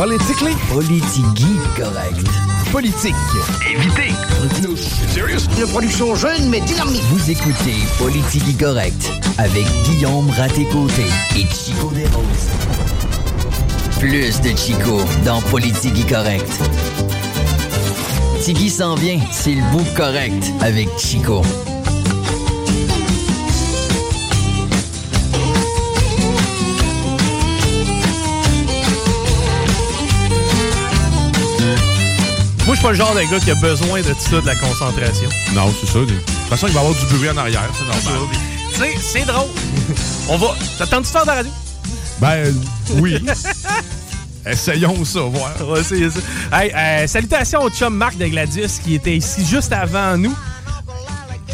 [0.00, 0.54] Politically?
[0.72, 2.26] Politigui correct.
[2.72, 3.14] Politique.
[3.70, 4.14] Évitez.
[5.14, 5.40] Serious?
[5.58, 7.02] Une production jeune mais dynamique.
[7.10, 11.04] Vous écoutez Politigui correct avec Guillaume Raté-Côté
[11.36, 12.48] et Chico Desroses.
[13.98, 16.50] Plus de Chico dans Politigui correct.
[18.42, 21.42] Tigui s'en vient, c'est le bout correct avec Chico.
[32.70, 34.54] Moi, je suis pas le genre de gars qui a besoin de ça, de la
[34.54, 35.28] concentration.
[35.54, 35.98] Non, c'est ça.
[35.98, 38.28] De toute façon, il va y avoir du bruit en arrière, c'est normal.
[38.72, 39.48] Tu sais, c'est drôle.
[40.28, 40.54] On va.
[40.78, 41.52] T'attends-tu faire de la radio?
[42.20, 42.54] Ben,
[43.00, 43.18] oui.
[44.46, 45.50] Essayons ça, voir.
[45.62, 46.20] On va essayer ça.
[46.52, 50.36] Hey, euh, salutations au chum Marc de Gladius qui était ici juste avant nous.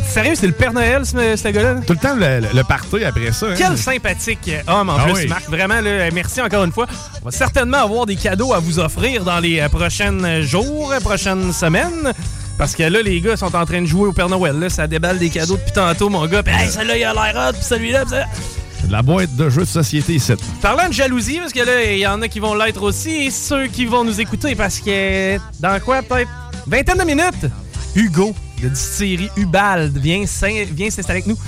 [0.08, 1.74] Sérieux, c'est le Père Noël, ce, ce gars-là?
[1.86, 3.46] Tout le temps, le, le party après ça.
[3.46, 3.54] hein.
[3.56, 5.26] Quel sympathique homme en Ah plus, oui.
[5.26, 5.48] Marc.
[5.48, 6.86] Vraiment, là, merci encore une fois.
[7.22, 11.52] On va certainement avoir des cadeaux à vous offrir dans les euh, prochains jours, prochaines
[11.52, 12.12] semaines.
[12.56, 14.58] Parce que là, les gars sont en train de jouer au Père Noël.
[14.58, 16.42] Là, ça déballe des cadeaux depuis tantôt, mon gars.
[16.42, 19.50] Puis, hey, celui-là, il a l'air hot, puis celui-là, puis ça- De la boîte de
[19.50, 20.32] jeux de société ici.
[20.62, 23.30] Parlant de jalousie, parce que là, il y en a qui vont l'être aussi, et
[23.30, 26.30] ceux qui vont nous écouter, parce que dans quoi, peut-être?
[26.66, 27.50] Vingtaine de minutes,
[27.94, 31.38] Hugo de distillerie Ubald vient s'in- vient s'installer avec nous.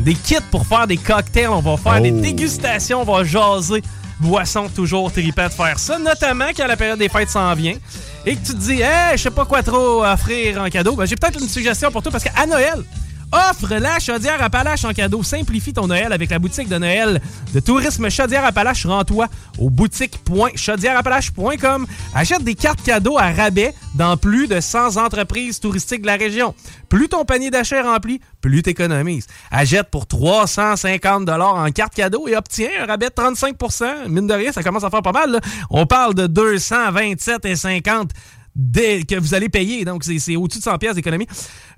[0.00, 2.20] Des kits pour faire des cocktails, on va faire des Oh.
[2.20, 3.82] dégustations, on va jaser.
[4.18, 7.74] Boisson toujours trippant de faire ça, notamment quand la période des fêtes s'en vient.
[8.26, 10.94] Et que tu te dis, hey, je sais pas quoi trop offrir en cadeau.
[10.94, 12.82] Ben, j'ai peut-être une suggestion pour toi parce qu'à Noël,
[13.32, 15.22] Offre la chaudière Appalaches en cadeau.
[15.22, 17.22] Simplifie ton Noël avec la boutique de Noël
[17.54, 18.86] de tourisme Chaudière Appalaches.
[18.86, 21.86] Rends-toi au boutique.chaudiereappalaches.com.
[22.12, 26.56] Achète des cartes cadeaux à rabais dans plus de 100 entreprises touristiques de la région.
[26.88, 29.28] Plus ton panier d'achat est rempli, plus t'économises.
[29.52, 34.50] Achète pour 350 en carte cadeau et obtiens un rabais de 35% Mine de rien,
[34.50, 35.40] ça commence à faire pas mal.
[35.70, 38.08] On parle de 227,50
[38.54, 39.84] dès que vous allez payer.
[39.84, 41.26] Donc, c'est c'est au-dessus de 100 pièces d'économie.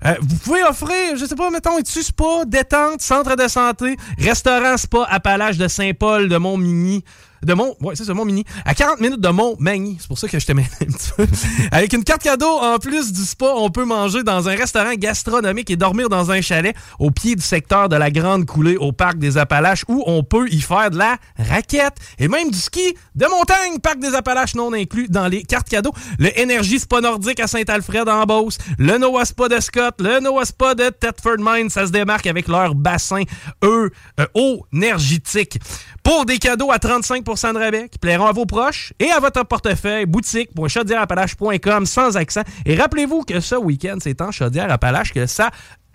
[0.05, 4.75] Euh, vous pouvez offrir, je sais pas, mettons, es-tu spa, détente, centre de santé, restaurant
[4.77, 7.03] spa Appalaches de Saint-Paul, de Montmigny,
[7.45, 9.97] de Mont, ouais, c'est ça, Montmigny, à 40 minutes de Montmagny.
[9.99, 11.27] C'est pour ça que je te mets un petit peu.
[11.71, 15.69] Avec une carte cadeau, en plus du spa, on peut manger dans un restaurant gastronomique
[15.69, 19.17] et dormir dans un chalet au pied du secteur de la Grande Coulée au parc
[19.17, 23.25] des Appalaches où on peut y faire de la raquette et même du ski de
[23.25, 25.93] montagne, parc des Appalaches non inclus dans les cartes cadeaux.
[26.19, 30.45] Le Energy Spa Nordique à Saint-Alfred en Beauce, le Noah Spa de Scott, le Noah
[30.45, 33.23] Spa de Thetford Mine, ça se démarque avec leur bassin,
[33.63, 35.59] eux, euh, eau énergétique.
[36.03, 39.43] Pour des cadeaux à 35% de rabais qui plairont à vos proches et à votre
[39.43, 42.41] portefeuille, boutique.chaudiereappalaches.com sans accent.
[42.65, 45.49] Et rappelez-vous que ce week-end, c'est en Chaudière-Appalaches que ça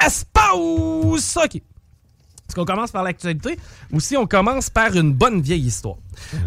[0.05, 1.37] espace.
[1.37, 1.57] OK.
[2.49, 3.59] Est-ce qu'on commence par l'actualité
[3.93, 5.97] ou si on commence par une bonne vieille histoire?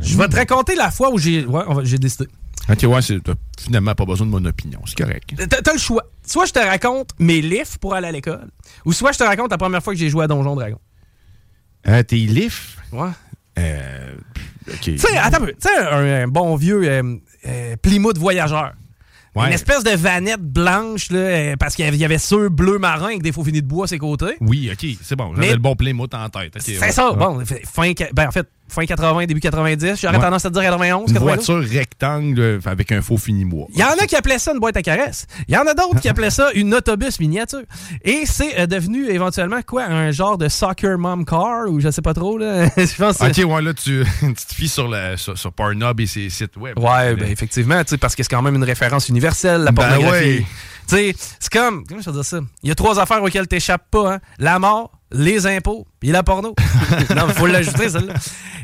[0.01, 2.27] Je vais te raconter la fois où j'ai ouais, j'ai décidé.
[2.69, 4.79] Ok, ouais, c'est- t'as finalement pas besoin de mon opinion.
[4.85, 5.33] C'est correct.
[5.63, 6.03] T'as le choix.
[6.25, 8.47] Soit je te raconte mes livres pour aller à l'école,
[8.85, 10.79] ou soit je te raconte la première fois que j'ai joué à Donjon Dragon.
[11.87, 12.77] Euh, tes lifs?
[12.91, 13.09] Ouais.
[13.57, 14.13] Euh,
[14.69, 14.79] ok.
[14.81, 15.53] Tu sais, attends un peu.
[15.53, 17.15] Tu sais, un, un bon vieux euh,
[17.47, 18.73] euh, Plymouth voyageur.
[19.33, 19.47] Ouais.
[19.47, 23.21] Une espèce de vanette blanche, là, euh, parce qu'il y avait- ceux bleu marin avec
[23.23, 24.35] des faux finis de bois à ses côtés.
[24.41, 25.33] Oui, ok, c'est bon.
[25.35, 26.53] J'avais le bon Plymouth en tête.
[26.59, 26.91] C'est ouais.
[26.91, 27.17] ça, Ouais.
[27.17, 27.41] bon.
[27.65, 29.99] Fin, ben, en fait, fin 80, début 90.
[30.01, 30.21] J'aurais Ouais.
[30.23, 31.45] tendance à te dire 91, Une 92.
[31.57, 33.67] voiture rectangle euh, avec un faux fini bois.
[33.73, 35.27] Il y en a qui appelaient ça une boîte à caresses.
[35.47, 37.61] Il y en a d'autres qui appelaient ça une autobus miniature.
[38.03, 39.83] Et c'est euh, devenu éventuellement quoi?
[39.83, 42.37] Un genre de soccer mom car ou je sais pas trop.
[42.37, 42.65] Là.
[42.77, 46.07] je pense Ok, ouais, là, tu, tu te fies sur, la, sur, sur Pornhub et
[46.07, 46.77] ses sites web.
[46.79, 50.25] Ouais, ben effectivement, tu parce que c'est quand même une référence universelle, la Ben pornographie.
[50.25, 50.45] ouais.
[50.87, 52.39] Tu c'est comme, comment je peux dire ça?
[52.63, 54.19] Il y a trois affaires auxquelles t'échappes pas, hein?
[54.39, 56.55] La mort, les impôts, puis la porno.
[57.15, 58.13] non, il faut l'ajouter, celle-là.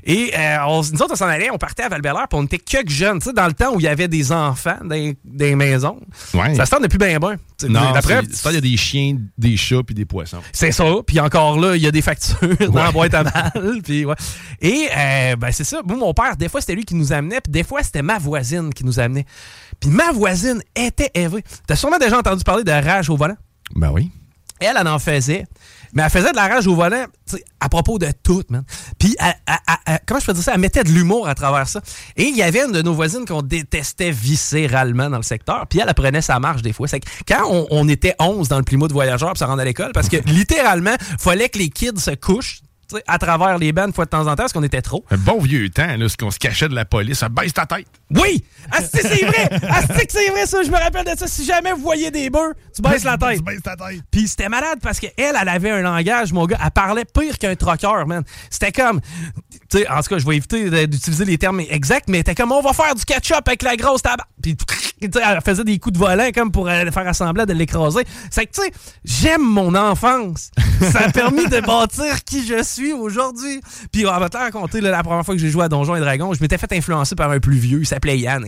[0.03, 2.59] Et euh, on, nous autres, on s'en allait, on partait à val puis on était
[2.59, 5.55] quelques jeunes, tu sais, dans le temps où il y avait des enfants dans des
[5.55, 5.99] maisons.
[6.33, 6.55] Ouais.
[6.55, 7.35] Ça se tente depuis bien bien.
[7.67, 10.39] Non, après, il y a des chiens, des chats, puis des poissons.
[10.53, 10.85] C'est ça.
[11.05, 12.38] Puis encore là, il y a des factures
[12.71, 13.81] dans la boîte à mal.
[13.83, 14.15] Puis ouais.
[14.61, 15.81] Et euh, ben, c'est ça.
[15.85, 18.17] Moi, mon père, des fois, c'était lui qui nous amenait, puis des fois, c'était ma
[18.17, 19.25] voisine qui nous amenait.
[19.79, 21.44] Puis ma voisine était évrée.
[21.67, 23.38] T'as sûrement déjà entendu parler de rage au volant?
[23.75, 24.11] Ben oui.
[24.59, 25.45] Elle, elle en faisait.
[25.97, 27.05] Mais elle faisait de la rage au volant
[27.59, 28.63] à propos de tout, man.
[28.99, 29.15] Puis,
[30.05, 30.53] comment je peux dire ça?
[30.53, 31.81] Elle mettait de l'humour à travers ça.
[32.15, 35.65] Et il y avait une de nos voisines qu'on détestait viscéralement dans le secteur.
[35.67, 36.88] Puis elle, apprenait sa marche des fois.
[36.88, 40.07] C'est quand on, était 11 dans le Plymouth voyageur pour se rendre à l'école, parce
[40.07, 42.61] que littéralement, fallait que les kids se couchent
[43.07, 45.03] à travers les bandes, fois de temps en temps, parce qu'on était trop.
[45.11, 47.65] Un bon vieux temps, là, ce qu'on se cachait de la police, ça baisse ta
[47.65, 47.87] tête.
[48.15, 48.43] Oui!
[48.91, 49.49] c'est vrai!
[49.49, 50.63] que c'est vrai, ça!
[50.63, 51.27] Je me rappelle de ça.
[51.27, 53.37] Si jamais vous voyez des bœufs, tu baisses la tête.
[53.37, 54.01] tu baisses ta tête.
[54.11, 56.57] Puis c'était malade parce qu'elle, elle avait un langage, mon gars.
[56.63, 58.23] Elle parlait pire qu'un troqueur, man.
[58.49, 59.01] C'était comme.
[59.69, 62.51] Tu sais, en tout cas, je vais éviter d'utiliser les termes exacts, mais c'était comme
[62.51, 64.27] on va faire du ketchup avec la grosse tabac.
[64.41, 64.55] Puis,
[65.01, 68.03] elle faisait des coups de volant comme pour euh, faire assembler de l'écraser.
[68.31, 68.71] C'est que, tu sais,
[69.03, 70.51] j'aime mon enfance.
[70.91, 73.61] ça a permis de bâtir qui je suis aujourd'hui.
[73.91, 76.33] Puis on va te raconter la première fois que j'ai joué à Donjons et Dragons,
[76.33, 78.47] je m'étais fait influencer par un plus vieux, il s'appelait Yann.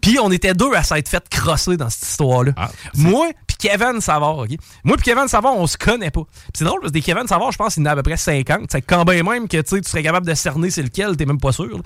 [0.00, 2.52] Puis on était deux à s'être fait crosser dans cette histoire-là.
[2.56, 4.50] Ah, Moi, puis Kevin Savard, OK?
[4.84, 6.22] Moi puis Kevin Savard, on se connaît pas.
[6.54, 8.16] c'est drôle parce que des Kevin Savard, je pense qu'il en a à peu près
[8.16, 8.66] 50.
[8.70, 11.80] C'est quand même que tu serais capable de cerner c'est lequel, t'es même pas sûr.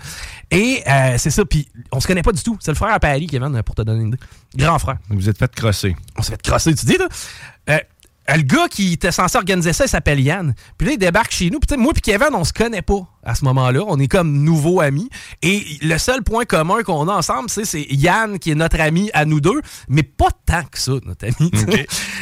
[0.51, 2.57] Et euh, c'est ça, puis on se connaît pas du tout.
[2.61, 4.02] C'est le frère à Paris, Kevin, pour te donner
[4.57, 4.99] Grand frère.
[5.09, 5.97] Vous êtes fait crosser.
[6.17, 7.09] On s'est fait crosser, tu dis, là.
[7.71, 7.79] Euh,
[8.29, 10.55] le gars qui était censé organiser ça, il s'appelle Yann.
[10.79, 11.59] Puis là, il débarque chez nous.
[11.59, 13.83] Puis moi et Kevin, on se connaît pas à ce moment-là.
[13.87, 15.09] On est comme nouveaux amis.
[15.43, 19.25] Et le seul point commun qu'on a ensemble, c'est Yann qui est notre ami à
[19.25, 21.51] nous deux, mais pas tant que ça, notre ami.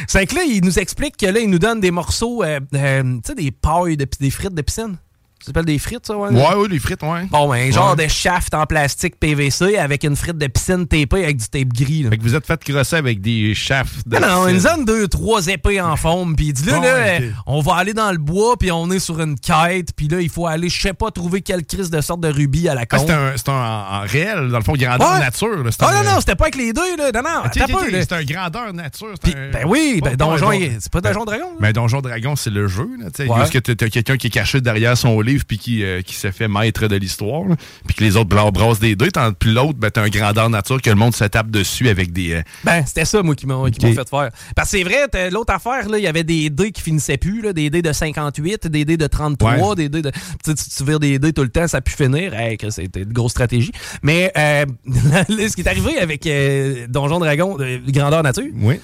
[0.07, 3.03] c'est que là, il nous explique que là, il nous donne des morceaux, euh, euh,
[3.03, 4.97] tu sais, des pailles, de, des frites de piscine.
[5.41, 6.29] Ça s'appelle des frites, ça, ouais?
[6.29, 7.25] Ouais, ouais, des frites, ouais.
[7.31, 11.23] Bon, ben, un genre de shaft en plastique PVC avec une frite de piscine tapée
[11.23, 12.03] avec du tape gris.
[12.03, 12.11] Là.
[12.11, 14.19] Fait que vous êtes fait crosser avec des shafts de.
[14.19, 16.35] Non, non, une zone deux, trois épées en forme.
[16.35, 19.19] Puis il dit là, là on va aller dans le bois, puis on est sur
[19.19, 22.21] une quête, puis là, il faut aller, je sais pas, trouver quelle crise de sorte
[22.21, 22.97] de rubis à la con.
[23.09, 25.63] Ah, c'est un, un, réel, dans le fond, grandeur nature.
[25.63, 27.11] Là, ah, non, non, c'était pas avec les deux, là.
[27.13, 29.13] Non, non, c'est un grandeur nature.
[29.23, 31.49] Ben oui, ben Donjon, c'est pas Donjon Dragon.
[31.59, 33.07] Mais Donjon Dragon, c'est le jeu, là.
[33.11, 36.15] Tu sais, que t'as quelqu'un qui est caché derrière son livre, puis qui euh, qui
[36.15, 37.43] s'est fait maître de l'histoire,
[37.85, 40.81] puis que les autres blancs brassent des dés, puis l'autre, ben, t'as un grandeur nature
[40.81, 42.33] que le monde se tape dessus avec des.
[42.33, 44.29] Euh, ben, c'était ça, moi, qui m'ont fait faire.
[44.55, 47.53] Parce que c'est vrai, l'autre affaire, il y avait des dés qui finissaient plus, là,
[47.53, 50.11] des dés de 58, des dés de 33, des dés de.
[50.43, 52.33] Tu, tu vires des dés tout le temps, ça a pu finir.
[52.69, 53.71] c'était une grosse stratégie.
[54.01, 54.65] Mais euh,
[55.27, 58.43] ce qui est arrivé avec euh, Donjon Dragon, de grandeur nature.
[58.55, 58.79] Oui.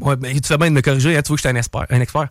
[0.00, 1.58] Ouais, ben, tu fais bien de me corriger, hein, tu vois que je suis un
[1.58, 1.86] expert.
[1.90, 2.28] Un expert.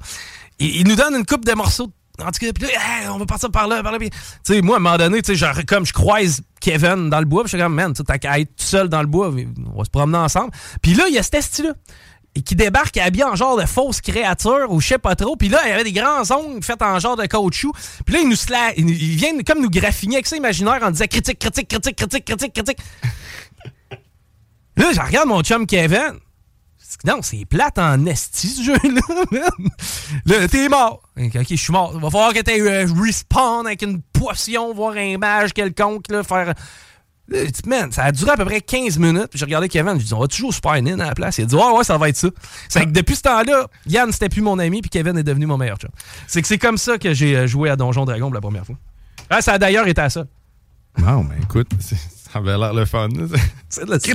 [0.60, 1.92] Il, il, nous donne une coupe de morceaux
[2.22, 4.00] en tout cas, puis là, on va partir par là, par là.
[4.00, 4.10] Tu
[4.44, 7.52] sais, moi, à un moment donné, genre, comme je croise Kevin dans le bois, puis
[7.52, 9.90] je suis comme, man, t'as qu'à être tout seul dans le bois, on va se
[9.90, 10.52] promener ensemble.
[10.82, 11.74] Puis là, il y a cet style là
[12.46, 15.36] qui débarque habillé en genre de fausse créature ou je sais pas trop.
[15.36, 17.74] Puis là, il y avait des grands ongles faits en genre de caoutchouc.
[18.06, 18.72] Puis là, il nous sla...
[18.78, 22.78] il comme nous graffiner avec ça imaginaire en disant critique, critique, critique, critique, critique, critique.
[24.78, 26.20] là, je regarde mon chum Kevin.
[27.06, 29.42] Non, c'est plate en esti, ce jeu-là,
[30.26, 31.02] Là, t'es mort.
[31.18, 31.98] Ok, je suis mort.
[32.00, 36.54] Va falloir que t'aies euh, respawn avec une potion, voir un mage quelconque, là, faire.
[37.66, 39.30] Man, ça a duré à peu près 15 minutes.
[39.34, 41.38] J'ai regardé Kevin, je dit, on va toujours Super Nin à la place.
[41.38, 42.28] Il a dit, ouais, ouais, ça va être ça.
[42.68, 45.58] C'est que depuis ce temps-là, Yann, c'était plus mon ami, puis Kevin est devenu mon
[45.58, 45.78] meilleur.
[46.28, 48.66] C'est que c'est comme ça que j'ai euh, joué à Donjon Dragon pour la première
[48.66, 48.76] fois.
[49.30, 50.26] Ah, ça a d'ailleurs été à ça.
[50.98, 53.08] Non, mais écoute, ça avait l'air le fun.
[53.70, 54.14] C'est de la Tu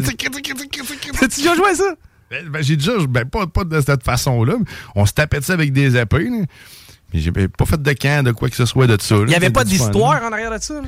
[1.40, 1.94] déjà joué à ça?
[2.30, 4.54] Ben, ben, j'ai déjà, ben, pas, pas de cette façon-là.
[4.94, 6.28] On se tapait de ça avec des épées.
[7.12, 9.16] Mais j'ai pas fait de camp de quoi que ce soit de ça.
[9.16, 10.82] Il n'y avait pas d'histoire en arrière de ça?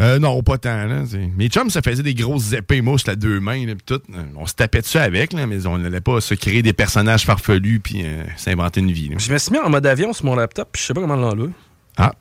[0.00, 0.86] Euh, non, pas tant.
[0.86, 1.02] Là,
[1.36, 3.66] Mes chums, ça faisait des grosses épées mousses à deux mains.
[3.66, 4.00] Là, tout.
[4.36, 7.80] On se tapait dessus avec, là, mais on n'allait pas se créer des personnages farfelus
[7.80, 9.10] puis euh, s'inventer une vie.
[9.18, 11.16] Je me suis mis en mode avion sur mon laptop puis je sais pas comment
[11.16, 11.50] l'enlever.
[11.96, 12.12] Ah,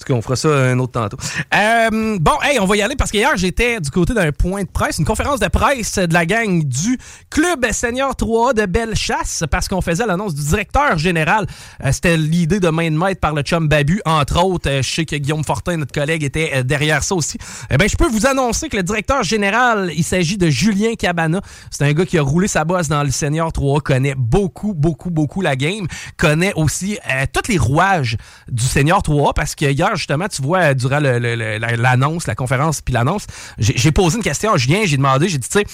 [0.00, 1.18] tout cas, on fera ça un autre tantôt.
[1.54, 4.68] Euh, bon, hey, on va y aller parce qu'hier, j'étais du côté d'un point de
[4.68, 9.68] presse, une conférence de presse de la gang du Club Senior 3 de Bellechasse parce
[9.68, 11.46] qu'on faisait l'annonce du directeur général.
[11.84, 14.70] Euh, c'était l'idée de main de maître par le chum Babu, entre autres.
[14.70, 17.38] Euh, je sais que Guillaume Fortin, notre collègue, était derrière ça aussi.
[17.70, 21.42] Eh bien, je peux vous annoncer que le directeur général, il s'agit de Julien Cabana.
[21.70, 25.10] C'est un gars qui a roulé sa bosse dans le Senior 3, connaît beaucoup, beaucoup,
[25.10, 26.98] beaucoup la game, connaît aussi
[27.32, 28.16] tous les rouages
[28.48, 33.26] du Senior 3 parce que hier, justement, tu vois, durant l'annonce, la conférence, puis l'annonce,
[33.58, 35.64] j'ai posé une question à Julien, j'ai demandé, j'ai dit, tu sais,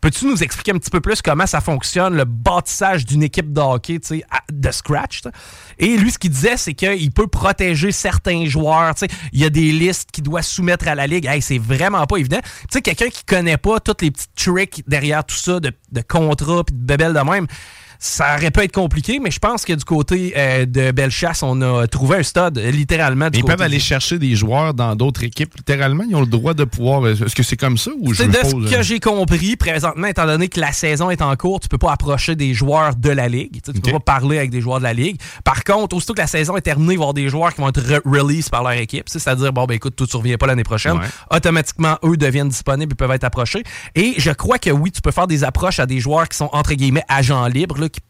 [0.00, 3.60] Peux-tu nous expliquer un petit peu plus comment ça fonctionne, le bâtissage d'une équipe de
[3.60, 3.98] hockey
[4.52, 5.22] de scratch?
[5.78, 8.94] Et lui, ce qu'il disait, c'est qu'il peut protéger certains joueurs.
[9.32, 11.26] Il y a des listes qu'il doit soumettre à la ligue.
[11.26, 12.40] Hey, c'est vraiment pas évident.
[12.42, 16.00] Tu sais, quelqu'un qui connaît pas tous les petits tricks derrière tout ça, de, de
[16.02, 17.46] contrats puis de bébelles de même,
[17.98, 21.60] ça aurait pu être compliqué, mais je pense que du côté euh, de Bellechasse, on
[21.62, 23.28] a trouvé un stade, littéralement.
[23.32, 26.04] ils peuvent aller chercher des joueurs dans d'autres équipes, littéralement.
[26.08, 27.04] Ils ont le droit de pouvoir.
[27.04, 30.26] Euh, est-ce que c'est comme ça ou C'est de ce que j'ai compris présentement, étant
[30.26, 33.28] donné que la saison est en cours, tu peux pas approcher des joueurs de la
[33.28, 33.60] ligue.
[33.62, 35.18] Tu, ne peux pas parler avec des joueurs de la ligue.
[35.44, 37.60] Par contre, aussitôt que la saison est terminée, il va y avoir des joueurs qui
[37.60, 39.08] vont être release par leur équipe.
[39.08, 40.98] C'est-à-dire, bon, ben écoute, tu ne reviens pas l'année prochaine.
[41.30, 43.62] Automatiquement, eux deviennent disponibles et peuvent être approchés.
[43.94, 46.50] Et je crois que oui, tu peux faire des approches à des joueurs qui sont
[46.52, 48.00] entre guillemets agents libres qui,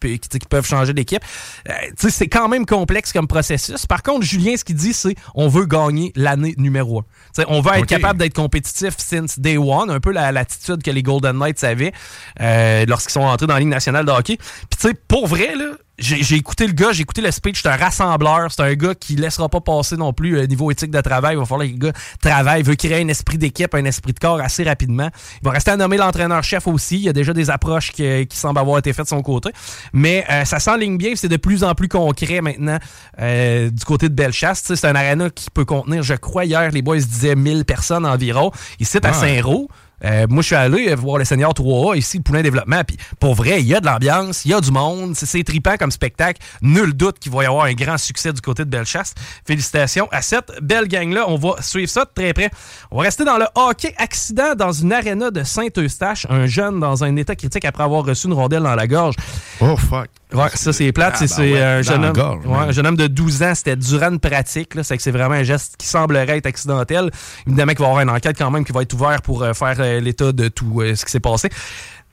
[0.48, 1.22] peuvent changer d'équipe.
[1.68, 3.86] Euh, c'est quand même complexe comme processus.
[3.86, 7.02] Par contre, Julien, ce qu'il dit, c'est on veut gagner l'année numéro
[7.38, 7.44] 1.
[7.48, 11.38] on veut être capable d'être compétitif since day one, un peu l'attitude que les Golden
[11.38, 11.92] Knights avaient
[12.40, 14.36] euh, lorsqu'ils sont entrés dans la Ligue nationale de hockey.
[14.36, 17.68] Puis tu sais, pour vrai, là, j'ai écouté le gars, j'ai écouté le speech, c'est
[17.68, 21.00] un rassembleur, c'est un gars qui laissera pas passer non plus euh, niveau éthique de
[21.00, 21.34] travail.
[21.36, 24.18] Il va falloir que le gars travaille, veut créer un esprit d'équipe, un esprit de
[24.18, 25.08] corps assez rapidement.
[25.40, 26.96] Il va rester à nommer l'entraîneur-chef aussi.
[26.96, 29.50] Il y a déjà des approches qui, qui, semblent avoir été faites de son côté.
[29.92, 32.78] Mais euh, ça s'enligne bien, c'est de plus en plus concret maintenant
[33.20, 34.74] euh, du côté de Bellechasse.
[34.74, 38.50] C'est un aréna qui peut contenir, je crois, hier, les boys disaient 1000 personnes environ.
[38.80, 39.68] Ici, à Saint-Roch.
[40.04, 42.82] Euh, moi, je suis allé voir le Seigneur 3A ici, le Poulain Développement.
[42.84, 45.14] Puis pour vrai, il y a de l'ambiance, il y a du monde.
[45.14, 46.40] C'est tripant comme spectacle.
[46.62, 49.14] Nul doute qu'il va y avoir un grand succès du côté de Bellechasse.
[49.46, 51.24] Félicitations à cette belle gang-là.
[51.28, 52.50] On va suivre ça de très près.
[52.90, 56.26] On va rester dans le hockey accident dans une aréna de Saint-Eustache.
[56.28, 59.14] Un jeune dans un état critique après avoir reçu une rondelle dans la gorge.
[59.60, 60.08] Oh fuck.
[60.32, 61.18] Ouais, ça c'est plate.
[61.20, 63.54] Ah, c'est ben un, jeune homme, un jeune homme de 12 ans.
[63.54, 64.72] C'était durant une pratique.
[64.82, 67.10] C'est que c'est vraiment un geste qui semblerait être accidentel.
[67.46, 69.52] Évidemment qu'il va y avoir une enquête quand même qui va être ouverte pour euh,
[69.52, 71.48] faire euh, l'état de tout euh, ce qui s'est passé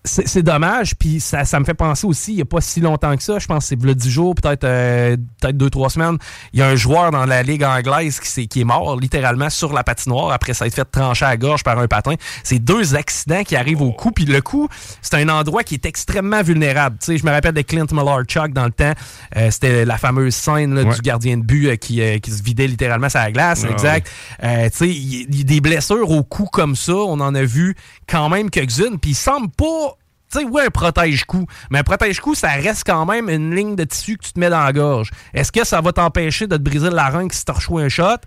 [0.05, 3.15] c'est dommage, puis ça, ça, me fait penser aussi, il n'y a pas si longtemps
[3.15, 6.17] que ça, je pense que c'est le 10 jours, peut-être euh, peut-être deux, trois semaines,
[6.51, 9.50] il y a un joueur dans la Ligue anglaise qui, est, qui est mort littéralement
[9.50, 12.15] sur la patinoire après ça a été fait trancher à la gorge par un patin.
[12.43, 14.67] C'est deux accidents qui arrivent au cou, puis le coup,
[15.01, 16.98] c'est un endroit qui est extrêmement vulnérable.
[17.00, 17.86] Tu sais, je me rappelle de Clint
[18.27, 18.93] Chuck dans le temps,
[19.38, 23.07] euh, c'était la fameuse scène du gardien de but euh, qui, qui, se vidait littéralement
[23.07, 24.10] sur la glace, exact.
[24.41, 27.75] tu sais, il y, a des blessures au cou comme ça, on en a vu
[28.07, 29.92] quand même quelques-unes, puis il semble pas
[30.34, 31.46] tu sais, oui, un protège-cou.
[31.70, 34.50] Mais un protège-cou, ça reste quand même une ligne de tissu que tu te mets
[34.50, 35.12] dans la gorge.
[35.34, 38.18] Est-ce que ça va t'empêcher de te briser la larynx si tu reçois un shot?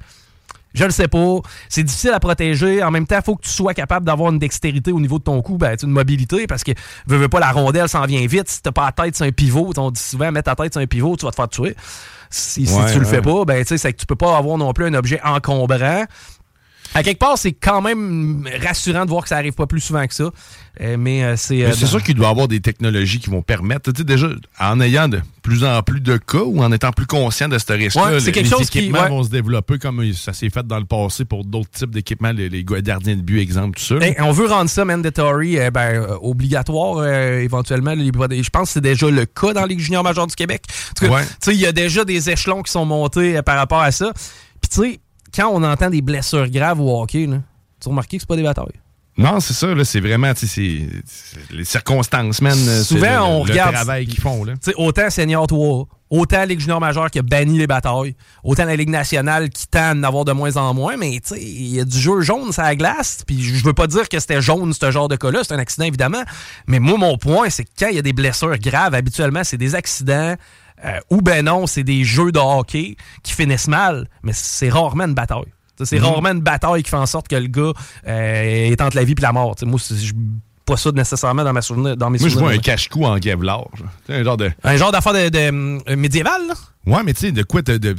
[0.77, 1.39] Je le sais pas.
[1.71, 2.83] C'est difficile à protéger.
[2.83, 5.25] En même temps, il faut que tu sois capable d'avoir une dextérité au niveau de
[5.25, 6.73] ton cou, ben, une mobilité, parce que
[7.07, 8.49] veux, veux pas la rondelle s'en vient vite.
[8.49, 10.83] Si t'as pas la tête sur un pivot, on dit souvent mettre ta tête sur
[10.83, 11.75] un pivot, tu vas te faire tuer.
[12.29, 14.95] Si, tu le fais pas, ben, c'est que tu peux pas avoir non plus un
[14.95, 16.05] objet encombrant.
[16.95, 20.07] À quelque part, c'est quand même rassurant de voir que ça arrive pas plus souvent
[20.07, 20.31] que ça.
[20.81, 21.65] Euh, mais euh, c'est.
[21.65, 23.93] Euh, c'est sûr qu'il doit y avoir des technologies qui vont permettre.
[23.93, 24.29] Tu sais, déjà,
[24.61, 27.73] en ayant de plus en plus de cas ou en étant plus conscient de ce
[27.73, 31.71] risque-là, les, équipements vont se développer comme ça s'est fait dans le passé pour d'autres
[31.71, 33.95] types d'équipements, les, les, gardiens de but, exemple, tout ça.
[34.19, 37.95] on veut rendre ça mandatory, ben, obligatoire éventuellement.
[37.95, 40.63] je pense que c'est déjà le cas dans les juniors majeurs du Québec.
[40.99, 41.07] Tu
[41.41, 44.13] sais, il y a déjà des échelons qui sont montés par rapport à ça.
[44.61, 45.01] Puis tu sais,
[45.37, 47.43] quand on entend des blessures graves au hockey, là,
[47.81, 48.81] tu as remarqué que c'est pas des batailles?
[49.19, 50.33] Non, c'est ça, c'est vraiment
[51.51, 52.55] les circonstances, man.
[52.83, 54.45] Souvent, on regarde le travail qu'ils font.
[54.45, 54.53] Là.
[54.77, 58.15] Autant Senior 3, autant la Ligue junior majeure qui a banni les batailles,
[58.45, 61.81] autant la Ligue nationale qui tend d'en avoir de moins en moins, mais il y
[61.81, 63.23] a du jeu jaune ça la glace.
[63.27, 65.87] Puis je veux pas dire que c'était jaune, ce genre de cas-là, c'est un accident
[65.87, 66.23] évidemment.
[66.67, 69.57] Mais moi, mon point, c'est que quand il y a des blessures graves, habituellement, c'est
[69.57, 70.35] des accidents
[70.85, 75.05] euh, ou ben non, c'est des jeux de hockey qui finissent mal, mais c'est rarement
[75.05, 75.53] une bataille.
[75.85, 76.05] C'est mhm.
[76.05, 77.73] rarement une bataille qui fait en sorte que le gars
[78.07, 79.57] euh, est entre la vie et la mort.
[79.65, 80.13] moi, je
[80.67, 83.69] pas ça nécessairement dans, ma souvenir, dans mes Moi, je vois un cache-cou en Kevlar.
[84.09, 84.51] Un genre de...
[84.65, 85.39] Un genre d'affaire de, de,
[85.89, 86.55] euh, médiéval, là?
[86.87, 87.63] Ouais, mais tu sais, de quoi...
[87.63, 87.95] De, de,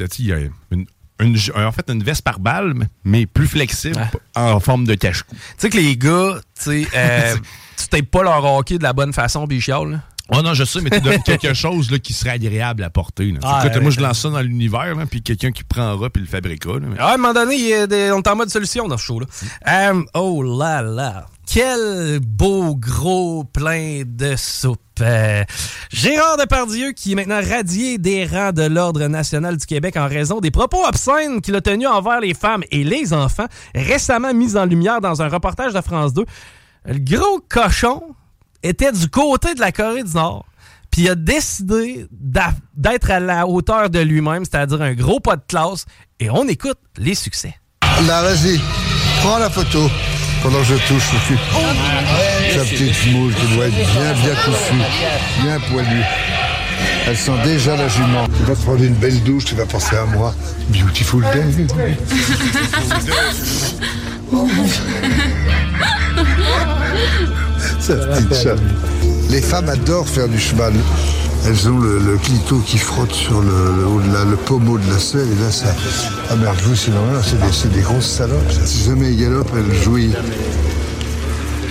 [0.72, 0.86] une,
[1.22, 2.74] une, en fait, une veste par balle,
[3.05, 3.98] mais plus flexible,
[4.36, 5.34] en forme de cache-cou.
[5.34, 7.36] Tu sais que les gars, tu sais, euh,
[7.77, 10.01] tu tapes pas leur hockey de la bonne façon, là.
[10.29, 13.34] Oh non, je sais, mais tu donnes quelque chose là, qui serait agréable à porter.
[13.43, 16.79] Ah, moi, je lance ça dans l'univers, puis quelqu'un qui prendra puis le fabriquera.
[17.00, 18.98] Ah, à un moment donné, il y a des, on est en mode solution dans
[18.98, 19.25] ce show-là.
[19.67, 21.25] Euh, oh là là.
[21.50, 24.81] Quel beau gros plein de soupe.
[25.00, 25.46] Euh,
[25.93, 30.41] Gérard Depardieu, qui est maintenant radié des rangs de l'Ordre national du Québec en raison
[30.41, 34.65] des propos obscènes qu'il a tenus envers les femmes et les enfants, récemment mis en
[34.65, 36.25] lumière dans un reportage de France 2.
[36.86, 38.03] Le gros cochon
[38.64, 40.46] était du côté de la Corée du Nord.
[40.92, 45.44] Puis il a décidé d'être à la hauteur de lui-même, c'est-à-dire un gros pas de
[45.48, 45.86] classe.
[46.20, 47.56] Et on écoute les succès.
[48.08, 48.60] Là, vas-y,
[49.22, 49.90] prends la photo.
[50.44, 51.38] pendant que je touche le cul.
[52.54, 54.84] Sa petite mouche qui doit être bien, bien touffue,
[55.42, 56.04] bien poilue.
[57.08, 58.28] Elle sent déjà la jument.
[58.38, 60.34] Tu vas te prendre une belle douche, tu vas penser à moi.
[60.70, 61.44] Beautiful day.
[69.29, 70.74] Les femmes adorent faire du cheval.
[71.46, 74.77] Elles ont le, le clito qui frotte sur le, le, haut de la- le pommeau
[74.77, 75.67] de la selle et là ça.
[76.29, 78.51] Ah merde, vous c'est normal, c'est des, c'est des grosses salopes.
[78.51, 78.65] ça.
[78.65, 80.15] Si jamais elles galopent, elles jouissent.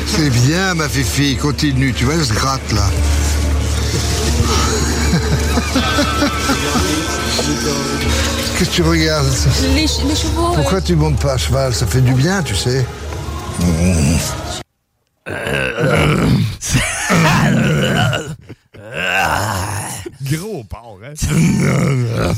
[0.06, 2.88] C'est bien ma fifi, continue, tu vois, elle se gratte là.
[8.58, 9.26] Qu'est-ce que tu regardes
[9.74, 9.86] Les, les
[10.16, 10.52] chevaux.
[10.54, 11.74] Pourquoi tu montes pas à cheval?
[11.74, 12.86] Ça fait du bien, tu sais.
[20.22, 21.12] Gros porc, hein?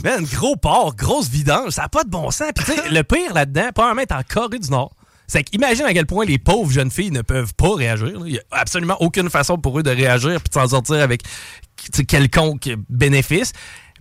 [0.05, 2.51] Man, gros porc, grosse vidange, ça n'a pas de bon sens.
[2.55, 4.93] Puis tu sais, le pire là-dedans, probablement être en Corée du Nord.
[5.27, 8.19] C'est qu'imagine à quel point les pauvres jeunes filles ne peuvent pas réagir.
[8.19, 8.27] là.
[8.27, 11.23] Il n'y a absolument aucune façon pour eux de réagir puis de s'en sortir avec
[12.09, 13.53] quelconque bénéfice.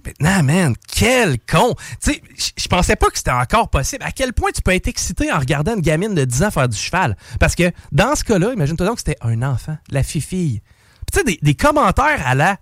[0.08, 1.76] Maintenant, man, quel con!
[2.02, 2.22] Tu sais,
[2.58, 4.04] je pensais pas que c'était encore possible.
[4.04, 6.70] À quel point tu peux être excité en regardant une gamine de 10 ans faire
[6.70, 7.18] du cheval?
[7.40, 10.62] Parce que dans ce cas-là, imagine-toi donc que c'était un enfant, la fille-fille.
[10.62, 12.58] Puis tu sais, des, des commentaires à la,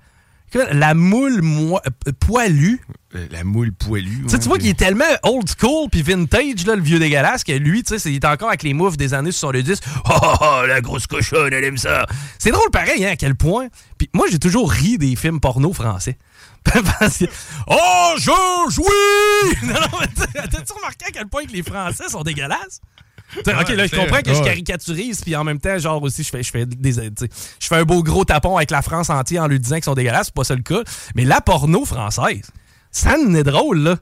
[0.72, 2.80] la moule moi- euh, poilue.
[3.16, 4.24] Euh, La moule poilue.
[4.24, 7.44] Tu sais, tu vois qu'il est tellement old school puis vintage, là, le vieux dégueulasse,
[7.44, 9.80] que lui, tu sais, il est encore avec les moves des années 70.
[10.06, 12.06] Oh, oh, oh, la grosse cochonne, elle aime ça.
[12.40, 13.68] C'est drôle pareil, hein, à quel point.
[13.98, 16.18] Puis moi, j'ai toujours ri des films porno français.
[16.74, 17.26] Parce que,
[17.68, 19.56] oh, Georges, oui!
[19.64, 22.82] Non, non, mais t'as- t'as-tu remarqué à quel point que les Français sont dégueulasses?
[23.44, 26.30] T'sais, ok, là, je comprends que je caricaturise, puis en même temps, genre aussi, je
[26.30, 29.48] fais, je fais des, je fais un beau gros tapon avec la France entière en
[29.48, 30.84] lui disant qu'ils sont dégueulasses, c'est pas ça le cas.
[31.16, 32.50] Mais la porno française,
[32.92, 33.96] ça en est drôle, là.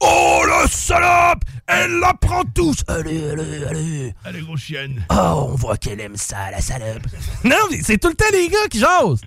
[0.00, 1.42] Oh, la salope!
[1.66, 2.76] Elle la prend tous!
[2.86, 4.14] Allez, allez, allez!
[4.24, 5.04] Allez, gros chienne.
[5.10, 7.02] Oh, on voit qu'elle aime ça, la salope!
[7.44, 9.20] non, mais c'est tout le temps les gars qui jasent!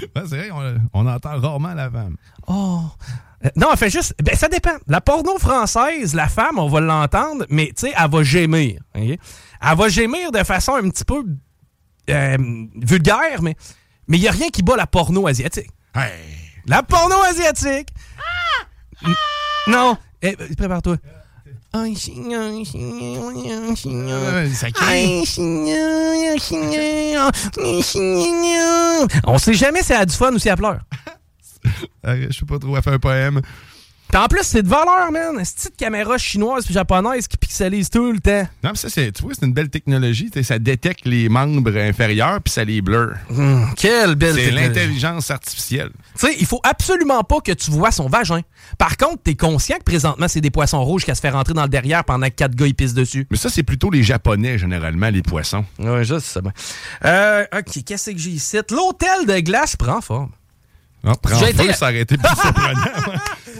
[0.00, 2.16] Ouais, c'est vrai, on, on entend rarement la femme.
[2.46, 2.82] Oh.
[3.44, 4.14] Euh, Non, elle fait juste.
[4.22, 4.76] Ben, ça dépend.
[4.86, 8.80] La porno française, la femme, on va l'entendre, mais tu sais, elle va gémir.
[8.94, 9.02] ok?
[9.02, 11.24] Elle va gémir de façon un petit peu
[12.10, 12.36] euh,
[12.76, 13.54] vulgaire, mais
[14.08, 15.70] mais il n'y a rien qui bat la porno asiatique.
[16.66, 17.88] La porno asiatique!
[19.04, 19.14] N-
[19.68, 19.96] Non!
[20.20, 20.96] Eh, euh, prépare-toi.
[29.24, 30.80] On sait jamais si elle a du fun ou si elle pleure.
[32.04, 33.40] Euh, Je sais pas trop, elle fait un poème.
[34.12, 35.36] Puis en plus, c'est de valeur, man.
[35.38, 38.46] Une petite caméra chinoise puis japonaise qui pixelise tout le temps?
[38.62, 40.30] Non, mais ça, c'est, tu vois, c'est une belle technologie.
[40.42, 43.14] Ça détecte les membres inférieurs puis ça les blur.
[43.30, 44.68] Hum, quelle belle C'est technologie.
[44.68, 45.90] l'intelligence artificielle.
[46.18, 48.42] Tu sais, il faut absolument pas que tu vois son vagin.
[48.76, 51.62] Par contre, t'es conscient que présentement, c'est des poissons rouges qu'elle se fait rentrer dans
[51.62, 53.26] le derrière pendant que quatre gars ils pissent dessus.
[53.30, 55.64] Mais ça, c'est plutôt les Japonais, généralement, les poissons.
[55.78, 56.40] Oui, je sais.
[57.06, 58.58] Euh, OK, qu'est-ce que j'ai ici?
[58.70, 60.32] L'hôtel de glace prend forme.
[61.04, 62.80] Ah, prends J'ai feu, été- ça aurait été plus surprenant.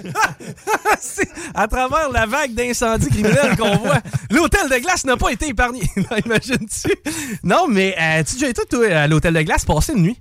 [1.01, 4.01] C'est à travers la vague d'incendies criminels qu'on voit.
[4.31, 5.81] L'hôtel de glace n'a pas été épargné.
[5.97, 6.93] Non, Imagines-tu?
[7.43, 10.21] Non, mais euh, tu as déjà été, toi, à l'hôtel de glace passer une nuit?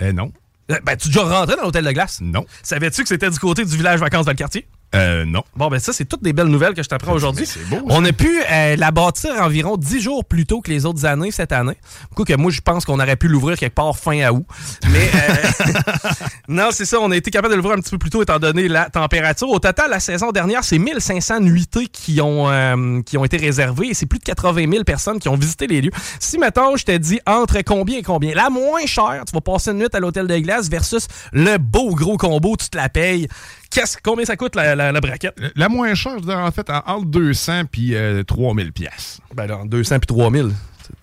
[0.00, 0.32] Eh non.
[0.70, 2.18] Euh, Ben, tu as déjà rentré dans l'hôtel de glace?
[2.20, 2.44] Non.
[2.62, 4.66] Savais-tu que c'était du côté du village vacances Valcartier?
[4.94, 5.42] Euh, non.
[5.56, 7.46] Bon, ben ça, c'est toutes des belles nouvelles que je t'apprends aujourd'hui.
[7.46, 7.82] c'est beau, ça.
[7.86, 11.30] On a pu euh, la bâtir environ 10 jours plus tôt que les autres années
[11.30, 11.76] cette année.
[12.10, 14.44] Du coup, que moi, je pense qu'on aurait pu l'ouvrir quelque part fin à août.
[14.90, 15.72] Mais euh,
[16.48, 18.38] non, c'est ça, on a été capable de l'ouvrir un petit peu plus tôt étant
[18.38, 19.48] donné la température.
[19.48, 23.88] Au total, la saison dernière, c'est 1500 nuitées qui ont, euh, qui ont été réservées
[23.88, 25.92] et c'est plus de 80 000 personnes qui ont visité les lieux.
[26.20, 29.70] Si, mettons, je te dis entre combien et combien, la moins chère, tu vas passer
[29.70, 33.28] une nuit à l'hôtel de glace versus le beau gros combo, tu te la payes.
[33.72, 35.36] Qu'est-ce, combien ça coûte la, la- la braquette?
[35.56, 39.18] La moins chère, je dirais, en fait, en- entre 200 puis euh, 3000 pièces.
[39.34, 40.50] Ben entre 200 puis 3000.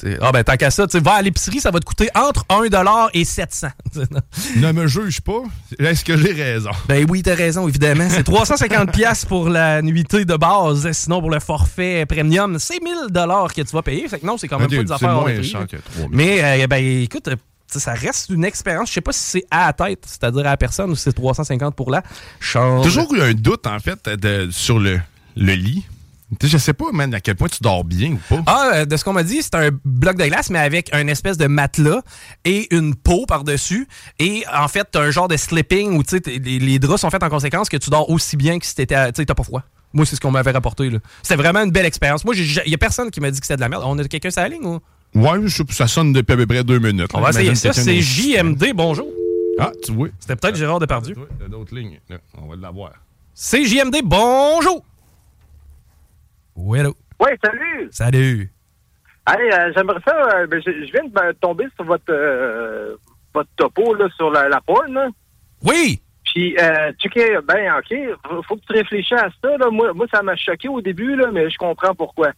[0.01, 2.09] C'était- Ah ben tant qu'à ça, tu sais, va à l'épicerie, ça va te coûter
[2.13, 3.67] entre 1$ et 700.
[4.57, 5.41] Ne me juge pas.
[5.79, 6.69] Est-ce que j'ai raison?
[6.87, 8.07] ben oui, t'as raison, évidemment.
[8.09, 10.91] C'est 350$ piastres pour la nuitée de base.
[10.91, 14.07] Sinon, pour le forfait premium, c'est 1000$ que tu vas payer.
[14.07, 16.09] Fait que non, c'est quand même Ok, pas des affaires moins cher que 3000.
[16.11, 17.29] Mais, euh, ben écoute,
[17.77, 18.87] ça reste une expérience.
[18.89, 21.17] Je sais pas si c'est à la tête, c'est-à-dire à la personne, ou si c'est
[21.17, 22.01] 350$ pour la
[22.39, 22.83] chambre.
[22.83, 24.99] Toujours eu un doute, en fait, de- sur le,
[25.35, 25.85] le lit.
[26.39, 28.43] Tu sais, je sais pas, man, à quel point tu dors bien ou pas.
[28.45, 31.07] Ah, euh, de ce qu'on m'a dit, c'est un bloc de glace, mais avec un
[31.07, 32.01] espèce de matelas
[32.45, 33.87] et une peau par-dessus.
[34.19, 37.29] Et en fait, t'as un genre de slipping où les, les draps sont faits en
[37.29, 39.63] conséquence que tu dors aussi bien que si t'étais, t'as pas froid.
[39.91, 40.91] Moi, c'est ce qu'on m'avait rapporté.
[40.91, 40.99] là.
[41.23, 42.23] C'était vraiment une belle expérience.
[42.23, 43.81] Moi, il y a personne qui m'a dit que c'était de la merde.
[43.87, 44.79] On a quelqu'un sur la ligne ou?
[45.15, 47.09] Ouais, ça sonne depuis à peu près deux minutes.
[47.13, 47.73] On va essayer ça.
[47.73, 47.99] C'est.
[48.01, 49.07] JMD, bonjour.
[49.59, 50.09] Ah, tu vois.
[50.19, 51.15] C'était peut-être Gérard Depardieu.
[51.39, 51.99] Il y a d'autres lignes.
[52.37, 52.93] On va l'avoir.
[53.33, 54.83] C'est JMD, bonjour.
[56.55, 56.95] Oui, allô.
[57.19, 57.89] Oui, salut!
[57.91, 58.51] Salut.
[59.27, 60.37] Hey, euh, j'aimerais ça.
[60.37, 62.95] euh, ben, je, viens de ben, tomber sur votre euh,
[63.33, 64.91] votre topo là, sur la, la porn.
[64.93, 65.07] Là.
[65.63, 66.01] Oui!
[66.25, 67.95] Puis, euh, tu sais, ben, OK,
[68.27, 69.57] faut, faut que tu réfléchisses à ça.
[69.57, 69.69] Là.
[69.69, 72.31] Moi, moi, ça m'a choqué au début, là, mais je comprends pourquoi.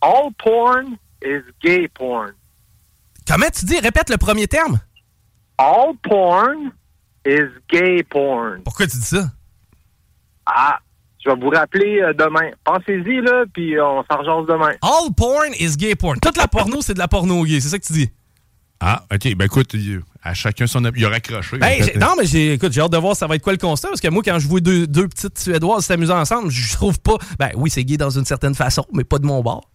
[0.00, 2.32] All porn is gay porn.
[3.26, 3.78] Comment tu dis?
[3.78, 4.80] Répète le premier terme.
[5.58, 6.72] All porn
[7.26, 8.62] is gay porn.
[8.64, 9.30] Pourquoi tu dis ça?
[10.46, 10.78] Ah,
[11.22, 12.50] je vais vous rappeler euh, demain.
[12.64, 14.72] Pensez-y, là, puis on s'en rejase demain.
[14.82, 16.18] All porn is gay porn.
[16.20, 17.60] Toute la porno, c'est de la porno gay.
[17.60, 18.10] C'est ça que tu dis?
[18.80, 19.34] Ah, OK.
[19.34, 19.74] Ben écoute,
[20.22, 20.82] à chacun son...
[20.94, 21.58] Il a raccroché.
[21.58, 21.92] Ben, en fait.
[21.94, 23.88] j'ai- non, mais j'ai, écoute, j'ai hâte de voir ça va être quoi le constat.
[23.88, 27.16] Parce que moi, quand je vois deux, deux petites Suédoises s'amuser ensemble, je trouve pas.
[27.38, 29.68] Ben oui, c'est gay dans une certaine façon, mais pas de mon bord.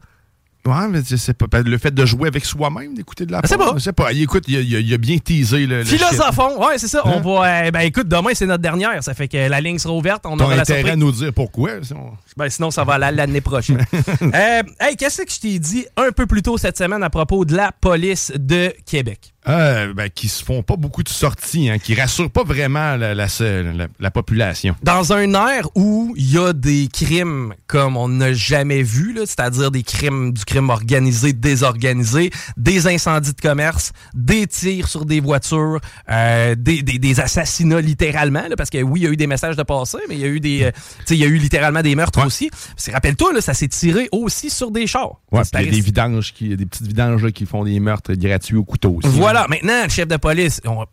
[0.66, 1.48] Ouais, mais je sais pas.
[1.48, 3.78] ben, Le fait de jouer avec soi-même, d'écouter de la sais porn, pas.
[3.78, 4.12] Je sais pas.
[4.14, 5.84] Écoute, il a, bien teasé le.
[5.84, 7.02] Philosophon, ouais, c'est ça.
[7.06, 7.22] Hein?
[7.24, 7.66] On va.
[7.66, 9.04] euh, ben écoute, demain, c'est notre dernière.
[9.04, 10.26] Ça fait que la ligne sera ouverte.
[10.26, 10.90] On aura la surprise.
[10.94, 11.72] à nous dire pourquoi.
[11.84, 13.86] si on- Ben, sinon, ça va aller l'année prochaine.
[14.22, 17.46] Euh, hey, qu'est-ce que je t'ai dit un peu plus tôt cette semaine à propos
[17.46, 19.33] de la police de Québec?
[19.46, 23.14] Euh, ben, qui se font pas beaucoup de sorties, hein, qui rassurent pas vraiment la,
[23.14, 24.74] la- la- la population.
[24.84, 29.70] Dans un air où il y a des crimes comme on n'a jamais vu, c'est-à-dire
[29.70, 35.80] des crimes, du crime organisé, désorganisé, des incendies de commerce, des tirs sur des voitures,
[36.10, 39.28] euh, des, des- des assassinats littéralement, là, parce que oui, il y a eu des
[39.28, 41.28] messages de passé, mais il y a eu des, euh, tu sais, il y a
[41.28, 42.50] eu littéralement des meurtres aussi.
[42.50, 45.20] Parce que Rappelle-toi, ça s'est tiré aussi sur des chars.
[45.32, 48.14] Ouais, il y a des vidanges, qui, des petites vidanges là, qui font des meurtres
[48.14, 49.08] gratuits au couteau aussi.
[49.18, 50.86] Voilà, maintenant, le chef de police, on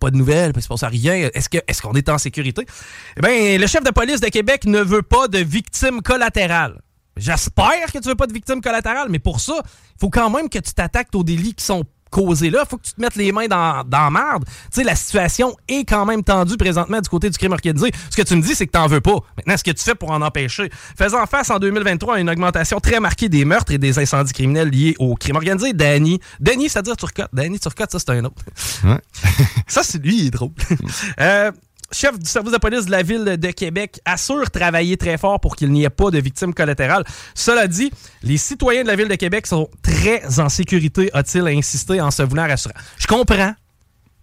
[0.00, 1.30] pas de nouvelles, il se passe rien.
[1.32, 2.64] Est-ce qu'on est en sécurité?
[3.16, 6.80] Eh bien, le chef de police de Québec ne veut pas de victimes collatérales.
[7.16, 10.48] J'espère que tu veux pas de victimes collatérales, mais pour ça, il faut quand même
[10.48, 12.60] que tu t'attaques aux délits qui sont causés là.
[12.64, 14.44] Il faut que tu te mettes les mains dans, dans merde.
[14.46, 17.90] Tu sais, la situation est quand même tendue présentement du côté du crime organisé.
[18.10, 19.18] Ce que tu me dis, c'est que t'en veux pas.
[19.36, 20.70] Maintenant, ce que tu fais pour en empêcher?
[20.96, 24.68] Faisant face en 2023 à une augmentation très marquée des meurtres et des incendies criminels
[24.68, 27.30] liés au crime organisé, Danny, Danny, c'est-à-dire Turcotte.
[27.32, 28.42] Danny Turcotte, ça, c'est un autre.
[28.84, 28.98] Ouais.
[29.66, 30.50] Ça, c'est lui, il est drôle.
[31.20, 31.50] Euh,
[31.92, 35.56] chef du service de police de la ville de Québec assure travailler très fort pour
[35.56, 37.04] qu'il n'y ait pas de victimes collatérales.
[37.34, 37.90] Cela dit,
[38.22, 42.22] les citoyens de la ville de Québec sont très en sécurité, a-t-il insisté en se
[42.22, 42.74] voulant rassurant.
[42.98, 43.54] Je comprends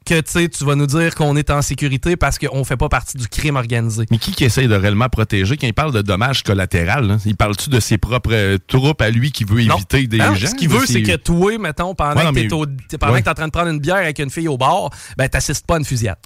[0.06, 3.18] que tu tu vas nous dire qu'on est en sécurité parce qu'on fait pas partie
[3.18, 4.06] du crime organisé.
[4.12, 5.58] Mais qui qui essaye de réellement protéger?
[5.58, 7.18] Quand il parle de dommages collatéraux?
[7.26, 9.78] Il parle-tu de ses propres euh, troupes à lui qui veut Non.
[9.78, 10.46] éviter des Non, gens?
[10.50, 12.68] Ce qu'il veut, c'est que toi, mettons, pendant Ouais, non, que mais- au- Ouais.
[12.68, 15.66] que t'es en train de prendre une bière avec une fille au bar, ben t'assistes
[15.66, 16.18] pas à une fusillade.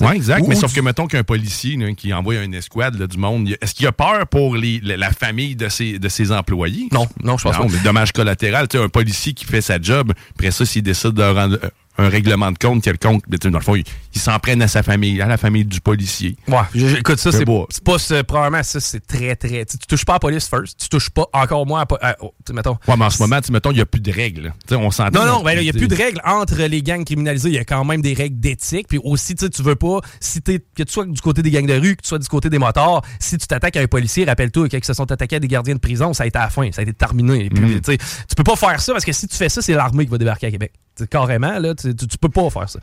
[0.00, 0.42] Oui, exact.
[0.42, 3.06] Ou- mais ou sauf du- que, mettons qu'un policier là, qui envoie une escouade là,
[3.06, 6.88] du monde, est-ce qu'il a peur pour les, la, famille de ses, de ses employés?
[6.92, 7.72] Non, non, je pense non, pas.
[7.72, 8.68] mais dommage collatéral.
[8.68, 11.68] Tu sais, un policier qui fait sa job, après ça, s'il décide de rendre euh,
[11.98, 13.84] un règlement de compte quelconque, ben, tu sais, dans le fond, il,
[14.14, 16.36] il s'en prenne à sa famille, à la famille du policier.
[16.46, 16.58] Ouais,
[16.98, 17.66] écoute, ça, C'est c'est beau.
[17.70, 19.64] c'est pas ce, probablement, ça, c'est très, très.
[19.66, 22.08] Tu, tu touches pas à la police first, tu touches pas encore moins à.
[22.10, 22.76] à- oh, mettons.
[22.86, 24.42] Ouais, mais en ce moment, tu mettons, il n'y a plus de règles.
[24.44, 24.50] là.
[24.66, 25.24] Tu sais, on s'entend.
[25.24, 27.48] Non, non, ben là, il n'y a plus de règles entre les gangs criminalisés.
[27.48, 28.86] Il y a quand même des règles d'éthique.
[28.88, 31.50] Puis aussi, tu sais, tu veux pas, si t'es, que tu sois du côté des
[31.50, 33.86] gangs de rue, que tu sois du côté des motards, si tu t'attaques à un
[33.86, 36.38] policier, rappelle-toi, quand ils se sont attaqués à des gardiens de prison, ça a été
[36.38, 37.46] à la fin, ça a été terminé.
[37.46, 37.80] Et puis, Mhm.
[37.80, 40.04] tu sais, tu peux pas faire ça parce que si tu fais ça, c'est l'armée
[40.04, 40.72] qui va débarquer à Québec.
[41.06, 42.78] Carrément, là, tu, tu- peux pas faire ça.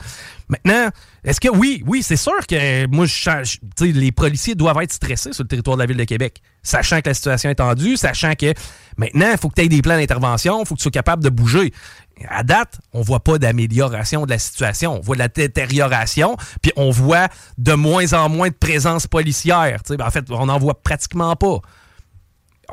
[0.50, 0.90] Maintenant,
[1.24, 5.34] est-ce que oui, oui, c'est sûr que moi, je sais, les policiers doivent être stressés
[5.34, 8.34] sur le territoire de la ville de Québec, sachant que la situation est tendue, sachant
[8.36, 8.54] que
[8.98, 11.24] maintenant, il faut que tu aies des plans d'intervention, il faut que tu sois capable
[11.24, 11.74] de bouger.
[12.30, 14.96] À date, on voit pas d'amélioration de la situation.
[14.98, 19.80] On voit de la détérioration, puis on voit de moins en moins de présence policière.
[19.90, 21.60] Ben, en fait, on n'en voit pratiquement pas.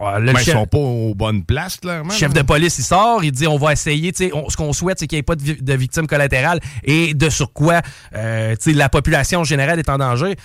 [0.01, 2.11] Ah, là, le ils chef- sont pas aux bonnes places, clairement.
[2.11, 2.43] chef là.
[2.43, 5.17] de police, il sort, il dit on va essayer, on- ce qu'on souhaite, c'est qu'il
[5.17, 7.81] n'y ait pas de, vi- de victimes collatérales et de sur quoi
[8.17, 10.37] euh, la population en général est en danger.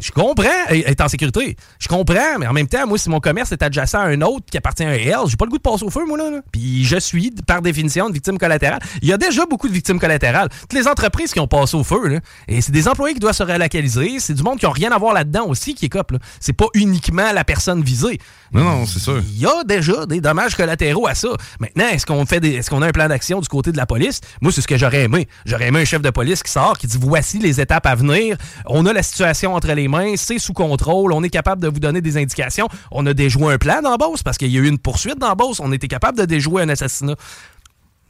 [0.00, 1.54] Je comprends, est est en sécurité.
[1.78, 4.46] Je comprends, mais en même temps, moi, si mon commerce est adjacent à un autre
[4.50, 6.30] qui appartient à un L, j'ai pas le goût de passer au feu, moi, là.
[6.30, 6.38] là.
[6.50, 8.78] Puis je suis, par définition, une victime collatérale.
[9.02, 10.48] Il y a déjà beaucoup de victimes collatérales.
[10.62, 13.34] Toutes les entreprises qui ont passé au feu, là, et c'est des employés qui doivent
[13.34, 16.12] se relocaliser, c'est du monde qui n'a rien à voir là-dedans aussi qui est cop,
[16.12, 16.18] là.
[16.40, 18.18] C'est pas uniquement la personne visée.
[18.52, 19.12] Non, non, c'est ça.
[19.22, 21.28] Il y a déjà des dommages collatéraux à ça.
[21.58, 24.20] Maintenant, est-ce qu'on fait est-ce qu'on a un plan d'action du côté de la police?
[24.42, 25.26] Moi, c'est ce que j'aurais aimé.
[25.46, 28.36] J'aurais aimé un chef de police qui sort, qui dit voici les étapes à venir.
[28.66, 31.80] On a la situation entre les mains, c'est sous contrôle, on est capable de vous
[31.80, 32.68] donner des indications.
[32.90, 35.56] On a déjoué un plan d'embauche parce qu'il y a eu une poursuite d'embauche.
[35.60, 37.14] On était capable de déjouer un assassinat.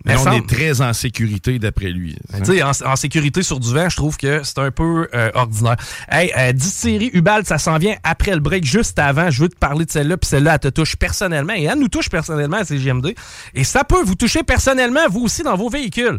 [0.04, 2.16] Mais on est très en sécurité d'après lui.
[2.38, 5.30] tu sais, en, en sécurité sur du vent, je trouve que c'est un peu euh,
[5.34, 5.76] ordinaire.
[6.10, 8.64] Hey, euh, distillerie Ubald, ça s'en vient après le break.
[8.64, 11.54] Juste avant, je veux te parler de celle-là, puis celle-là, elle te touche personnellement.
[11.54, 13.14] Et elle nous touche personnellement à CGMD.
[13.54, 16.18] Et ça peut vous toucher personnellement, vous aussi, dans vos véhicules.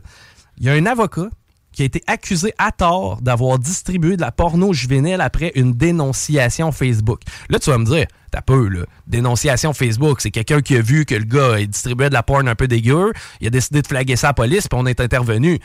[0.58, 1.30] Il y a un avocat
[1.74, 6.72] qui a été accusé à tort d'avoir distribué de la porno juvénile après une dénonciation
[6.72, 7.22] Facebook.
[7.50, 8.86] Là, tu vas me dire, t'as peu, là.
[9.08, 12.56] Dénonciation Facebook, c'est quelqu'un qui a vu que le gars distribuait de la porn un
[12.56, 15.60] peu dégueu, il a décidé de flaguer la police, puis on est intervenu.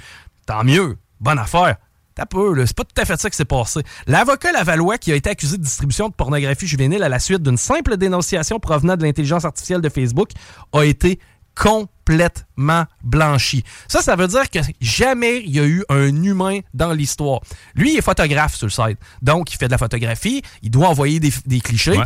[0.47, 1.77] Tant mieux, bonne affaire.
[2.14, 2.66] T'as peu, là.
[2.66, 3.81] C'est pas tout à fait ça qui s'est passé.
[4.09, 7.57] L'avocat Lavallois, qui a été accusé de distribution de pornographie juvénile à la suite d'une
[7.57, 10.31] simple dénonciation provenant de l'intelligence artificielle de Facebook,
[10.73, 11.21] a été
[11.59, 13.64] complètement blanchi.
[13.88, 17.40] Ça, ça veut dire que jamais il y a eu un humain dans l'histoire.
[17.75, 18.99] Lui, il est photographe sur le site.
[19.23, 22.01] Donc, il fait de la photographie, il doit envoyer des, des clichés.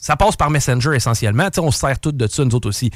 [0.00, 1.48] Ça passe par Messenger essentiellement.
[1.52, 2.90] sais, on se sert toutes de ça, nous autres aussi.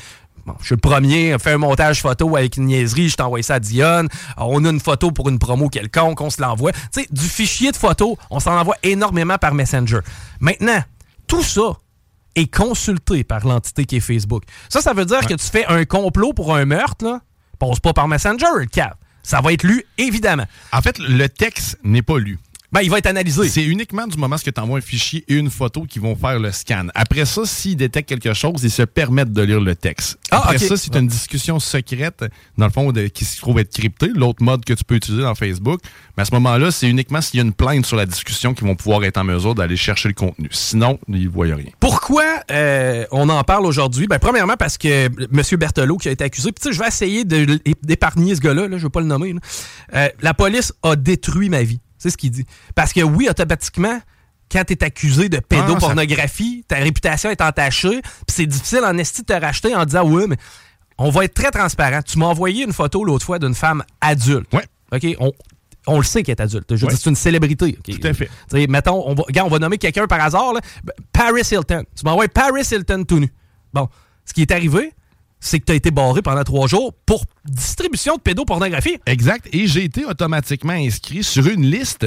[0.47, 3.55] Bon, je suis le premier, fait un montage photo avec une niaiserie, je t'envoie ça
[3.55, 4.09] à Dionne.
[4.37, 6.73] On a une photo pour une promo quelconque, on se l'envoie.
[6.73, 10.01] Tu sais, du fichier de photo, on s'en envoie énormément par Messenger.
[10.41, 10.83] Maintenant,
[11.29, 11.79] tout ça
[12.35, 14.45] est consulté par l'entité qui est Facebook.
[14.69, 17.21] Ça, ça veut dire que tu fais un complot pour un meurtre, là,
[17.59, 18.97] passe pas par Messenger, le cap.
[19.23, 20.47] Ça va être lu, évidemment.
[20.73, 22.39] En fait, le texte n'est pas lu.
[22.73, 23.49] Ben, il va être analysé.
[23.49, 26.39] C'est uniquement du moment où tu envoies un fichier et une photo qui vont faire
[26.39, 26.87] le scan.
[26.95, 30.17] Après ça, s'ils détectent quelque chose, ils se permettent de lire le texte.
[30.31, 30.63] Ah, Après ok.
[30.69, 32.25] ça, c'est une discussion secrète,
[32.57, 35.23] dans le fond, de- qui se trouve être cryptée, l'autre mode que tu peux utiliser
[35.23, 35.81] dans Facebook.
[36.17, 38.67] Mais à ce moment-là, c'est uniquement s'il y a une plainte sur la discussion qu'ils
[38.67, 40.49] vont pouvoir être en mesure d'aller chercher le contenu.
[40.51, 41.73] Sinon, ils ne voient rien.
[41.79, 44.07] Pourquoi euh, on en parle aujourd'hui?
[44.07, 45.59] Ben, premièrement, parce que M.
[45.59, 47.25] Berthelot qui a été accusé, puis tu sais, je vais essayer
[47.83, 49.35] d'épargner ce gars-là, là, je ne veux pas le nommer.
[49.35, 49.41] là.
[49.95, 51.81] Euh, la police a détruit ma vie.
[52.03, 52.45] C'est ce qu'il dit.
[52.75, 54.01] Parce que oui, automatiquement,
[54.51, 59.23] quand tu es accusé de pédopornographie, ta réputation est entachée, puis c'est difficile en esti
[59.23, 60.37] de te racheter en disant oui, mais
[60.99, 62.03] on va être très transparent.
[62.03, 64.53] Tu m'as envoyé une photo l'autre fois d'une femme adulte.
[64.93, 65.07] OK?
[65.21, 65.31] On,
[65.87, 66.75] on le sait qu'elle est adulte.
[66.75, 67.73] Je dire, c'est une célébrité.
[67.85, 68.27] Tout à fait.
[68.51, 70.53] Tu sais, mettons, on va, regarde, on va nommer quelqu'un par hasard.
[70.53, 70.61] là.
[71.13, 71.85] Paris Hilton.
[71.97, 73.33] Tu m'envoies Paris Hilton tout nu.
[73.73, 73.89] Bon,
[74.27, 74.93] ce qui est arrivé,
[75.45, 78.97] c'est que tu as été barré pendant trois jours pour distribution de pédopornographie.
[79.07, 79.49] Exact.
[79.53, 82.07] Et j'ai été automatiquement inscrit sur une liste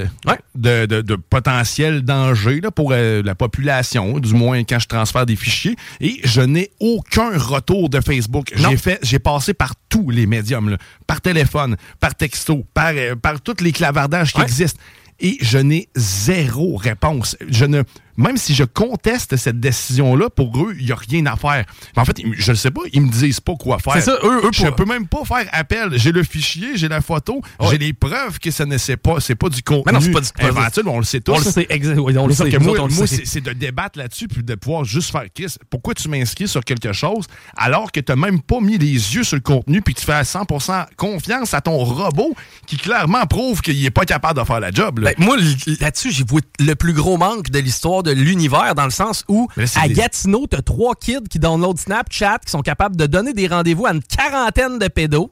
[0.56, 5.26] de, de- de potentiels dangers là, pour euh, la population, du moins quand je transfère
[5.26, 5.76] des fichiers.
[6.00, 8.54] Et je n'ai aucun retour de Facebook.
[8.56, 13.16] J'ai fait, j'ai passé par tous les médiums, là, par téléphone, par texto, par, euh,
[13.16, 14.80] par tous les clavardages qui existent.
[15.20, 17.38] Et je n'ai zéro réponse.
[17.50, 17.84] Je ne,
[18.18, 21.66] même si je conteste cette décision-là, pour eux, il n'y a rien à faire.
[21.96, 23.94] Mais en fait, je ne sais pas, ils me disent pas quoi faire.
[23.94, 25.90] C'est ça, eux- eux, Je pour- peux même pas faire appel.
[25.98, 29.50] J'ai le fichier, j'ai la photo, j'ai les preuves que ce n'est pas, c'est pas
[29.50, 31.34] du contenu Mais non, c'est pas du- inventif, on le sait tous.
[31.34, 34.44] On le sait, exa- oui, on le sait, que moi, c'est de débattre là-dessus puis
[34.44, 37.26] de pouvoir juste faire Chris, pourquoi tu m'inscris sur quelque chose
[37.58, 40.06] alors que tu n'as même pas mis les yeux sur le contenu puis que tu
[40.06, 42.36] fais à 100% confiance à ton robot
[42.68, 45.00] qui clairement prouve qu'il n'est pas capable de faire la job.
[45.00, 45.12] là?
[45.18, 45.38] Ben, moi,
[45.80, 49.50] là-dessus, j'ai vu le plus gros manque de l'histoire de l'univers dans le sens où,
[49.58, 53.34] là, à des- Gatineau, t'as trois kids qui downloadent Snapchat, qui sont capables de donner
[53.34, 55.30] des rendez-vous à une quarantaine de pédos.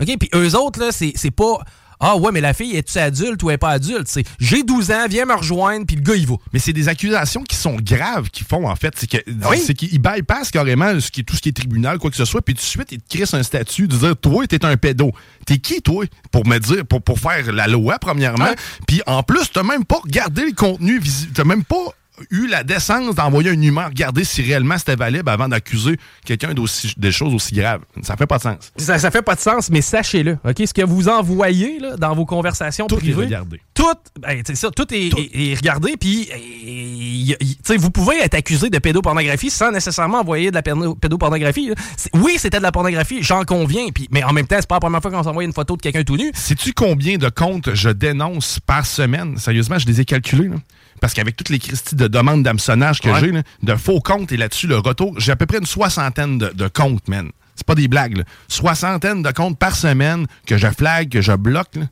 [0.00, 0.18] OK?
[0.18, 1.58] Puis eux autres, là, c'est pas.
[2.04, 4.08] Ah ouais, mais la fille, est-tu adulte ou elle est pas adulte?
[4.08, 6.34] C'est j'ai 12 ans, viens me rejoindre, puis le gars, il va.
[6.52, 8.92] Mais c'est des accusations qui sont graves qu'ils font, en fait.
[8.98, 9.74] C'est Oui.
[9.76, 12.42] qu'ils bypassent carrément ce qui est, tout ce qui est tribunal, quoi que ce soit,
[12.42, 15.12] puis tout de suite, ils te crissent un statut de dire Toi, t'es un pédo.
[15.46, 18.50] T'es qui, toi, pour me dire, pour, pour faire la loi, premièrement.
[18.88, 21.30] Puis en plus, t'as même pas regardé le contenu visible.
[21.34, 21.84] T'as même pas
[22.30, 26.54] eu la décence d'envoyer un humain regarder si réellement c'était valide avant d'accuser quelqu'un
[26.96, 27.80] des choses aussi graves.
[28.02, 28.72] Ça fait pas de sens.
[28.76, 30.38] Ça, ça fait pas de sens, mais sachez-le.
[30.44, 30.62] OK?
[30.66, 33.24] Ce que vous envoyez là, dans vos conversations Tout est privées.
[33.24, 33.60] regardé.
[33.74, 33.84] Tout,
[34.20, 36.28] ben, ça, tout est, est- est regardé, puis
[36.64, 40.62] y- y- tu sais, vous pouvez être accusé de pédopornographie sans nécessairement envoyer de la
[40.62, 41.72] pédo- pédopornographie.
[42.14, 44.80] Oui, c'était de la pornographie, j'en conviens, puis, mais en même temps, c'est pas la
[44.80, 46.30] première fois qu'on s'envoie une photo de quelqu'un tout nu.
[46.34, 49.36] Sais-tu combien de comptes je dénonce par semaine?
[49.38, 50.48] Sérieusement, je les ai calculés.
[50.48, 50.56] là.
[51.02, 53.20] Parce qu'avec toutes les Christie de demandes d'hameçonnage que Ouais.
[53.20, 53.32] j'ai,
[53.66, 56.68] de faux comptes et là-dessus, le retour, j'ai à peu près une soixantaine de, de
[56.68, 57.30] comptes, man.
[57.56, 58.16] C'est pas des blagues.
[58.18, 58.24] Là.
[58.48, 61.74] Soixantaine de comptes par semaine que je flag, que je bloque.
[61.74, 61.86] là.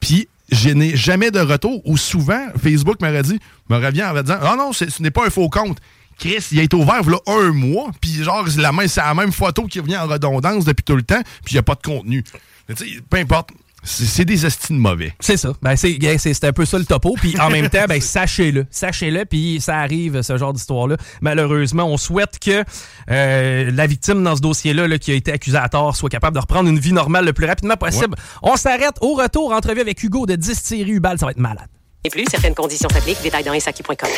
[0.00, 1.82] Puis, je n'ai jamais de retour.
[1.86, 3.38] Ou souvent, Facebook m'aurait dit,
[3.68, 5.78] me revient en me disant Ah non, ce n'est pas un faux compte.
[6.18, 9.12] Chris, il a été ouvert là un mois, puis genre, c'est la, même- c'est la
[9.12, 11.74] même photo qui revient en redondance depuis tout le temps, puis il n'y a pas
[11.74, 12.24] de contenu.
[12.70, 12.74] Mais
[13.10, 13.50] peu importe,
[13.86, 15.12] c'est des estimes mauvais.
[15.20, 15.52] C'est ça.
[15.62, 17.14] Ben, c'est gars, c'est- c'est un peu ça le topo.
[17.20, 18.66] Puis en même temps, ben, sachez-le.
[18.70, 20.96] Sachez-le, puis ça arrive, ce genre d'histoire-là.
[21.20, 22.64] Malheureusement, on souhaite que
[23.10, 26.34] euh, la victime dans ce dossier-là, là, qui a été accusée à tort, soit capable
[26.34, 28.14] de reprendre une vie normale le plus rapidement possible.
[28.42, 31.18] On s'arrête au retour, entrevue avec Hugo de 10 Thierry Hubal.
[31.18, 31.68] Ça va être malade.
[32.04, 33.22] Et plus, certaines conditions s'appliquent.
[33.22, 34.08] Détails dans SAQ.com.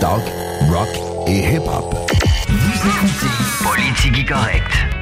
[0.00, 0.22] Talk,
[0.70, 0.88] rock
[1.28, 1.94] et hip-hop.
[2.48, 3.32] Vous écoutez
[3.64, 5.01] Politique Correct.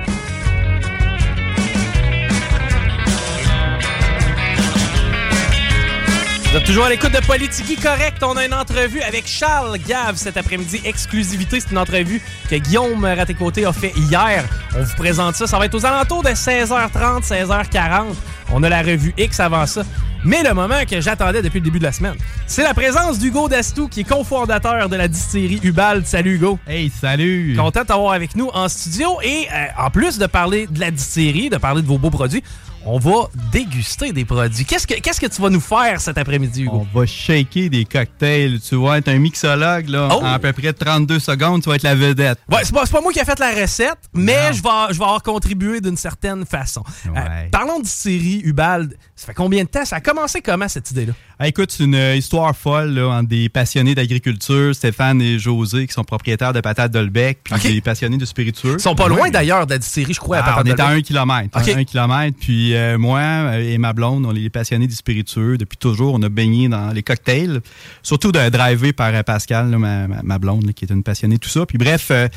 [6.50, 8.20] Vous êtes toujours à l'écoute de Politique Correct.
[8.24, 10.80] On a une entrevue avec Charles Gave cet après-midi.
[10.84, 14.44] Exclusivité, c'est une entrevue que Guillaume Raté-Côté a fait hier.
[14.76, 15.46] On vous présente ça.
[15.46, 18.16] Ça va être aux alentours de 16h30, 16h40.
[18.52, 19.82] On a la revue X avant ça.
[20.24, 22.16] Mais le moment que j'attendais depuis le début de la semaine,
[22.48, 26.04] c'est la présence d'Hugo Dastou, qui est cofondateur de la distillerie Ubald.
[26.04, 26.58] Salut Hugo.
[26.66, 27.54] Hey, salut.
[27.56, 29.20] Content de t'avoir avec nous en studio.
[29.22, 32.42] Et euh, en plus de parler de la distillerie, de parler de vos beaux produits,
[32.84, 34.64] on va déguster des produits.
[34.64, 36.86] Qu'est-ce que, qu'est-ce que tu vas nous faire cet après-midi, Hugo?
[36.94, 38.60] On va shaker des cocktails.
[38.60, 40.08] Tu vas être un mixologue, là.
[40.10, 40.20] Oh!
[40.20, 42.38] En à peu près 32 secondes, tu vas être la vedette.
[42.50, 45.04] Ouais, c'est pas, pas moi qui ai fait la recette, mais je vais, je vais
[45.04, 46.82] avoir contribué d'une certaine façon.
[47.06, 48.96] Euh, parlons de série Ubald.
[49.14, 49.84] Ça fait combien de temps?
[49.84, 51.12] Ça a commencé comment cette idée-là?
[51.42, 55.86] Ah, écoute, c'est une euh, histoire folle là, entre des passionnés d'agriculture, Stéphane et José,
[55.86, 57.62] qui sont propriétaires de patates Dolbec, puis Ok.
[57.62, 58.74] des passionnés de spiritueux.
[58.74, 60.88] Ils sont pas loin d'ailleurs de la distillerie, je crois, à Ah, on est à
[60.88, 61.58] un kilomètre.
[61.58, 61.68] Ok.
[61.74, 62.36] Un kilomètre.
[62.38, 65.56] Puis euh, moi euh, et ma blonde, on est passionnés du spiritueux.
[65.56, 67.62] Depuis toujours, on a baigné dans les cocktails.
[68.02, 71.40] Surtout de driver par euh, Pascal, là, ma, blonde, là, qui est une passionnée de
[71.40, 71.64] tout ça.
[71.64, 72.28] Puis bref, euh,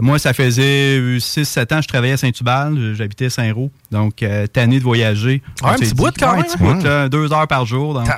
[0.00, 2.94] moi, ça faisait 6-7 ans que je travaillais à Saint-Hubal.
[2.96, 3.70] J'habitais à Saint-Roch.
[3.92, 5.42] Donc, euh, tanné de voyager.
[5.62, 6.74] On un petit bout quand même, Un petit hein?
[6.74, 7.94] bout, là, deux heures par jour.
[7.94, 8.08] Donc.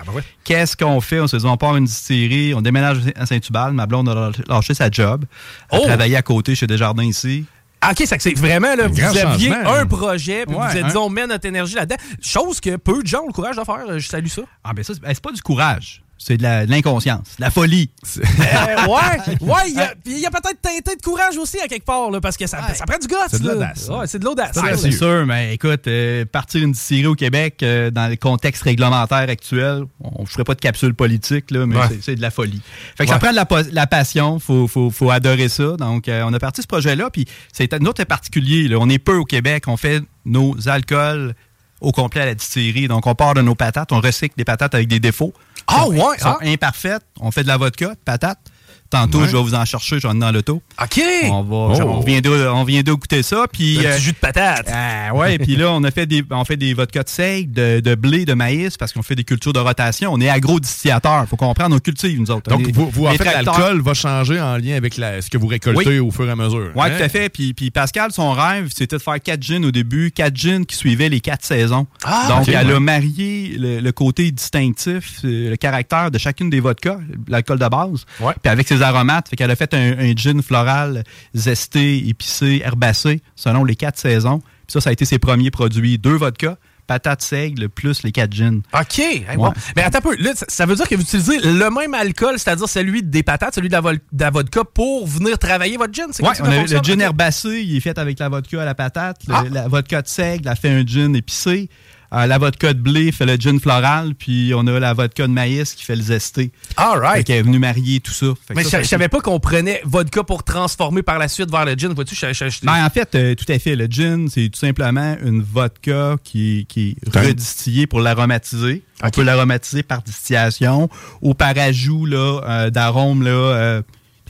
[0.44, 1.20] Qu'est-ce qu'on fait?
[1.20, 3.72] On se dit, on part une distillerie, on déménage à Saint-Hubal.
[3.72, 5.24] Ma blonde a lâché sa job.
[5.70, 5.86] Elle Oh!
[5.86, 7.44] travaillait à côté chez Desjardins ici.
[7.82, 10.76] Ah, OK, c'est que c'est vraiment, là, vous aviez un projet, puis vous Ouais, vous
[10.76, 10.88] êtes hein.
[10.88, 11.96] dit, on met notre énergie là-dedans.
[12.20, 13.84] Chose que peu de gens ont le courage de faire.
[13.88, 14.42] Euh, Je salue ça.
[14.62, 16.02] Ah, ben ça, c'est pas du courage.
[16.22, 17.88] C'est de l'inconscience, de la folie.
[18.40, 21.58] Euh, ouais, ouais, il y a, puis il y a peut-être teinté de courage aussi
[21.60, 23.14] à quelque part, là, parce que ça, ça prend du goût.
[23.30, 23.88] C'est de l'audace.
[23.88, 24.56] Ouais, c'est de l'audace.
[24.56, 24.76] Ah, là.
[24.76, 29.28] c'est sûr, mais écoute, euh, partir une distillerie au Québec euh, dans le contexte réglementaire
[29.30, 31.84] actuel, on ne ferait pas de capsule politique, là, mais Ouais.
[32.02, 32.60] c'est- de la folie.
[32.96, 33.14] Fait que Ouais.
[33.14, 35.76] ça prend de la, la passion, faut, faut, faut adorer ça.
[35.78, 38.68] Donc, euh, on a parti ce projet-là, puis c'est un autre particulier.
[38.68, 38.76] là.
[38.80, 41.34] On est peu au Québec, on fait nos alcools
[41.80, 42.88] au complet à la distillerie.
[42.88, 45.32] Donc, on part de nos patates, on recycle des patates avec des défauts.
[45.70, 46.38] Ah, ouais, sont ah.
[46.42, 47.04] imparfaites.
[47.20, 48.50] On fait de la vodka, de patates.
[48.90, 49.28] Tantôt, Ouais.
[49.28, 50.60] je vais vous en chercher, j'en ai dans l'auto.
[50.82, 51.00] OK.
[51.30, 51.82] On, va, Oh.
[51.82, 52.82] on vient de, on vient
[53.22, 53.44] ça.
[53.52, 54.68] Puis, Un euh, petit jus de patate.
[54.72, 57.80] ah, ouais, puis là, on a fait des, on fait des vodkas de seigle, de,
[57.80, 60.10] de blé, de maïs, parce qu'on fait des cultures de rotation.
[60.12, 61.26] On est agro-distillateur.
[61.28, 62.50] Faut comprendre, on cultive, nous autres.
[62.50, 64.96] Donc, On est- vous, vous, en les fait, tracteurs- l'alcool va changer en lien avec
[64.96, 65.98] la- ce que vous récoltez Oui.
[66.00, 66.70] au fur et à mesure.
[66.74, 66.90] Oui, hein?
[66.96, 67.28] tout à fait.
[67.28, 70.74] Puis, puis Pascal, son rêve, c'était de faire quatre gins au début, quatre gins qui
[70.76, 71.86] suivaient les quatre saisons.
[72.04, 72.74] Ah, Donc, ok, elle ouais.
[72.74, 76.98] a marié le, le côté distinctif, euh, le caractère de chacune des vodkas,
[77.28, 78.32] l'alcool de base, Ouais.
[78.42, 79.28] puis avec ses aromates.
[79.28, 84.38] Fait qu'elle a fait un, un gin floral, zesté, épicé, herbacé, selon les quatre saisons.
[84.40, 85.98] Puis ça, ça a été ses premiers produits.
[85.98, 88.60] Deux vodkas, patates seigle, plus les quatre gins.
[88.78, 88.98] OK.
[88.98, 89.52] Hey, wow.
[89.76, 90.16] Mais attends un peu.
[90.16, 93.68] Là, ça- veut dire que vous utilisez le même alcool, c'est-à-dire celui des patates, celui
[93.68, 96.06] de la, vol- de la vodka, pour venir travailler votre gin?
[96.22, 99.18] A- le gin herbacé, il est fait avec la vodka à la patate.
[99.28, 99.44] Le- Ah.
[99.50, 101.68] La vodka de seigle, elle fait un gin épicé.
[102.12, 104.14] Euh, la vodka de blé fait le gin floral.
[104.16, 106.50] Puis on a la vodka de maïs qui fait le zesté.
[106.76, 107.24] All right.
[107.26, 108.26] qu'elle est venue marier tout ça.
[108.48, 111.28] Fait Mais ça, je ça je savais pas qu'on prenait vodka pour transformer par la
[111.28, 111.92] suite vers le gin.
[111.94, 113.76] Vois-tu, je- je- Ben, en fait, euh, tout à fait.
[113.76, 118.82] Le gin, c'est tout simplement une vodka qui, qui est redistillée pour l'aromatiser.
[119.02, 119.14] On Ok.
[119.14, 120.90] peut l'aromatiser par distillation
[121.22, 123.22] ou par ajout euh, d'arômes,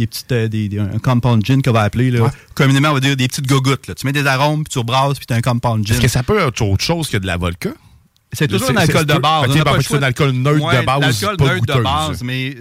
[0.01, 2.11] des petites, euh, des, des- un compound gin qu'on va appeler.
[2.11, 2.23] Là.
[2.23, 2.31] Ouais.
[2.55, 3.87] Communément, on va dire des petites gogoutes.
[3.87, 3.95] Là.
[3.95, 5.95] Tu mets des arômes, puis tu rebrasses, puis tu as un compound gin.
[5.95, 7.71] Est-ce que ça peut être autre chose que de la vodka?
[8.33, 9.45] C'est toujours un alcool de base.
[9.45, 11.67] Ok, On n'a bon, pas le c'est un alcool neutre Ouais, de base, L'alcool neutre
[11.79, 12.55] de base, mais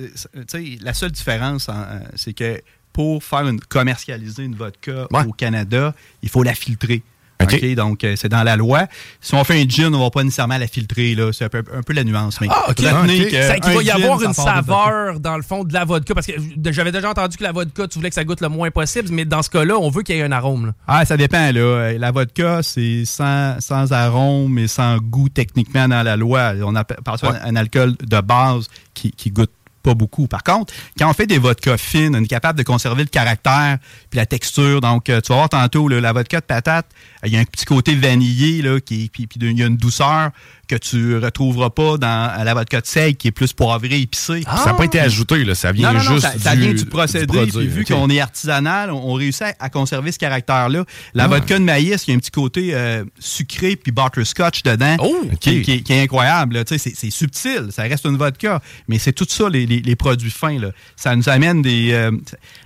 [0.56, 2.60] euh, la seule différence, hein, euh, c'est que
[2.92, 5.26] pour faire une, commercialiser une vodka Ouais.
[5.28, 7.04] au Canada, il faut la filtrer.
[7.42, 7.54] OK.
[7.54, 8.86] OK, donc, euh, c'est dans la loi.
[9.22, 11.16] Si on fait un gin, on va pas nécessairement la filtrer.
[11.16, 11.32] là.
[11.32, 12.42] C'est un peu, un peu la nuance.
[12.42, 12.80] Mais Ah, OK.
[12.80, 13.30] retenez OK.
[13.32, 15.86] que C'est qu'il un va y gin, avoir une saveur, dans le fond, de la
[15.86, 16.14] vodka.
[16.14, 16.34] Parce que
[16.72, 19.24] j'avais déjà entendu que la vodka, tu voulais que ça goûte le moins possible, mais
[19.26, 20.68] dans ce cas-là, on veut qu'il y ait un arôme.
[20.68, 20.72] là.
[20.88, 21.60] Ah, ça dépend, là.
[21.62, 26.54] Euh, La vodka, c'est sans, sans arôme et sans goût techniquement dans la loi.
[26.64, 30.28] On appelle par ça un, un alcool de base qui, qui goûte pas beaucoup.
[30.28, 33.78] Par contre, quand on fait des vodkas fines, on est capable de conserver le caractère
[34.10, 34.82] puis la texture.
[34.82, 36.86] Donc, euh, tu vas voir tantôt, là, la vodka de patate,
[37.26, 39.78] il y a un petit côté vanillé, là, qui, puis, puis il y a une
[39.78, 40.32] douceur
[40.68, 44.44] que tu retrouveras pas dans la vodka de seigle, qui est plus poivrée, épicée.
[44.44, 45.56] Ça n'a pas été ajouté, là.
[45.56, 47.26] Ça vient Non, non, non, juste ça, ça du, vient du procédé.
[47.26, 50.86] produit, puis vu qu'on est artisanal, on, on réussit à, à conserver ce caractère-là.
[51.16, 51.28] La Ah.
[51.28, 54.96] vodka de maïs, il y a un petit côté euh, sucré puis butterscotch dedans.
[55.00, 56.54] Oh, qui, qui- qui est incroyable.
[56.56, 56.64] là.
[56.64, 58.62] Tu sais, C'est c'est subtil, ça reste une vodka.
[58.88, 60.60] Mais c'est tout ça, les, les- les produits fins.
[60.60, 60.70] Là.
[60.96, 61.90] Ça nous amène des.
[61.94, 62.12] euh,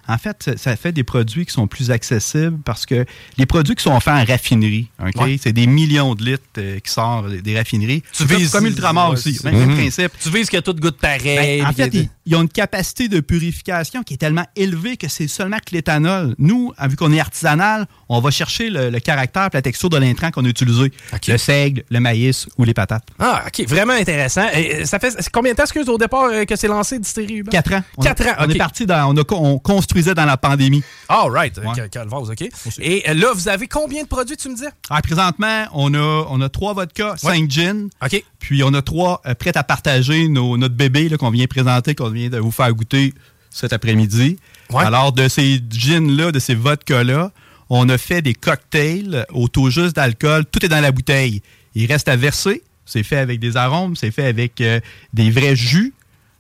[0.08, 3.06] en fait, ça- fait des produits qui sont plus accessibles parce que
[3.38, 5.40] les produits qui sont faits en raffinerie, ok, Ouais.
[5.42, 8.02] c'est des millions de litres euh, qui sortent des- raffineries.
[8.02, 9.34] Tu C'est comme- vises- comme Ultramar ouais, aussi.
[9.36, 10.12] c'est- Même principe.
[10.22, 11.62] Tu vises que tout goûte pareil.
[11.62, 15.28] Ben, en fait, ils, ont une capacité de purification qui est tellement élevée que c'est
[15.28, 16.36] seulement que l'éthanol.
[16.38, 19.98] Nous, vu qu'on est artisanal, on va chercher le, le caractère et la texture de
[19.98, 20.92] l'intrant qu'on a utilisé.
[21.28, 23.08] Le seigle, le maïs ou les patates.
[23.20, 23.68] Ah, OK.
[23.68, 24.48] Vraiment intéressant.
[24.54, 27.38] Et, euh, ça fait combien de temps, excuse, au départ, euh, que c'est lancé, Distillerie
[27.38, 27.52] Hubert?
[27.52, 27.84] Quatre ans.
[27.98, 29.14] On- Quatre ans, On est parti dans.
[29.14, 30.84] On, a, on construisait dans la pandémie.
[31.10, 31.58] All right.
[31.58, 31.66] Ouais.
[31.68, 32.50] OK.
[32.80, 34.70] Et euh, là, vous avez combien de produits, tu me disais?
[34.90, 37.88] Ah, présentement, on a, on a trois vodkas, cinq gins.
[38.04, 38.24] OK.
[38.40, 41.96] Puis on a trois euh, prêts à partager nos, notre bébé là, qu'on vient présenter,
[41.96, 43.14] qu'on vient de vous faire goûter
[43.50, 44.38] cet après-midi.
[44.74, 47.32] Alors, de ces gins-là, de ces vodkas-là,
[47.70, 50.46] on a fait des cocktails au taux juste d'alcool.
[50.46, 51.42] Tout est dans la bouteille.
[51.76, 52.64] Il reste à verser.
[52.86, 54.80] C'est fait avec des arômes, c'est fait avec euh,
[55.14, 55.94] des vrais jus.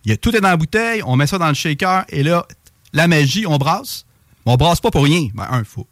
[0.06, 2.22] Il y a, tout est dans la bouteille, on met ça dans le shaker et
[2.22, 2.46] là,
[2.92, 4.06] la magie, on brasse.
[4.46, 5.30] On brasse pas pour rien.
[5.34, 5.88] Ben, un, faut,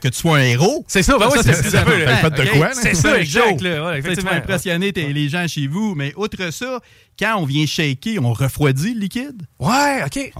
[0.00, 0.84] que tu sois un héros.
[0.88, 1.84] C'est ça, ben oui, c'est ça.
[1.84, 2.74] Fait de quoi, là?
[2.74, 3.60] C'est ça, exact.
[3.62, 4.30] là, ouais, Tu effectivement.
[4.30, 5.94] vas impressionner les gens chez vous.
[5.94, 6.80] Mais outre ça,
[7.18, 9.42] quand on vient shaker, on refroidit le liquide.
[9.58, 10.16] Ouais, OK.
[10.16, 10.32] Ouais.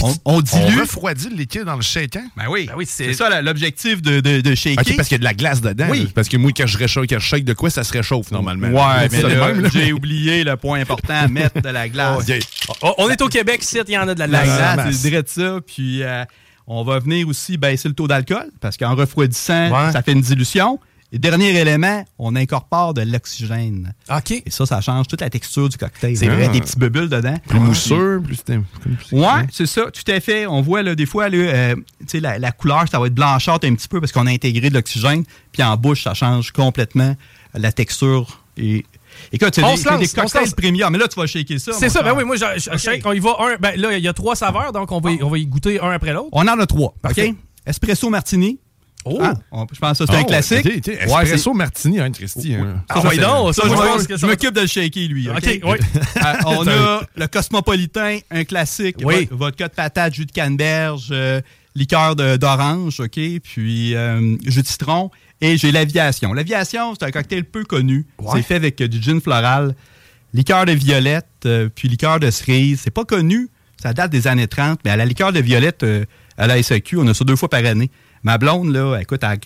[0.00, 0.80] On, on On dilue.
[0.80, 2.22] refroidit le liquide dans le shaker?
[2.36, 2.66] Ben oui.
[2.66, 4.84] Ben oui, c'est- ça l'objectif de, de, de shaker.
[4.86, 5.86] OK, parce qu'il y a de la glace dedans.
[5.90, 6.04] Oui.
[6.04, 6.08] là.
[6.14, 8.68] Parce que moi, quand je, réchauffe, quand je shake de quoi, ça se réchauffe normalement.
[8.68, 9.52] Ouais, mais là.
[9.72, 12.24] j'ai oublié le point important, mettre de la glace.
[12.82, 14.96] Oh, on est au Québec, ici, il y en a de la La glace.
[14.96, 15.58] c'est direct ça.
[15.66, 16.24] Puis euh,
[16.72, 19.92] on va venir aussi baisser le taux d'alcool parce qu'en refroidissant, Ouais.
[19.92, 20.78] ça fait une dilution.
[21.12, 23.92] Et dernier élément, on incorpore de l'oxygène.
[24.08, 24.30] OK.
[24.30, 26.16] Et ça, ça change toute la texture du cocktail.
[26.16, 26.48] C'est vrai.
[26.50, 27.34] Des petits bulles dedans.
[27.48, 28.64] Plus mousseux, plus comme-
[29.18, 30.46] Ouais, c'est ça, tout à fait.
[30.46, 31.74] On voit là, des fois, là, euh,
[32.14, 35.24] la couleur, ça va être blanchâtre un petit peu parce qu'on a intégré de l'oxygène.
[35.50, 37.16] Puis en bouche, ça change complètement
[37.54, 38.44] la texture.
[38.56, 38.84] Et,
[39.32, 40.54] écoute, c'est On des, des on cocktails lance.
[40.54, 40.92] premium.
[40.92, 41.72] Mais là, tu vas shaker ça.
[41.72, 43.56] C'est ça, ben oui, moi, je, sais qu'on y va un.
[43.58, 45.80] Ben là, il y a trois saveurs, donc on va, y- on va y goûter
[45.80, 46.28] un après l'autre.
[46.32, 46.94] On en a trois.
[47.02, 47.30] Parfait.
[47.30, 47.36] OK?
[47.66, 48.58] Espresso martini.
[49.06, 49.18] Oh!
[49.22, 50.60] Ah, on- je pense que c'est Ah, un classique.
[50.62, 52.54] t'sais, t'sais, Ouais, Espresso martini, hein, Christy.
[52.54, 52.84] hein.
[52.90, 55.30] Ah, ouais, donc, Ça, ça, je m'occupe de le shaker, lui.
[55.30, 55.38] OK?
[55.42, 55.60] Oui.
[55.64, 58.96] Euh, on a le cosmopolitain, un classique.
[59.02, 59.26] Oui.
[59.30, 61.40] vo- Vodka de patate, jus de canneberge, euh,
[61.74, 63.18] liqueur de- d'orange, OK?
[63.42, 65.10] Puis euh, jus de citron.
[65.40, 66.32] Et j'ai l'aviation.
[66.32, 68.06] L'aviation, c'est un cocktail peu connu.
[68.18, 68.28] Ouais.
[68.34, 69.74] C'est fait avec euh, du gin floral,
[70.34, 72.80] liqueur de violette, euh, puis liqueur de cerise.
[72.84, 73.48] C'est pas connu.
[73.82, 76.04] Ça date des années 30, mais à la liqueur de violette, euh,
[76.36, 77.90] à la SAQ, on a ça deux fois par année.
[78.22, 79.36] Ma blonde, là, écoute, a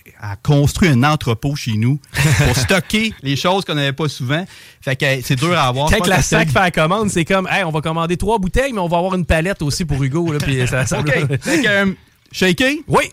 [0.43, 2.01] construit un entrepôt chez nous
[2.45, 4.45] pour stocker les choses qu'on n'avait pas souvent.
[4.81, 5.89] Fait que c'est dur à avoir.
[5.89, 8.73] Quand pas la sac fait la commande, c'est comme, hey, on va commander trois bouteilles,
[8.73, 10.33] mais on va avoir une palette aussi pour Hugo.
[10.33, 11.07] Là, puis ça, ça- OK.
[11.41, 11.93] Fait que, euh,
[12.33, 13.05] shaker, Oui.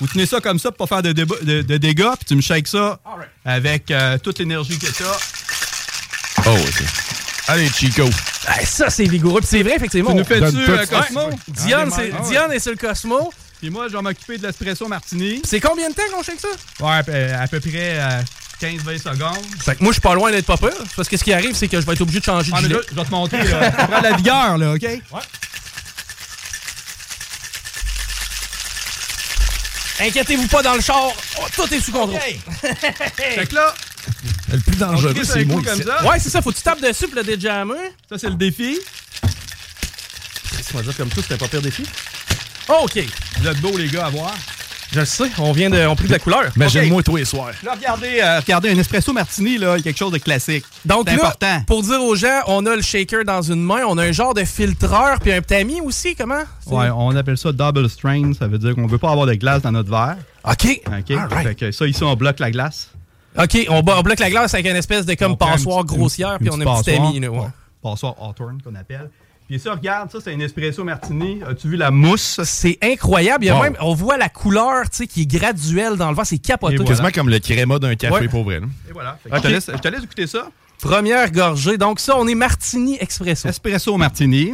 [0.00, 2.34] Vous tenez ça comme ça pour pas faire de, déba- de- de dégâts, puis tu
[2.36, 2.98] me shakes ça
[3.44, 5.18] avec euh, toute l'énergie que tu as.
[6.46, 6.82] Oh, OK.
[7.48, 8.04] Allez, Chico.
[8.46, 9.40] Hey, ça, c'est vigoureux.
[9.40, 10.10] Puis c'est vrai, effectivement.
[10.12, 10.86] Tu nous fais-tu, euh.
[10.86, 11.30] Cosmo?
[11.48, 12.56] Diane, Ah ouais.
[12.56, 13.32] Est sur le Cosmo.
[13.58, 15.42] Puis moi, je vais m'occuper de l'espresso martini.
[15.44, 16.48] C'est combien de temps qu'on shake ça?
[16.84, 18.20] Ouais, à peu- à peu près euh,
[18.60, 19.44] 15-20 secondes.
[19.60, 20.74] Fait que moi, je suis pas loin d'être pas peur.
[20.94, 22.62] Parce que ce qui arrive, c'est que je vais être obligé de changer Ah, de
[22.62, 22.80] mais gilet.
[22.80, 23.42] là, je vais te montrer.
[23.48, 23.70] Là.
[23.72, 24.86] Prend la vigueur, là, OK?
[30.00, 31.10] Inquiétez-vous pas dans le char.
[31.40, 32.18] Oh, tout est sous contrôle.
[33.16, 33.74] Fait que là,
[34.52, 35.60] Le plus dangereux, c'est moi.
[35.64, 36.04] comme ça.
[36.06, 36.40] Ouais, c'est ça.
[36.40, 37.74] Faut que tu tapes dessus pour le déjammer.
[38.08, 38.78] Ça, c'est le défi.
[40.74, 41.84] On va dire comme ça, c'était pas pire défi.
[42.68, 42.98] OK.
[43.40, 44.34] Vous êtes beaux, les gars, à voir.
[44.90, 45.30] Je le sais.
[45.38, 45.86] On vient de.
[45.86, 46.44] On pris de la couleur.
[46.56, 47.52] Imagine-moi tous les soirs.
[47.62, 50.64] Là, regardez, euh, regardez, un espresso martini, là, quelque chose de classique.
[50.84, 51.62] Donc là, important.
[51.66, 54.34] pour dire aux gens, on a le shaker dans une main, on a un genre
[54.34, 56.42] de filtreur, puis un tamis aussi, comment?
[56.66, 58.32] Ouais, on appelle ça double strain.
[58.38, 60.16] Ça veut dire qu'on veut pas avoir de glace dans notre verre.
[60.44, 60.80] OK.
[60.86, 61.10] OK?
[61.10, 61.48] Alright.
[61.48, 62.90] Fait que ça, ici, on bloque la glace.
[63.38, 66.60] OK, on, on bloque la glace avec une espèce de comme passoire grossière, puis on
[66.60, 67.20] a un petit tamis.
[67.20, 67.38] Là, ouais.
[67.38, 67.46] Ouais.
[67.82, 69.10] Passoire Hawthorne, qu'on appelle.
[69.48, 71.40] Puis ça, regarde, ça, c'est un espresso martini.
[71.48, 72.38] As-tu vu la mousse?
[72.44, 73.44] C'est incroyable.
[73.44, 73.62] Il y a Wow.
[73.62, 76.26] même, on voit la couleur tu sais, qui est graduelle dans le verre.
[76.26, 76.76] C'est capoté.
[76.84, 78.28] Quasiment comme le créma d'un café Ouais.
[78.28, 78.60] pour vrai.
[78.60, 78.66] là.
[78.88, 79.18] Et voilà.
[79.22, 79.42] Fait que OK.
[79.42, 80.48] je, te laisse, je te laisse écouter ça.
[80.82, 81.78] Première gorgée.
[81.78, 83.48] Donc ça, on est martini expresso.
[83.48, 84.52] Espresso martini.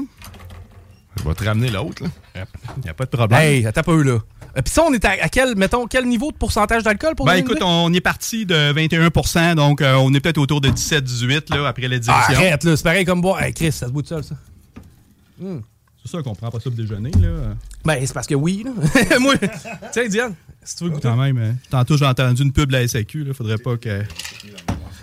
[1.19, 2.05] Je vais te ramener l'autre.
[2.05, 2.45] là.
[2.77, 3.41] Il n'y a pas de problème.
[3.41, 4.19] Hey, attends pas là.
[4.57, 7.27] Euh, Puis ça, on est à, à quel, mettons, quel niveau de pourcentage d'alcool pour
[7.27, 10.69] Ben nous écoute, on est parti de 21 donc euh, on est peut-être autour de
[10.69, 12.77] 17-18 là, après la Ah, arrête, là.
[12.77, 13.43] C'est pareil comme boire.
[13.43, 14.37] Hey, Chris, ça se bout de seul, ça.
[15.39, 17.11] C'est sûr qu'on prend pas ça pour déjeuner.
[17.13, 17.55] Là.
[17.85, 19.19] Ben, c'est parce que oui, là.
[19.21, 19.37] Moi,
[19.93, 21.09] tiens, Diane, si tu veux goûter.
[21.09, 21.57] Quand même, hein.
[21.71, 23.25] tantôt j'ai entendu une pub de la SAQ.
[23.27, 24.03] Il faudrait pas que...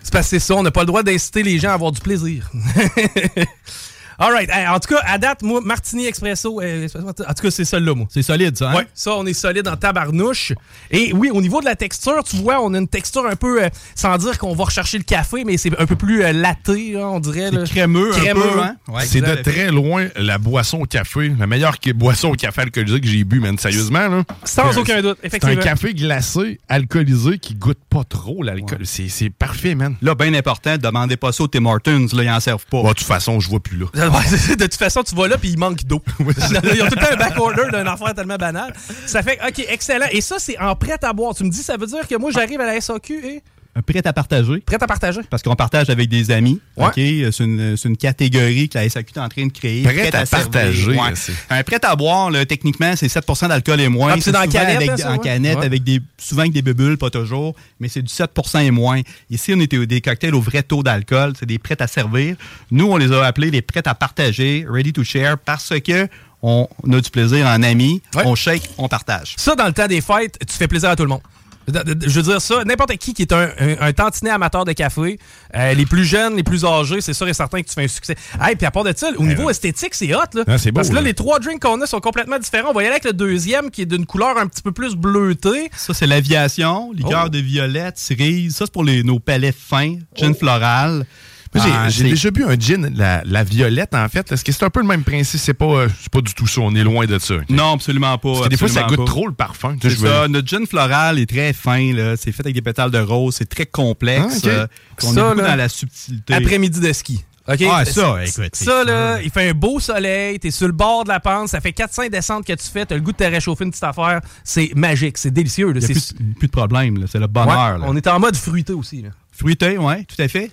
[0.04, 1.92] C'est parce que c'est ça, on n'a pas le droit d'inciter les gens à avoir
[1.92, 2.52] du plaisir.
[4.24, 4.50] All right.
[4.52, 7.96] Hey, en tout cas, à date, moi, Martini Expresso, euh, en tout cas, c'est celle-là,
[7.96, 8.06] moi.
[8.12, 8.70] C'est solide, ça.
[8.70, 8.76] Hein?
[8.76, 10.54] Ouais, ça, on est solide en tabarnouche.
[10.92, 13.64] Et oui, au niveau de la texture, tu vois, on a une texture un peu,
[13.64, 16.92] euh, sans dire qu'on va rechercher le café, mais c'est un peu plus euh, laté,
[16.94, 17.50] là, on dirait.
[17.50, 17.66] là.
[17.66, 18.60] C'est crémeux, un peu.
[18.62, 18.76] Hein?
[18.88, 23.02] Ouais, c'est de très loin la boisson au café, la meilleure boisson au café alcoolisé
[23.02, 23.58] que j'ai bu, man.
[23.58, 24.24] Sérieusement, là.
[24.44, 25.64] Sans aucun doute, C'est un effectivement.
[25.64, 28.82] café glacé, alcoolisé, qui goûte pas trop l'alcool.
[28.86, 29.96] C'est- C'est parfait, man.
[30.04, 32.06] Là, bien important, demandez pas ça aux Tim Hortons.
[32.14, 32.84] Là, ils en servent pas.
[32.84, 33.86] Bon, de toute façon, je vois plus là.
[34.12, 36.02] Ouais, de toute façon, tu vas là puis il manque d'eau.
[36.20, 38.74] Ils ont tout le temps un backorder d'un affaire tellement banal.
[39.06, 40.08] Ça fait, OK, excellent.
[40.12, 41.34] Et ça, c'est en prêt à boire.
[41.34, 43.44] Tu me dis, ça veut dire que moi, j'arrive à la SAQ et.
[43.88, 44.60] Prêt à partager.
[44.60, 45.22] Prêt à partager.
[45.30, 46.60] Parce qu'on partage avec des amis.
[46.76, 46.88] Ouais.
[46.88, 46.94] OK?
[46.96, 49.84] C'est une, c'est une catégorie que la SAQ est en train de créer.
[49.84, 51.14] Prêt à partager, Ouais.
[51.50, 54.14] Un prêt à boire, là, techniquement, c'est 7% d'alcool et moins.
[54.18, 55.20] Ah, c'est dans canette, avec- hein, ça, En ouais?
[55.20, 59.02] canette, avec des, souvent avec des bulles, pas toujours, mais c'est du 7% et moins.
[59.30, 61.34] Ici, on était au- des cocktails au vrai taux d'alcool.
[61.40, 62.36] C'est des prêts à servir.
[62.72, 66.08] Nous, on les a appelés les prêts à partager, ready to share, parce que
[66.44, 68.02] on a du plaisir en amis.
[68.16, 69.34] On shake, on partage.
[69.38, 71.22] Ça, dans le temps des fêtes, tu fais plaisir à tout le monde.
[71.68, 75.20] Je veux dire ça, n'importe qui qui est un, un, un tantinet amateur de café,
[75.56, 77.88] euh, les plus jeunes, les plus âgés, c'est sûr et certain que tu fais un
[77.88, 78.16] succès.
[78.42, 80.20] Hey, puis à part de ça, au niveau esthétique, c'est hot.
[80.34, 80.44] Là.
[80.48, 82.70] Ah, beau, Parce que là, les trois drinks qu'on a sont complètement différents.
[82.72, 84.96] On va y aller avec le deuxième qui est d'une couleur un petit peu plus
[84.96, 85.70] bleutée.
[85.76, 87.30] Ça, c'est l'aviation, liqueur Oh.
[87.30, 88.56] de violette, cerise.
[88.56, 91.06] Ça, c'est pour les, nos palais fins, gin floral.
[91.54, 94.32] J'ai- Ah, j'ai déjà bu un gin, la, la violette, en fait.
[94.32, 95.40] Est-ce que c'est un peu le même principe?
[95.40, 96.62] C'est pas, euh, c'est pas du tout ça.
[96.62, 97.34] On est loin de ça.
[97.50, 98.30] Non, absolument pas.
[98.32, 99.06] Parce que des fois, ça goûte pas.
[99.06, 99.76] trop le parfum.
[99.82, 100.28] C'est ça.
[100.30, 101.92] Notre gin floral est très fin.
[102.18, 103.36] C'est fait avec des pétales de rose.
[103.38, 104.42] C'est très complexe.
[104.46, 104.68] Ah, euh,
[105.04, 106.34] on Ça, est beaucoup là, dans la subtilité.
[106.34, 107.24] Après-midi de ski.
[107.48, 111.10] Ah, ça, écoute, Ça, là, il fait un beau soleil, t'es sur le bord de
[111.10, 113.66] la pente, ça fait 400 descentes que tu fais, t'as le goût de te réchauffer
[113.66, 114.22] une petite affaire.
[114.44, 115.72] C'est magique, c'est délicieux.
[115.74, 115.80] là.
[115.82, 117.04] Il n'y a plus, plus de problème.
[117.12, 117.80] C'est le Ouais, bonheur.
[117.80, 117.86] là.
[117.88, 119.02] on est en mode fruité aussi.
[119.02, 119.10] Là.
[119.34, 120.50] Fruité, oui, tout à fait.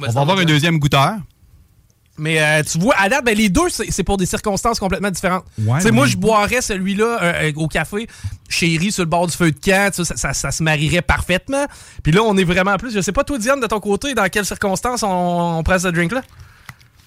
[0.00, 1.14] Ben, on va avoir un deuxième goûteur.
[2.20, 5.10] Mais euh, tu vois, à date, ben, les deux, c'est c'est pour des circonstances complètement
[5.10, 5.44] différentes.
[5.58, 8.08] Ouais, Tu sais, moi, je boirais celui-là euh, euh, au café,
[8.48, 11.66] chéri, sur le bord du feu de camp, ça, ça, ça se marierait parfaitement.
[12.02, 12.92] Puis là, on est vraiment plus.
[12.92, 15.86] Je sais pas, toi, Diane, de ton côté, dans quelles circonstances on, on prend ce
[15.88, 16.22] drink-là?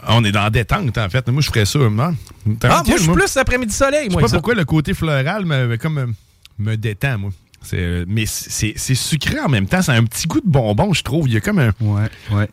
[0.07, 1.27] On est dans la détente, en fait.
[1.27, 1.77] Moi, je ferais ça.
[1.79, 2.15] Non?
[2.63, 4.35] Ah, moi, je suis plus après-midi soleil, Je sais pas ça.
[4.37, 6.13] pourquoi le côté floral me, me- comme,
[6.57, 7.31] me détend, moi.
[7.63, 9.81] C'est, mais c'est c'est sucré en même temps.
[9.83, 11.27] Ça a un petit goût de bonbon, je trouve.
[11.27, 11.71] Il y a comme un.
[11.81, 12.49] Ouais, ouais.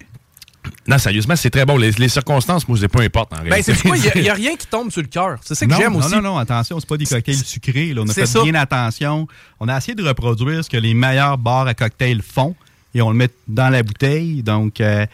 [0.87, 1.77] Non, sérieusement, c'est très bon.
[1.77, 3.97] Les, les circonstances, moi, c'est pas importe en Ben, c'est quoi?
[3.97, 5.39] Il n'y a, rien qui tombe sur le cœur.
[5.43, 6.15] C'est ça que non, j'aime non, aussi.
[6.15, 7.95] Non, non, attention, c'est pas des cocktails sucrés.
[7.95, 8.03] là.
[8.05, 8.43] On a fait ça.
[8.43, 9.27] bien attention.
[9.61, 12.55] On a essayé de reproduire ce que les meilleurs bars à cocktails font
[12.95, 14.43] et on le met dans la bouteille.
[14.43, 15.07] Donc, euh,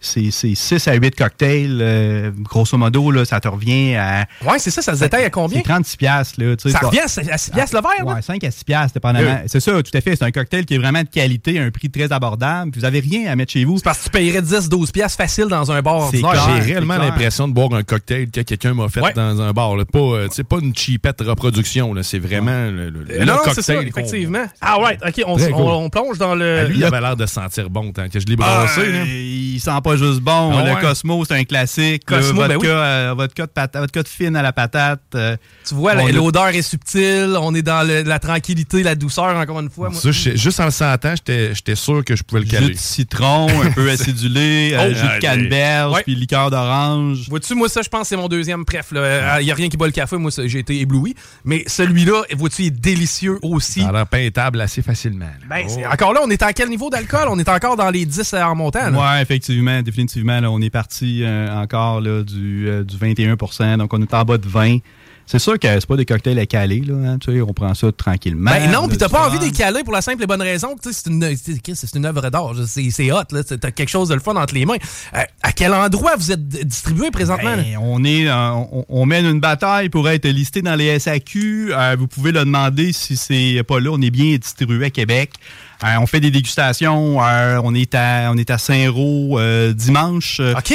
[0.00, 1.78] c'est 6 à 8 cocktails.
[1.80, 4.26] euh, grosso modo, là, ça te revient à...
[4.44, 5.58] Ouais, c'est ça, ça se détaille à combien?
[5.58, 6.40] C'est 36 piastres.
[6.42, 8.14] Là, Ça c'est revient à 6 piastres le verre, là?
[8.14, 9.30] Ouais, 5 à 6 piastres, dépendamment.
[9.30, 9.44] Euh.
[9.46, 10.16] C'est ça, tout à fait.
[10.16, 12.70] C'est un cocktail qui est vraiment de qualité, un prix très abordable.
[12.70, 13.78] Puis vous avez rien à mettre chez vous.
[13.84, 16.18] Parce que tu payerais 10-12 piastres facile dans un bar C'est.
[16.18, 19.12] J'ai réellement c'est l'impression de boire un cocktail que quelqu'un m'a fait Ouais.
[19.14, 19.76] dans un bar.
[19.76, 19.84] là.
[19.84, 21.92] Pas, euh, pas une cheapette reproduction.
[21.94, 22.02] là.
[22.02, 23.54] C'est vraiment le, le- le non, cocktail.
[23.54, 24.44] c'est ça, qu'on- effectivement.
[24.60, 25.66] Ah, right, OK, on, Très on- cool.
[25.66, 26.66] on plonge dans Ah, le...
[26.68, 28.92] lui, il avait l'air de sentir bon tant que je l'ai Ah, brassé.
[28.92, 29.04] là.
[29.04, 30.52] il sent pas juste bon.
[30.58, 30.80] Ah le ouais.
[30.80, 32.04] Cosmo, c'est un classique.
[32.04, 32.66] Cosmo, là, ben oui.
[32.68, 35.00] euh, vodka, de pata- vodka de fine à la patate.
[35.14, 35.36] euh,
[35.66, 39.70] Tu vois, l'odeur est subtile, on est dans le- la tranquillité, la douceur, encore une
[39.70, 39.90] fois.
[39.90, 40.00] moi.
[40.00, 42.70] Ça, juste en le sentant, j'étais sûr que je pouvais le Jus caler.
[42.74, 46.02] de citron, un peu acidulé, euh, Oh, jus de canneberge, Ouais.
[46.02, 47.28] puis liqueur d'orange.
[47.28, 48.86] Vois-tu, moi, ça, je pense que c'est mon deuxième préf.
[48.92, 50.16] Il n'y a rien qui bat le café.
[50.16, 51.14] Moi, j'ai été ébloui.
[51.44, 53.80] Mais celui-là, vois-tu, il est délicieux aussi.
[53.82, 55.26] Ça a l'air peintable assez facilement.
[55.26, 55.46] là.
[55.48, 55.80] Ben, Oh.
[55.92, 57.26] Encore là, on est à quel niveau d'alcool?
[57.28, 58.90] On est encore dans les 10 en montant.
[58.90, 58.98] là.
[59.16, 60.40] Ouais, effectivement, définitivement.
[60.40, 64.24] là, on est parti euh, encore là, du, euh, du 21% donc on est en
[64.24, 64.78] bas de 20
[65.26, 67.72] C'est sûr que c'est pas des cocktails à caler, là, hein, tu sais, on prend
[67.74, 68.50] ça tranquillement.
[68.50, 71.06] Ben non, puis t'as pas envie d'écaler pour la simple et bonne raison que c'est
[71.08, 72.52] une, c'est- œuvre d'art.
[72.66, 73.44] C'est hot, là.
[73.44, 74.76] T'as quelque chose de le fun entre les mains.
[75.14, 77.54] Euh, à quel endroit vous êtes distribué présentement?
[77.54, 81.72] Ben, on est, euh, on, on mène une bataille pour être listé dans les SAQ.
[81.72, 83.90] Euh, vous pouvez le demander si c'est pas là.
[83.92, 85.34] On est bien distribué à Québec.
[85.82, 87.22] Euh, on fait des dégustations.
[87.24, 90.40] Euh, on est à, on est à Saint-Roch euh, dimanche.
[90.40, 90.74] OK.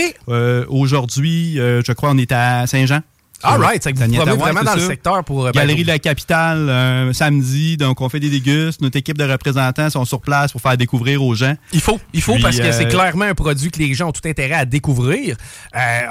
[0.70, 3.02] Aujourd'hui, je crois, on est à Saint-Jean.
[3.44, 4.88] All right, c'est que vous vraiment dans le ça.
[4.88, 5.46] secteur pour...
[5.46, 7.78] euh, ben, Galerie de la Capitale, samedi.
[7.78, 8.82] Donc, on fait des dégustes.
[8.82, 11.54] Notre équipe de représentants sont sur place pour faire découvrir aux gens.
[11.72, 14.12] Il faut, il faut Puis, parce que c'est clairement un produit que les gens ont
[14.14, 15.36] tout intérêt à découvrir.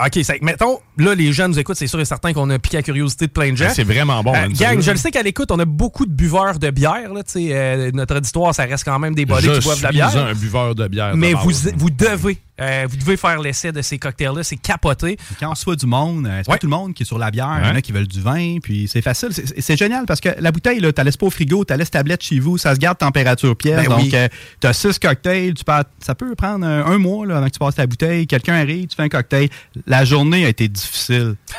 [0.07, 2.76] OK, c'est- mettons, là, les jeunes nous écoutent, c'est sûr et certain qu'on a piqué
[2.78, 3.66] la curiosité de plein de gens.
[3.66, 6.07] Ben, c'est vraiment bon, Euh, hein, gang, je le sais qu'à l'écoute, on a beaucoup
[6.07, 7.12] de buveurs de bière.
[7.12, 9.97] Là, euh, notre auditoire, ça reste quand même des Je qui boivent de la suis
[9.97, 10.16] bière.
[10.26, 11.16] un buveur de bière.
[11.16, 12.38] Mais vous, vous devez.
[12.61, 15.16] euh, vous devez faire l'essai de ces cocktails-là, c'est capoté.
[15.40, 16.42] Quand on reçoit du monde, c'est Ouais.
[16.55, 17.59] pas tout le monde qui est sur la bière.
[17.62, 19.30] Il y en a qui veulent du vin, puis c'est facile.
[19.32, 21.78] C'est- C'est génial parce que la bouteille, tu la laisses pas au frigo, tu la
[21.78, 23.76] laisses tablette chez vous, ça se garde température pièce.
[23.82, 24.14] Ben donc, oui.
[24.61, 27.53] tu as six cocktails, tu peux, ça peut prendre un, un mois là, avant que
[27.53, 28.26] tu passes ta bouteille.
[28.28, 29.49] Quelqu'un arrive, tu fais un cocktail.
[29.86, 31.37] La journée a été difficile.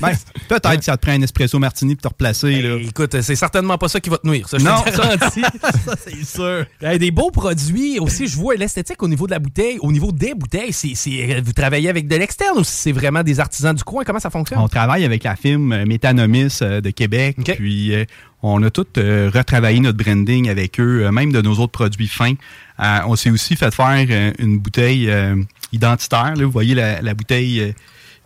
[0.00, 0.12] Ben,
[0.48, 2.62] Peut-être que ça te prend un espresso martini pour te replacer.
[2.62, 2.76] Là.
[2.76, 4.48] Hey, écoute, c'est certainement pas ça qui va te nuire.
[4.48, 6.64] Ça, je Non, te ça- c'est sûr.
[6.80, 8.26] Hey, des beaux produits aussi.
[8.26, 10.72] Je vois l'esthétique au niveau de la bouteille, au niveau des bouteilles.
[10.72, 14.04] c'est c'est- vous travaillez avec de l'externe ou c'est vraiment des artisans du coin?
[14.04, 14.58] Comment ça fonctionne?
[14.60, 17.36] On travaille avec la firme euh, Métanomis euh, de Québec.
[17.56, 18.04] Puis euh,
[18.42, 22.08] on a tout euh, retravaillé notre branding avec eux, euh, même de nos autres produits
[22.08, 22.34] fins.
[22.80, 25.36] Euh, on s'est aussi fait faire euh, une bouteille euh,
[25.72, 26.34] identitaire.
[26.36, 26.44] là.
[26.44, 27.72] Vous voyez la, la bouteille euh,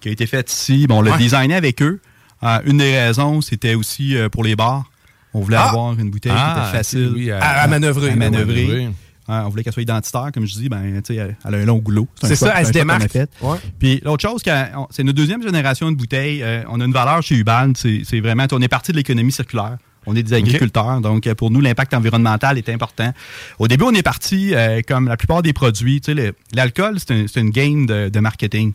[0.05, 0.87] qui a été faite ici.
[0.87, 1.19] Bon, on l'a Ouais.
[1.19, 1.99] designé avec eux.
[2.43, 4.85] Euh, une des raisons, c'était aussi euh, pour les bars.
[5.33, 5.71] On voulait Ah!
[5.71, 8.11] avoir une bouteille Ah, qui était facile oui, à, à manœuvrer.
[8.11, 8.67] à manœuvrer.
[8.67, 8.91] manœuvrer.
[9.27, 11.79] On voulait qu'elle soit identitaire, comme je dis, ben, tu sais, elle a un long
[11.79, 12.07] goulot.
[12.23, 13.11] C'est ça, elle se démarque.
[13.11, 13.31] fait.
[13.41, 13.57] Ouais.
[13.79, 14.43] Puis l'autre chose,
[14.91, 16.43] c'est notre deuxième génération de bouteilles.
[16.43, 19.33] Euh, on a une valeur chez Ubal, c'est c'est vraiment, on est parti de l'économie
[19.33, 19.79] circulaire.
[20.07, 23.13] On est des agriculteurs, donc pour nous, l'impact environnemental est important.
[23.59, 27.11] Au début, on est parti, euh, comme la plupart des produits, tu sais, l'alcool, c'est
[27.13, 28.73] un- c'est une game de, de marketing.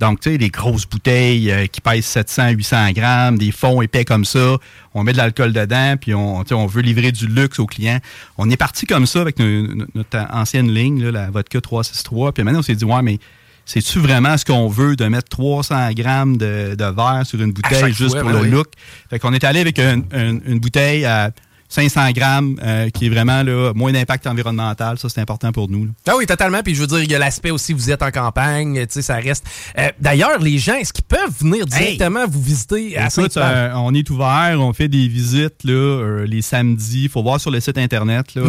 [0.00, 4.04] Donc, tu sais, des grosses bouteilles euh, qui pèsent 700, 800 grammes, des fonds épais
[4.04, 4.56] comme ça,
[4.94, 7.66] on met de l'alcool dedans, puis on, tu sais, on veut livrer du luxe aux
[7.66, 7.98] clients.
[8.38, 12.32] On est parti comme ça avec no- no- notre ancienne ligne, là, la vodka 363,
[12.32, 13.18] puis maintenant, on s'est dit, ouais, mais
[13.72, 17.92] c'est-tu vraiment ce qu'on veut de mettre 300 grammes de, de verre sur une bouteille
[17.92, 18.50] juste fois, pour ben le oui.
[18.50, 18.68] look?
[19.10, 21.30] Fait qu'on est allé avec un- un- une bouteille à
[21.68, 24.98] 500 grammes euh, qui est vraiment là, moins d'impact environnemental.
[24.98, 25.86] Ça, c'est important pour nous.
[25.86, 25.90] là.
[26.06, 26.60] Ah oui, totalement.
[26.62, 29.00] Puis je veux dire, il y a l'aspect aussi, vous êtes en campagne, tu sais,
[29.00, 29.46] ça reste.
[29.78, 33.94] Euh, D'ailleurs, les gens, est-ce qu'ils peuvent venir directement vous visiter à Écoute, euh, on
[33.94, 37.04] est ouvert, on fait des visites là, les samedis.
[37.04, 38.42] Il faut voir sur le site internet là.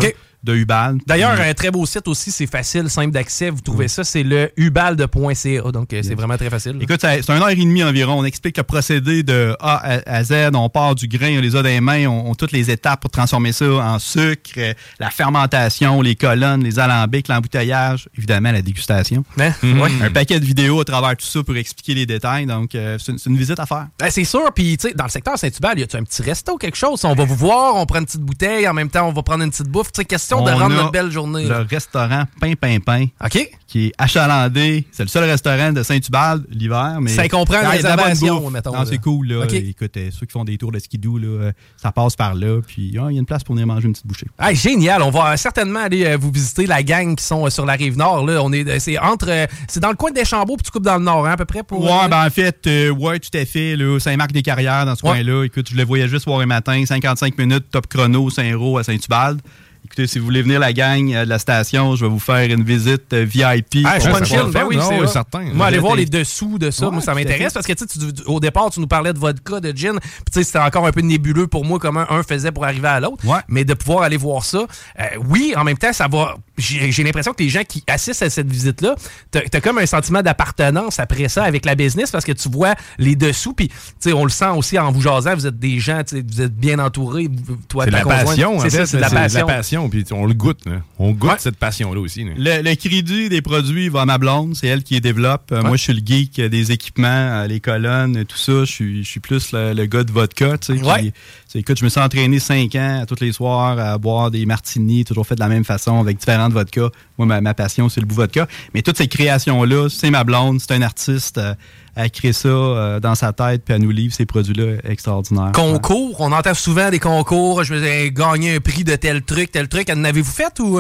[0.44, 0.98] De Ubal.
[1.08, 3.50] D'ailleurs, Puis- un très beau site aussi, c'est facile, simple d'accès.
[3.50, 5.72] Vous trouvez ça, c'est le ubalde.ca.
[5.72, 6.78] Donc, euh, c'est vraiment très facile.
[6.82, 8.20] Écoute, c'est un heure et demie environ.
[8.20, 10.52] On explique le procédé de A à, Z.
[10.54, 13.02] On part du grain, on les a dans les mains, on, on toutes les étapes
[13.02, 18.62] pour transformer ça en sucre, euh, la fermentation, les colonnes, les alambics, l'embouteillage, évidemment la
[18.62, 19.24] dégustation.
[19.40, 19.52] Hein?
[19.62, 19.82] Mhm.
[19.82, 19.90] Ouais.
[20.02, 22.46] Un paquet de vidéos à travers tout ça pour expliquer les détails.
[22.46, 23.88] Donc, euh, c'est une, c'est une visite à faire.
[24.00, 26.58] Ben, c'est sûr, puis tu sais, dans le secteur Saint-Hubert, y a-tu un petit resto,
[26.58, 27.04] quelque chose?
[27.06, 29.44] On va vous voir, on prend une petite bouteille, en même temps, on va prendre
[29.44, 29.92] une petite bouffe.
[29.92, 30.06] Tu sais,
[30.42, 31.44] de On rendre notre belle journée.
[31.44, 31.66] Le là.
[31.70, 33.06] restaurant Pain Pain Pain.
[33.24, 33.50] OK.
[33.68, 34.86] Qui est achalandé.
[34.92, 36.98] C'est le seul restaurant de Saint-Hubert l'hiver.
[37.02, 39.28] mais Ça comprend bonne réservation, mettons, Non, c'est cool.
[39.28, 39.46] Là.
[39.52, 42.62] Écoute, euh, ceux qui font des tours de skidoo, là, euh, ça passe par là.
[42.66, 44.28] Puis il y a une place pour venir manger une petite bouchée.
[44.54, 47.98] Génial, on va euh, certainement aller vous visiter la gang qui sont sur la rive
[47.98, 48.26] nord.
[48.26, 48.42] Là.
[48.44, 51.04] On est, c'est entre, c'est dans le coin de Deschambault puis tu coupes dans le
[51.04, 51.84] nord, hein, à peu près pour.
[51.84, 53.76] Ouais, ben en fait, euh, ouais, tout à fait.
[54.00, 55.24] Saint-Marc-des-Carrières, dans ce Ouais.
[55.24, 55.44] coin-là.
[55.46, 59.42] Écoute, je le voyais juste soir et matin, 55 minutes, top chrono, Saint-Roch à Saint-Hubald.
[59.86, 62.50] Écoutez, si vous voulez venir la gang euh, de la station, je vais vous faire
[62.50, 63.86] une visite euh, VIP.
[63.86, 65.44] Ah, je va chill, ben oui, c'est certain.
[65.54, 67.86] Moi, aller voir les dessous de ça, Ouais, moi, ça m'intéresse parce que tu
[68.26, 70.92] au départ, tu nous parlais de vodka, de gin, puis tu sais, c'était encore un
[70.92, 73.24] peu nébuleux pour moi comment un faisait pour arriver à l'autre.
[73.50, 74.60] Mais de pouvoir aller voir ça,
[75.00, 76.38] euh, oui, en même temps, ça va.
[76.58, 78.96] J'ai l'impression que les gens qui assistent à cette visite-là,
[79.32, 82.76] t'as as comme un sentiment d'appartenance après ça avec la business parce que tu vois
[83.00, 85.80] les dessous, puis tu sais, on le sent aussi en vous jasant, vous êtes des
[85.80, 87.28] gens, tu sais, vous êtes bien entourés,
[87.68, 88.26] toi, ta la conjointe.
[88.26, 89.73] passion, en C'est ça, fait, c'est de la passion.
[89.74, 90.66] Passion, puis on le goûte.
[90.66, 90.82] là.
[91.00, 92.24] On goûte cette passion-là aussi.
[92.24, 92.32] là.
[92.38, 95.52] Le, le crédit des produits va à ma blonde, c'est elle qui les développe.
[95.52, 98.60] Euh, Moi, je suis le geek euh, des équipements, euh, les colonnes, euh, tout ça.
[98.66, 100.58] Je suis, je suis plus le, le gars de vodka.
[100.58, 101.14] Tu sais, qui- Ouais.
[101.48, 104.46] c'est- écoute, je me suis entraîné cinq ans à tous les soirs à boire des
[104.46, 106.90] martinis, toujours fait de la même façon avec différentes vodkas.
[107.18, 108.48] Moi, ma, ma passion, c'est le bout vodka.
[108.74, 111.38] Mais toutes ces créations-là, c'est ma blonde, c'est un artiste.
[111.38, 111.54] euh,
[111.96, 115.52] elle crée ça euh, dans sa tête, puis elle nous livre ces produits-là extraordinaires.
[115.54, 119.68] Concours, on entend souvent des concours, je vais gagner un prix de tel truc, tel
[119.68, 119.90] truc.
[119.90, 120.80] En avez-vous fait ou.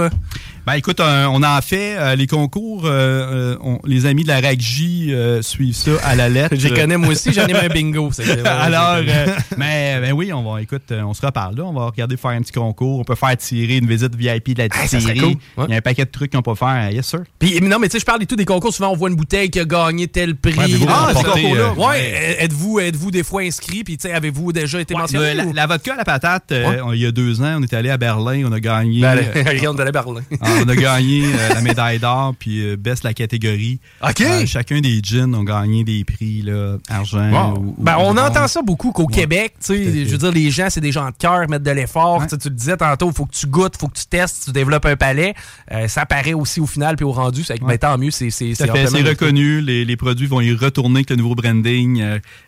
[0.66, 2.84] Ben écoute, euh, on en fait euh, les concours.
[2.86, 6.56] euh, on- les amis de la RACJ suivent ça à la lettre.
[6.58, 8.10] Je les connais moi aussi, j'en ai un bingo.
[8.46, 8.98] Alors,
[9.58, 11.64] mais ben oui, on va, écoute, on se reparle là.
[11.66, 13.00] On va regarder faire un petit concours.
[13.00, 15.24] On peut faire tirer une visite VIP de la Ah, cool.
[15.58, 15.66] Ouais.
[15.68, 16.92] Il y a un paquet de trucs qu'on peut faire.
[16.92, 17.24] Yes, sir.
[17.40, 18.74] Puis, non, mais tu sais, je parle et tout des concours.
[18.74, 20.54] Souvent, on voit une bouteille qui a gagné tel prix.
[20.58, 21.74] Ouais, vous Ah, concours-là.
[21.74, 21.86] ouais.
[21.86, 22.38] ouais.
[22.40, 23.84] Êtes-vous êtes des fois inscrit?
[23.84, 25.34] Puis, tu sais, avez-vous déjà été mentionné?
[25.34, 27.90] La, la vodka à la patate, euh, il y a deux ans, on est allé
[27.90, 28.44] à Berlin.
[28.48, 29.02] On a gagné.
[29.02, 30.22] Ben, euh, on est allé à Berlin.
[30.40, 33.80] Ah, on a gagné euh, la médaille d'or, puis euh, baisse la catégorie.
[34.08, 34.22] OK.
[34.22, 37.30] Euh, chacun des jeans ont gagné des prix, là, argent.
[37.32, 37.58] Wow.
[37.60, 40.52] ou- ou Ben, on entend ça beaucoup qu'au Québec, tu sais, je veux dire, les
[40.52, 42.26] gens, c'est des gens de cœur, mettent de l'effort.
[42.28, 44.52] Tu le disais tantôt, il faut que tu goûtes, il faut que tu testes, tu
[44.52, 45.34] développes un palais.
[45.88, 47.44] Ça paraît aussi au final puis au rendu.
[47.44, 48.54] C'est ben, tant mieux, c'est c'est
[49.02, 49.62] reconnu.
[49.62, 52.04] Les, les produits vont y retourner avec le nouveau branding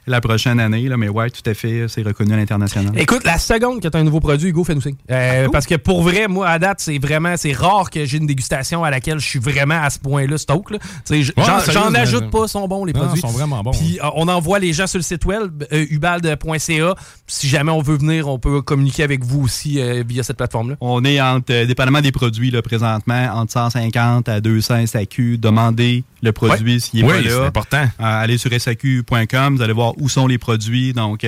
[0.08, 0.88] la prochaine année.
[0.90, 2.94] Là, mais ouais, tout à fait, c'est reconnu à l'international.
[2.98, 4.96] Écoute, la seconde que tu as un nouveau produit, Hugo, fais-nous signe.
[5.12, 8.28] Euh, Parce que pour vrai, moi, à date, c'est vraiment, c'est rare que j'ai une
[8.28, 10.72] dégustation à laquelle je suis vraiment à ce point-là, stock.
[10.72, 10.78] là.
[10.80, 13.20] Tu sais, j- Ouais, J'en ajoute pas, sont bons les Non, produits.
[13.20, 13.72] ils sont vraiment bons.
[13.72, 16.96] Puis euh, on envoie les gens sur le site web, euh, ubald.ca.
[17.28, 20.76] Si jamais on veut venir, on peut communiquer avec vous aussi euh, via cette plateforme-là.
[20.82, 25.38] On est entre, euh, dépendamment des produits là, présentement, entre 150 à 200 SAQ.
[25.38, 26.80] Demandez le produit Ouais.
[26.80, 27.30] s'il est Oui, pas là.
[27.30, 27.78] c'est important.
[27.84, 30.94] Euh, allez sur SAQ.com, vous allez voir où sont les produits.
[30.94, 31.26] Donc,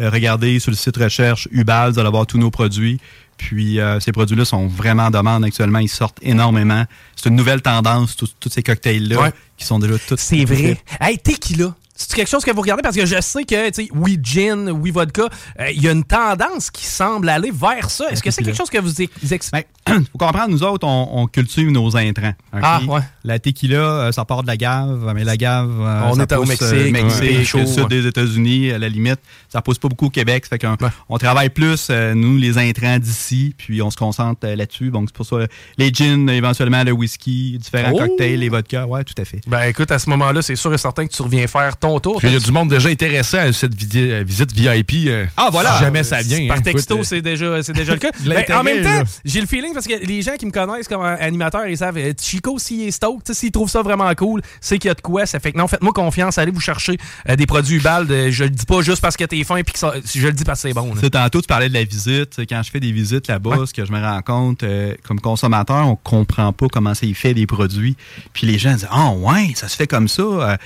[0.00, 2.98] regardez sur le site recherche Ubal, vous allez voir tous nos produits.
[3.42, 5.80] Puis, euh, ces produits-là sont vraiment en demande actuellement.
[5.80, 6.84] Ils sortent énormément.
[7.16, 9.32] C'est une nouvelle tendance, tous ces cocktails-là, Ouais.
[9.58, 10.16] qui sont déjà tous.
[10.18, 10.78] C'est vrai.
[11.00, 11.74] Hey, tequila.
[11.94, 12.82] C'est quelque chose que vous regardez?
[12.82, 15.28] Parce que je sais que, tu sais, oui, gin, oui, vodka,
[15.60, 18.10] euh, il y a une tendance qui semble aller vers ça.
[18.10, 19.66] Est-ce que c'est quelque chose que vous expliquez?
[19.88, 22.32] Il faut comprendre, nous autres, on, cultive nos intrants.
[22.52, 23.00] Ah, ouais.
[23.24, 26.32] La tequila, euh, ça part de la gave, mais la gave, euh, on ça est
[26.34, 29.20] au Mexique, Mexique, le sud des États-Unis, à la limite.
[29.48, 30.46] Ça pousse pas beaucoup au Québec.
[30.46, 30.76] Fait qu'on
[31.08, 34.90] on travaille plus, nous, les intrants d'ici, puis on se concentre là-dessus.
[34.90, 35.36] Donc, c'est pour ça,
[35.78, 37.98] les gins, éventuellement, le whisky, différents Oh!
[37.98, 38.86] cocktails, les vodkas.
[38.86, 39.40] Ouais, tout à fait.
[39.46, 42.16] Ben écoute, à ce moment-là, c'est sûr et certain que tu reviens faire ton tour.
[42.18, 45.06] Puis il y a du monde déjà intéressé à cette visite VIP.
[45.08, 45.74] euh, Ah voilà!
[45.74, 46.48] Si jamais ça vient.
[46.48, 48.10] Par hein, texto, écoute, euh, c'est déjà, c'est déjà le cas.
[48.24, 50.88] Ben, L'intérêt, en même temps, j'ai le feeling parce que les gens qui me connaissent
[50.88, 54.78] comme animateur, ils savent, euh, Chico, s'il est stoked, s'il trouve ça vraiment cool, c'est
[54.78, 55.26] qu'il y a de quoi.
[55.26, 56.96] Ça fait que non, faites-moi confiance, allez vous chercher
[57.28, 58.10] euh, des produits Ubald.
[58.10, 60.32] euh, je le dis pas juste parce que t'es fin puis que ça- je le
[60.32, 60.86] dis parce que c'est bon.
[60.88, 60.94] là.
[60.94, 62.40] Tu sais, tantôt, tu parlais de la visite.
[62.48, 65.86] Quand je fais des visites là-bas, ce que je me rends compte, euh, comme consommateur,
[65.88, 67.96] on comprend pas comment c'est fait des produits.
[68.32, 70.22] Puis les gens disent Ah, ouais, ça se fait comme ça.
[70.22, 70.56] Euh,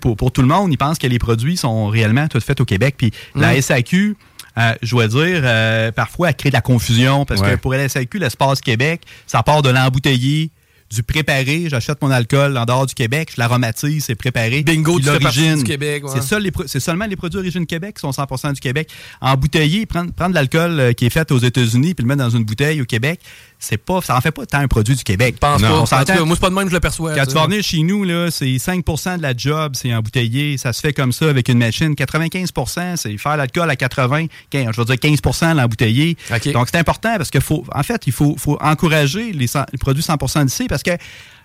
[0.00, 2.64] pour, pour tout le monde, ils pensent que les produits sont réellement tous faits au
[2.64, 2.94] Québec.
[2.98, 3.60] Puis la.
[3.60, 4.16] SAQ,
[4.56, 7.52] euh, je dois dire, euh, parfois, elle crée de la confusion parce Ouais.
[7.52, 10.50] que pour la SAQ, l'espace Québec, ça part de l'embouteillé.
[10.90, 14.62] Du préparé, j'achète mon alcool en dehors du Québec, je l'aromatise, c'est préparé.
[14.62, 16.20] Bingo, partie l'origine, du Québec, ouais.
[16.66, 18.88] C'est seulement les produits origine Québec qui sont 100% du Québec.
[19.20, 22.30] Embouteiller, prendre, prendre de l'alcool euh, qui est fait aux États-Unis puis le mettre dans
[22.34, 23.20] une bouteille au Québec,
[23.58, 25.36] c'est pas, ça en fait pas tant un produit du Québec.
[25.40, 25.70] pense pas.
[25.70, 26.04] On En tout s'entend.
[26.04, 27.14] cas, moi, c'est pas de même que je le perçois.
[27.14, 28.84] Quand tu tu vas venir chez nous, là, c'est 5
[29.18, 30.56] de la job, c'est embouteillé.
[30.58, 31.94] Ça se fait comme ça avec une machine.
[31.94, 32.52] 95
[32.96, 36.16] c'est faire l'alcool à 80, 15, je veux dire 15 l'embouteillé.
[36.52, 39.46] Donc, c'est important parce que faut, en fait, il faut, faut encourager les,
[39.80, 40.92] produits 100 d'ici parce que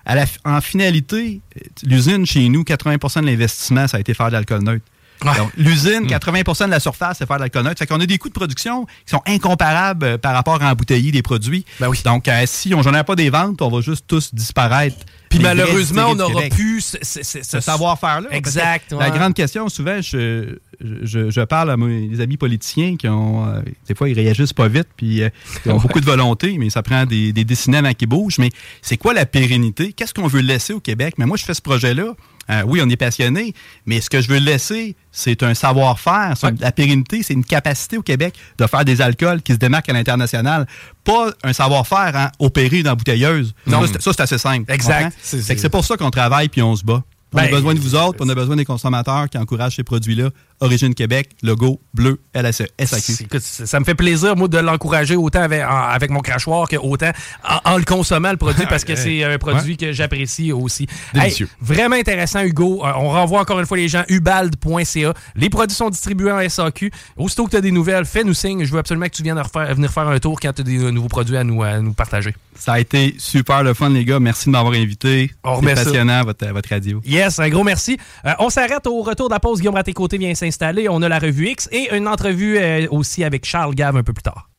[0.06, 1.40] à la, en finalité,
[1.84, 4.86] l'usine chez nous, 80% de l'investissement, ça a été faire de l'alcool neutre.
[5.24, 7.64] Donc, l'usine, 80% de la surface, c'est faire de l'alcool.
[7.78, 11.12] Fait qu'on a des coûts de production qui sont incomparables euh, par rapport à embouteiller
[11.12, 11.66] des produits.
[12.06, 14.98] Donc, euh, si on n'en a pas des ventes, on va juste tous disparaître.
[15.30, 18.28] Puis malheureusement, on n'aura plus ce, ce- ce- ce savoir-faire-là.
[18.32, 18.92] Exact.
[18.92, 23.44] La grande question, souvent, je, je, je parle à mes amis politiciens qui ont.
[23.48, 25.30] euh, des fois, ils réagissent pas vite, puis euh,
[25.66, 25.82] ils ont Ouais.
[25.82, 28.38] beaucoup de volonté, mais ça prend des, des décennies avant qu'ils bougent.
[28.38, 28.52] Mais
[28.84, 29.92] c'est quoi la pérennité?
[29.94, 31.16] Qu'est-ce qu'on veut laisser au Québec?
[31.18, 32.14] Mais moi, je fais ce projet-là.
[32.50, 33.54] Euh, oui, on est passionné,
[33.86, 36.34] mais ce que je veux laisser, c'est un savoir-faire.
[36.60, 39.94] La pérennité, c'est une capacité au Québec de faire des alcools qui se démarquent à
[39.94, 40.68] l'international.
[41.04, 43.54] Pas un savoir-faire hein, opéré dans la bouteilleuse.
[43.66, 43.86] Non.
[43.88, 44.72] Ça, c'est- assez simple.
[44.72, 45.16] Exact.
[45.22, 47.02] C'est- pour ça qu'on travaille puis on se bat.
[47.34, 49.84] On Ben, a besoin de vous autres, on a besoin des consommateurs qui encouragent ces
[49.84, 50.30] produits-là.
[50.64, 53.28] Origine Québec, logo bleu, LSE, SAQ.
[53.40, 57.12] Ça me fait plaisir, moi, de l'encourager autant avec, en- avec mon crachoir que autant
[57.48, 60.88] en, en le consommant, le produit, parce que c'est un produit que j'apprécie aussi.
[61.14, 61.48] Délicieux.
[61.48, 62.86] Hey, vraiment intéressant, Hugo.
[62.86, 65.14] Euh, on renvoie encore une fois les gens, ubald.ca.
[65.36, 66.92] Les produits sont distribués en SAQ.
[67.18, 68.64] Aussitôt que tu as des nouvelles, fais-nous signe.
[68.64, 70.82] Je veux absolument que tu viennes refaire- venir faire un tour quand tu as des
[70.84, 72.34] euh, nouveaux produits à nous, à nous partager.
[72.56, 74.20] Ça a été super le fun, les gars.
[74.20, 75.32] Merci de m'avoir invité.
[75.60, 77.02] C'est passionnant, votre, votre radio.
[77.06, 77.98] Yes, un gros merci.
[78.26, 79.60] Euh, on s'arrête au retour de la pause.
[79.60, 80.53] Guillaume Raté-Côté vient s'installer.
[80.90, 84.14] On a la revue X et une entrevue euh, aussi avec Charles Gave un peu
[84.14, 84.50] plus tard.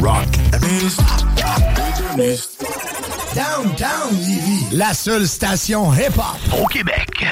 [0.00, 0.26] Rock.
[3.34, 4.16] Downtown
[4.72, 7.26] la seule station hip-hop au Québec.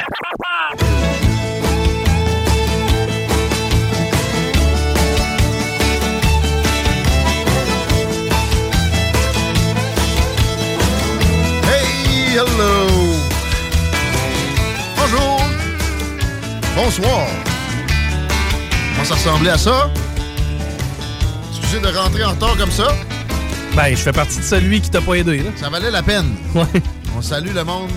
[11.64, 12.75] Hey, hello!
[16.76, 17.26] Bonsoir!
[18.92, 19.90] Comment ça ressemblait à ça?
[21.50, 22.94] Excusez de rentrer en retard comme ça?
[23.74, 25.38] Ben, je fais partie de celui qui t'a pas aidé.
[25.38, 25.50] Là.
[25.56, 26.36] Ça valait la peine.
[26.54, 26.66] Ouais.
[27.16, 27.88] On salue le monde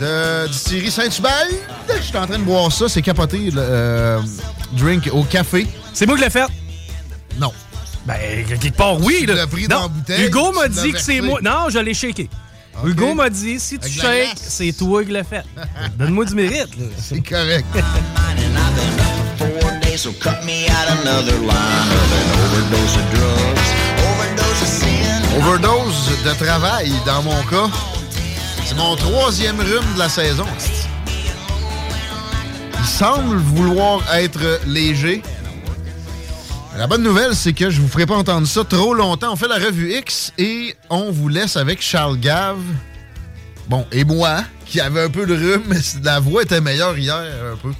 [0.00, 1.46] de distillerie Saint-Hubert.
[1.96, 4.20] Je suis en train de boire ça, c'est capoté, le euh,
[4.72, 5.68] drink au café.
[5.92, 6.48] C'est moi qui l'ai fait?
[7.38, 7.52] Non.
[8.04, 9.18] Ben, quelque part, oui.
[9.20, 11.38] Tu l'as pris Non, dans la bouteille, Hugo m'a dit que c'est moi.
[11.40, 12.28] Non, je l'ai shaké.
[12.84, 15.44] Hugo m'a dit, si tu shakes, c'est toi qui l'as fait.
[15.98, 16.76] Donne-moi du mérite.
[16.78, 16.86] là.
[16.98, 17.66] C'est correct.
[19.38, 23.68] four days, so cut me out another line of an overdose of drugs,
[24.02, 25.38] overdose of sin.
[25.38, 27.70] Overdose de travail, dans mon cas.
[28.64, 30.46] C'est mon troisième rhume de la saison.
[32.78, 35.22] Il semble vouloir être léger.
[36.76, 39.32] La bonne nouvelle, c'est que je vous ferai pas entendre ça trop longtemps.
[39.32, 42.60] On fait la revue X et on vous laisse avec Charles Gave.
[43.66, 47.16] Bon, et moi, qui avait un peu de rhume, mais la voix était meilleure hier
[47.16, 47.72] un peu.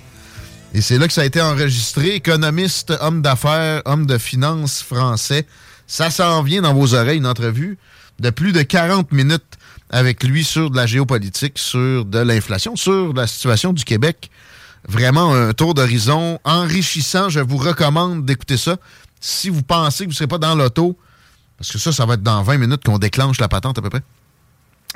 [0.73, 2.15] Et c'est là que ça a été enregistré.
[2.15, 5.45] Économiste, homme d'affaires, homme de finances français.
[5.87, 7.77] Ça s'en vient dans vos oreilles, une entrevue
[8.19, 9.59] de plus de 40 minutes
[9.91, 14.31] avec lui sur de la géopolitique, sur de l'inflation, sur la situation du Québec.
[14.89, 17.29] Vraiment un tour d'horizon enrichissant.
[17.29, 18.77] Je vous recommande d'écouter ça.
[19.21, 20.97] Si vous pensez que vous ne serez pas dans l'auto,
[21.59, 23.91] parce que ça, ça va être dans 20 minutes qu'on déclenche la patente à peu
[23.91, 24.03] près.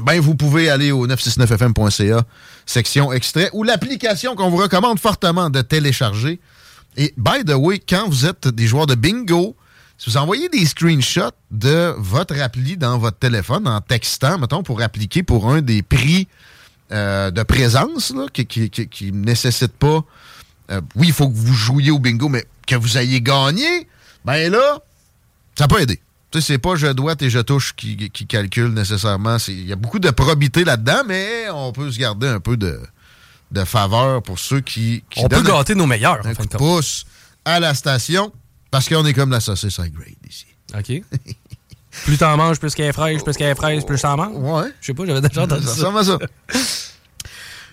[0.03, 2.23] ben vous pouvez aller au 969fm.ca,
[2.67, 6.39] section extrait, ou l'application qu'on vous recommande fortement de télécharger.
[6.97, 9.57] Et by the way, quand vous êtes des joueurs de bingo,
[9.97, 14.81] si vous envoyez des screenshots de votre appli dans votre téléphone en textant, mettons, pour
[14.83, 16.27] appliquer pour un des prix
[16.93, 20.03] euh, de présence là, qui ne nécessite pas.
[20.71, 23.89] euh, oui, il faut que vous jouiez au bingo, mais que vous ayez gagné,
[24.25, 24.79] ben là,
[25.59, 26.01] ça peut aider.
[26.31, 29.37] Tu sais, c'est pas je dois et je touche qui, qui calcule nécessairement.
[29.49, 32.81] Il y a beaucoup de probité là-dedans, mais on peut se garder un peu de,
[33.51, 35.03] de faveur pour ceux qui.
[35.11, 37.05] qui On peut un- gâter nos meilleurs, en fin de pouce
[37.45, 38.33] à la station
[38.71, 40.47] parce qu'on est comme la saucisse high grade ici.
[40.79, 41.03] OK.
[42.05, 44.37] plus t'en manges, plus qu'elle est fraîche, plus qu'elle est fraîche, plus t'en manges.
[44.37, 44.71] Ouais.
[44.81, 46.05] Je sais pas, j'avais déjà entendu Ça ça.
[46.05, 46.19] ça.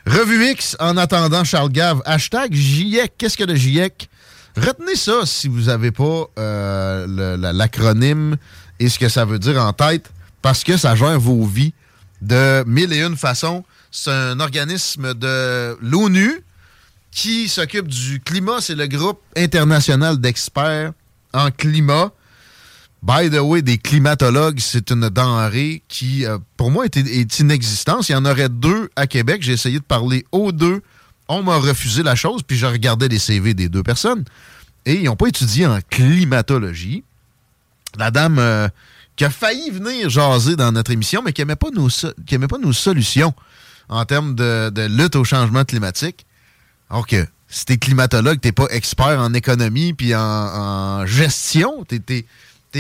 [0.05, 3.13] Revue X, en attendant Charles Gave, hashtag JIEC.
[3.18, 4.09] Qu'est-ce que le JIEC?
[4.55, 8.38] Retenez ça si vous n'avez pas euh, l'acronyme
[8.80, 10.09] et ce que ça veut dire en tête,
[10.41, 11.74] parce que ça gère vos vies
[12.22, 13.63] de mille et une façons.
[13.91, 16.41] C'est un organisme de l'ONU
[17.11, 18.61] qui s'occupe du climat.
[18.61, 20.93] C'est le groupe international d'experts
[21.34, 22.11] en climat.
[23.04, 28.10] By the way, des climatologues, c'est une denrée qui, euh, pour moi, est, est inexistante.
[28.10, 29.41] Il y en aurait deux à Québec.
[29.43, 30.82] J'ai essayé de parler aux deux.
[31.30, 34.24] On m'a refusé la chose, puis je regardais les CV des deux personnes.
[34.86, 37.04] Et ils n'ont pas étudié en climatologie.
[37.98, 38.68] La dame euh,
[39.16, 42.74] qui a failli venir jaser dans notre émission, mais qui n'aimait pas, nos pas nos
[42.74, 43.34] solutions
[43.89, 46.26] en termes de, de lutte au changement climatique.
[46.89, 52.26] Alors que si t'es climatologue, t'es pas expert en économie puis en, en gestion, t'es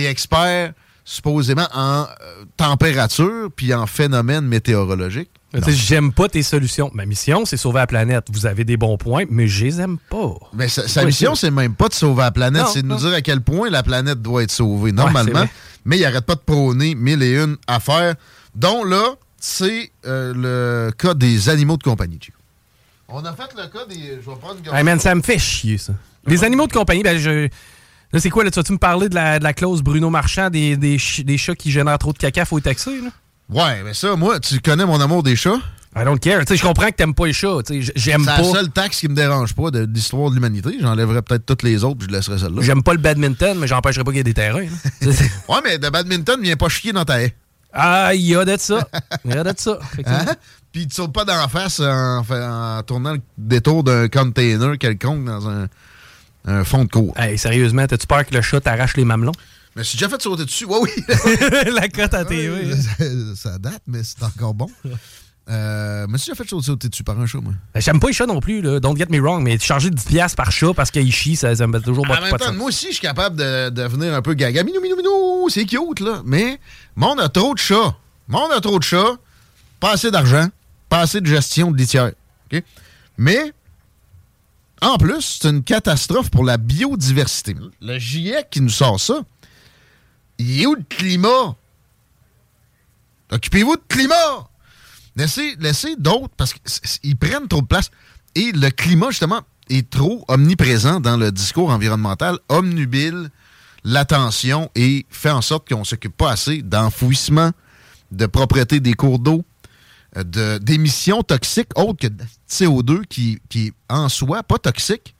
[0.03, 0.73] t'es- expert
[1.03, 5.29] supposément en euh, température puis en phénomènes météorologiques.
[5.53, 6.91] Tu sais, J'aime pas tes solutions.
[6.93, 8.25] Ma mission, c'est sauver la planète.
[8.31, 10.33] Vous avez des bons points, mais je les aime pas.
[10.53, 13.13] Mais sa, sa mission, c'est même pas de sauver la planète, c'est de nous dire
[13.13, 15.45] à quel point la planète doit être sauvée, normalement.
[15.85, 18.15] mais il arrête pas de prôner mille et une affaires,
[18.53, 22.19] dont là, c'est euh, le cas des animaux de compagnie.
[22.21, 22.37] Chico.
[23.07, 24.19] On a fait le cas des...
[24.21, 25.93] Je vais prendre une Hey man, ça me fait chier, ça.
[26.25, 27.47] Les animaux de compagnie, ben je.
[28.13, 28.51] Là, c'est quoi, là?
[28.51, 31.55] Tu vas-tu me parler de la, de la clause Bruno Marchand des, des, des chats
[31.55, 33.09] qui génèrent trop de caca, faut les taxer, là?
[33.49, 35.57] Ouais, mais ça, moi, tu connais mon amour des chats?
[35.95, 36.41] I don't care.
[36.45, 37.57] Tu sais, je comprends que t'aimes pas les chats.
[37.65, 38.37] Tu j'aime C'est pas.
[38.41, 40.77] la seule taxe qui me dérange pas de, de l'histoire de l'humanité.
[40.79, 42.61] J'enlèverais peut-être toutes les autres puis je laisserais celle-là.
[42.61, 44.67] J'aime pas le badminton, mais j'empêcherai pas qu'il y ait des terrains.
[45.01, 47.35] ouais, mais de badminton, viens pas chier dans ta haie.
[47.73, 48.87] ah, il y a de ça.
[49.25, 49.79] Il y a de ça.
[50.05, 50.25] Hein?
[50.71, 55.49] Puis tu sautes pas d'en face en, en tournant le détour d'un container quelconque dans
[55.49, 55.67] un,
[56.47, 57.13] un fond de cour.
[57.17, 59.33] Hey, sérieusement, t'as-tu peur que le chat t'arrache les mamelons?
[59.75, 60.89] Mais si déjà fait sauter dessus, ouais, oui.
[61.71, 62.75] la cote à TV.
[62.75, 63.03] ça,
[63.35, 64.69] ça date, mais c'est encore bon.
[65.49, 67.53] Euh, mais si j'ai fait sauter dessus par un chat, moi.
[67.73, 68.79] Ben, J'aime pas les chats non plus, là.
[68.79, 71.77] Don't get me wrong, mais charger 10$ par chat parce qu'il chie, ça, ça me
[71.77, 72.57] fait toujours En pas, même pas de temps, sens.
[72.57, 74.63] moi aussi, je suis capable de de devenir un peu gaga.
[74.63, 76.21] Minou, minou, minou, c'est cute, là.
[76.25, 76.59] Mais,
[76.95, 77.95] monde a trop de chats.
[78.27, 79.15] Monde a trop de chats.
[79.79, 80.47] Pas assez d'argent.
[80.89, 82.11] Pas assez de gestion de litière.
[82.51, 82.63] OK?
[83.17, 83.53] Mais,
[84.81, 87.55] en plus, c'est une catastrophe pour la biodiversité.
[87.81, 89.21] Le GIEC qui nous sort ça,
[90.37, 91.55] il est où le climat?
[93.31, 94.47] Occupez-vous de climat!
[95.15, 97.89] Laissez, laissez d'autres, parce qu'ils prennent trop de place.
[98.35, 103.29] Et le climat, justement, est trop omniprésent dans le discours environnemental, omnubile
[103.83, 107.51] l'attention et fait en sorte qu'on ne s'occupe pas assez d'enfouissement,
[108.11, 109.43] de propreté des cours d'eau, de-
[110.23, 115.15] d'émissions toxiques autres que de CO2 qui, est en soi pas toxique.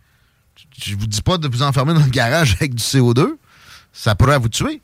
[0.84, 3.36] Je vous dis pas de vous enfermer dans le garage avec du CO2.
[3.94, 4.82] Ça pourrait vous tuer.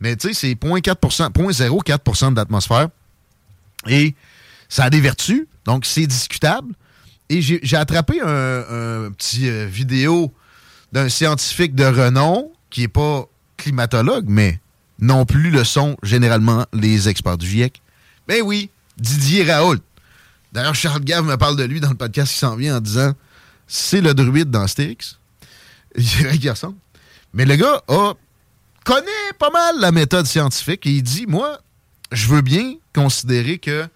[0.00, 2.88] Mais tu sais, c'est 0.4%, 0.04% de l'atmosphère.
[3.88, 4.14] Et
[4.68, 6.74] ça a des vertus, donc c'est discutable.
[7.28, 10.32] Et j'ai attrapé un, un petit euh, vidéo
[10.92, 13.24] d'un scientifique de renom qui n'est pas
[13.56, 14.60] climatologue, mais
[15.00, 17.82] non plus le sont généralement les experts du GIEC.
[18.28, 19.80] Ben oui, Didier Raoult.
[20.52, 23.12] D'ailleurs, Charles Gave me parle de lui dans le podcast qui s'en vient en disant
[23.66, 25.18] c'est le druide dans Astérix.
[25.96, 26.52] Je dirais qu'il.
[27.34, 27.82] Mais le gars
[28.84, 31.58] connaît pas mal la méthode scientifique et il dit Moi,
[32.12, 33.88] je veux bien considérer que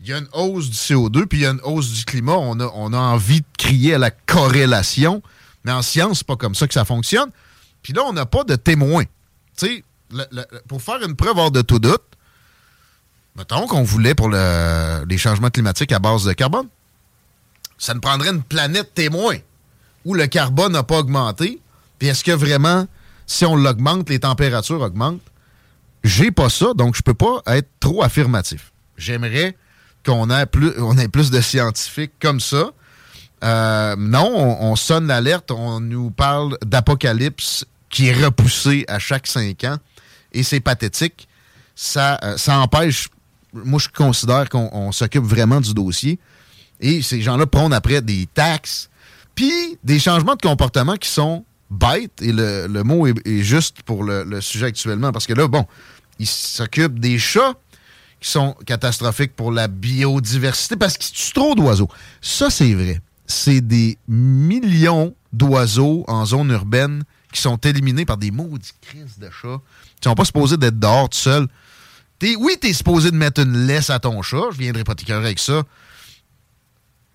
[0.00, 2.36] il y a une hausse du CO2 puis il y a une hausse du climat.
[2.36, 5.22] On a, on a envie de crier à la corrélation,
[5.64, 7.30] mais en science, c'est pas comme ça que ça fonctionne.
[7.82, 9.04] Puis là, on n'a pas de témoins.
[9.56, 9.84] Tu sais,
[10.68, 12.02] pour faire une preuve hors de tout doute,
[13.36, 16.68] mettons qu'on voulait pour le- les changements climatiques à base de carbone,
[17.78, 19.36] ça nous prendrait une planète témoin
[20.04, 21.60] où le carbone n'a pas augmenté.
[21.98, 22.86] Puis est-ce que vraiment,
[23.26, 25.20] si on l'augmente, les températures augmentent?
[26.04, 28.72] J'ai pas ça, donc je peux pas être trop affirmatif.
[28.96, 29.56] J'aimerais
[30.04, 32.70] qu'on ait plus, ait plus de scientifiques comme ça.
[33.44, 39.26] Euh, non, on, on sonne l'alerte, on nous parle d'apocalypse qui est repoussé à chaque
[39.26, 39.76] cinq ans
[40.32, 41.28] et c'est pathétique.
[41.74, 43.08] Ça, euh, ça empêche
[43.52, 46.18] moi, je considère qu'on on s'occupe vraiment du dossier.
[46.80, 48.90] Et ces gens-là prennent après des taxes,
[49.34, 52.20] puis des changements de comportement qui sont bêtes.
[52.20, 55.12] Et le, le mot est, juste pour le, le sujet actuellement.
[55.12, 55.64] Parce que là, bon,
[56.18, 57.54] ils s'occupent des chats
[58.20, 61.88] qui sont catastrophiques pour la biodiversité parce qu'ils tuent trop d'oiseaux.
[62.20, 63.00] Ça, c'est vrai.
[63.26, 69.28] C'est des millions d'oiseaux en zone urbaine qui sont éliminés par des maudits crises de
[69.30, 69.60] chats
[70.00, 71.48] qui sont pas supposés d'être dehors tout seuls.
[72.18, 74.42] T'es- oui, t'es supposé de mettre une laisse à ton chat.
[74.52, 75.62] Je viendrai pas t'écœurer avec ça.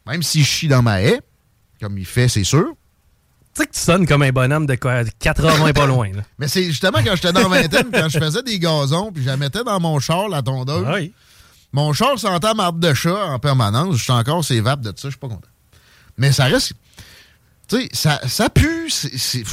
[0.06, 1.20] Même s'il chie dans ma haie,
[1.80, 2.66] comme il fait, c'est sûr.
[3.54, 6.12] Tu sais que tu sonnes comme un bonhomme de quoi, 80 pas loin.
[6.14, 6.22] là.
[6.40, 9.28] Mais c'est justement quand j'étais dans la vingtaine, quand je faisais des gazons, puis je
[9.28, 11.12] la mettais dans mon char, la tondeuse.
[11.74, 13.98] Mon char sentait la marde de chat en permanence.
[13.98, 15.48] Je suis encore ces vapes de ça, je suis pas content.
[16.18, 16.74] Mais ça reste.
[17.68, 18.90] Tu sais, ça, ça pue.
[18.90, 19.44] c'est-.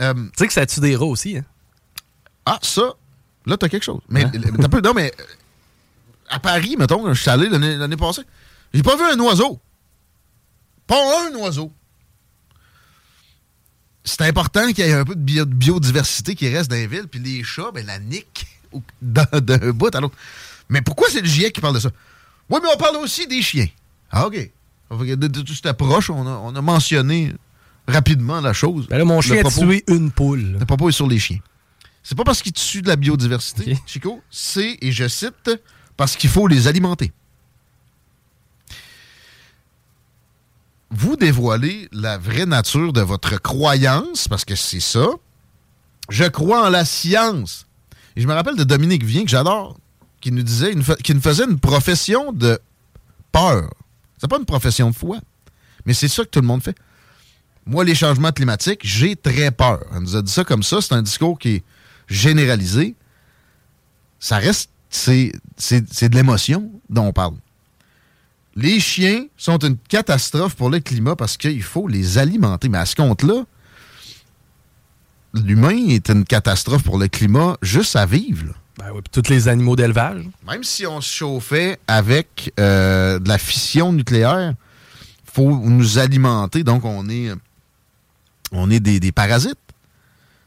[0.00, 1.38] Euh, Tu sais que ça tue des rats aussi.
[1.38, 1.44] Hein?
[2.46, 2.94] ah, ça,
[3.50, 4.00] là, t'as quelque chose.
[4.08, 5.24] Mais t'as peu, non, mais euh,
[6.30, 8.22] à Paris, mettons, je suis allé l'année passée,
[8.72, 9.60] j'ai pas vu un oiseau.
[10.86, 10.96] Pas
[11.28, 11.72] un oiseau.
[14.04, 16.86] C'est important qu'il y ait un peu de bio- de biodiversité qui reste dans les
[16.86, 18.46] villes, puis les chats, ben, la nique
[19.02, 20.16] d'un bout à l'autre.
[20.68, 21.90] Mais pourquoi c'est le GIEC qui parle de ça?
[22.48, 23.66] Oui, mais on parle aussi des chiens.
[24.10, 24.50] Ah, OK.
[24.90, 27.32] De, cette approche, on a, on a mentionné
[27.86, 28.86] rapidement la chose.
[28.88, 30.56] Ben là, mon chien a tué une poule.
[30.58, 31.38] Le propos est sur les chiens.
[32.02, 35.50] C'est pas parce qu'ils tuent de la biodiversité, Chico, c'est, et je cite,
[35.96, 37.12] parce qu'il faut les alimenter.
[40.90, 45.06] Vous dévoilez la vraie nature de votre croyance, parce que c'est ça.
[46.08, 47.66] Je crois en la science.
[48.16, 49.78] Et je me rappelle de Dominique Vien, que j'adore,
[50.20, 50.74] qui nous disait,
[51.04, 52.58] qui nous faisait une profession de
[53.30, 53.70] peur.
[54.18, 55.18] C'est pas une profession de foi,
[55.86, 56.76] mais c'est ça que tout le monde fait.
[57.66, 59.80] Moi, les changements climatiques, j'ai très peur.
[59.94, 60.80] Elle nous a dit ça comme ça.
[60.80, 61.64] C'est un discours qui est
[62.10, 62.94] généralisé.
[64.18, 65.32] Ça reste, c'est
[65.62, 67.36] de l'émotion dont on parle.
[68.56, 72.68] Les chiens sont une catastrophe pour le climat parce qu'il faut les alimenter.
[72.68, 73.44] Mais à ce compte-là,
[75.32, 78.46] l'humain est une catastrophe pour le climat juste à vivre.
[78.46, 78.52] là.
[78.78, 80.24] Ben oui, puis tous les animaux d'élevage.
[80.46, 84.54] Même si on se chauffait avec euh, de la fission nucléaire,
[85.24, 87.30] faut nous alimenter, donc on est,
[88.52, 89.58] on est des, des parasites.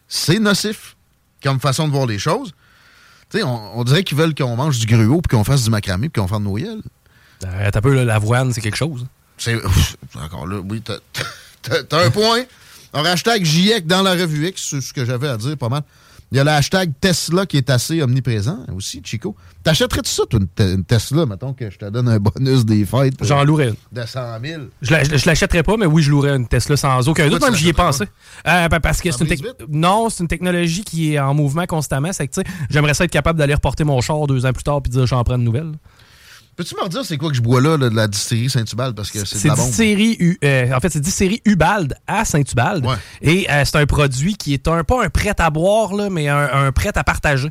[0.07, 0.95] C'est nocif
[1.43, 2.53] comme façon de voir les choses.
[3.35, 6.21] On, on dirait qu'ils veulent qu'on mange du gruau, puis qu'on fasse du macramé, puis
[6.21, 6.77] qu'on fasse de Noël.
[7.45, 9.05] Euh, T'as peu, l'avoine, c'est quelque chose.
[9.37, 9.59] C'est
[10.21, 10.99] encore là, oui, t'as-
[11.97, 12.43] un point.
[12.93, 15.81] Un hashtag GIEC dans la revue X, c'est ce que j'avais à dire pas mal.
[16.33, 19.35] Il y a le hashtag Tesla qui est assez omniprésent aussi, Chico.
[19.61, 22.83] T'achèterais-tu ça, toi, une, te- une Tesla, mettons que je te donne un bonus des
[22.85, 23.13] fêtes?
[23.21, 23.75] euh, J'en louerais une.
[23.91, 24.61] De 100 000.
[24.81, 27.39] Je la- je l'achèterais pas, mais oui, je louerais une Tesla sans aucun doute.
[27.43, 28.05] Même j'y ai pensé.
[28.47, 31.67] Euh, ben, parce que c'est une tec- non, c'est une technologie qui est en mouvement
[31.67, 32.11] constamment.
[32.11, 34.63] C'est que tu sais, j'aimerais ça être capable d'aller reporter mon char deux ans plus
[34.63, 35.73] tard puis dire j'en prends de nouvelles.
[36.55, 38.95] Peux-tu me redire c'est quoi que je bois là, là, de la distillerie Saint-Hubald?
[38.95, 39.65] Parce que c'est de la bombe.
[39.67, 42.85] distillerie, U- euh, en fait, c'est distillerie Ubald à Saint-Ubald.
[43.21, 46.27] Et euh, c'est un produit qui est un pas un prêt à boire, là, mais
[46.29, 47.49] un, un prêt à partager.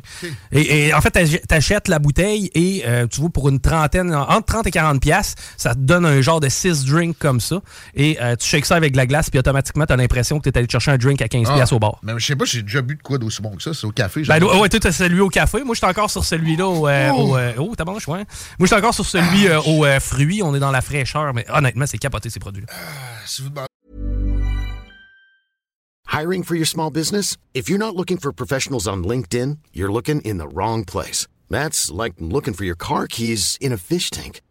[0.51, 4.13] Et, et en fait, t'ach- t'achètes la bouteille et euh, tu vois, pour une trentaine,
[4.15, 7.61] entre 30 et 40 pièces, ça te donne un genre de 6 drinks comme ça.
[7.95, 10.67] Et tu shakes ça avec de la glace, puis automatiquement, t'as l'impression que t'es allé
[10.69, 11.99] chercher un drink à 15 Ah, au bar.
[12.03, 13.73] Mais je sais pas, j'ai déjà bu de quoi d'aussi bon que ça.
[13.73, 14.21] C'est au café.
[14.23, 15.63] Ben, ouais, toi, t'as celui au café.
[15.63, 16.87] Moi, j'étais encore sur celui-là au.
[16.87, 17.37] Oh!
[17.37, 18.01] au, oh, t'as bon, ouais.
[18.07, 18.25] Moi,
[18.61, 20.41] j'étais encore sur celui euh, au euh, fruit.
[20.43, 22.67] On est dans la fraîcheur, mais honnêtement, c'est capoté ces produits-là.
[23.25, 23.67] Demandez-
[26.07, 27.37] Hiring for your small business?
[27.55, 31.25] If you're not looking for professionals on LinkedIn, you're looking in the wrong place.
[31.49, 34.41] That's like looking for your car keys in a fish tank.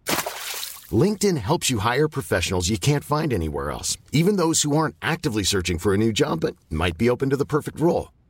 [0.91, 5.45] LinkedIn helps you hire professionals you can't find anywhere else, even those who aren't actively
[5.45, 8.11] searching for a new job but might be open to the perfect role.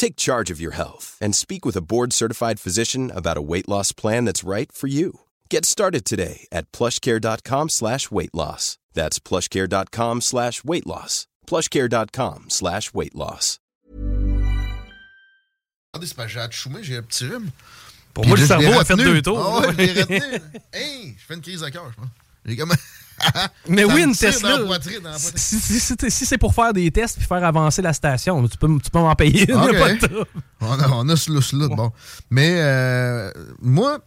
[0.00, 3.92] Take charge of your health and speak with a board-certified physician about a weight loss
[3.92, 5.20] plan that's right for you.
[5.50, 8.78] Get started today at plushcare.com slash weight loss.
[8.94, 11.26] That's plushcare.com slash weight loss.
[11.46, 13.58] plushcare.com slash weight loss.
[15.92, 17.50] Regardez, c'est pas j'ai atchoumé, j'ai un petit rhume.
[18.14, 19.38] Pour moi, le là, cerveau a fait deux tours.
[19.38, 20.40] Ah ouais, je l'ai retenu.
[20.72, 22.08] hey, je fais une crise de cœur, je pense.
[22.46, 22.72] J'ai comme...
[23.68, 24.52] Mais oui, une Tesla.
[24.52, 25.36] dans la poitrine, dans la poitrine.
[25.38, 28.56] Si, si- si- si c'est pour faire des tests puis faire avancer la station, tu
[28.56, 30.26] peux, tu peux m'en payer a pas de
[30.60, 31.92] on, a, on a ce lousse-là, bon.
[32.30, 33.98] Mais euh, moi,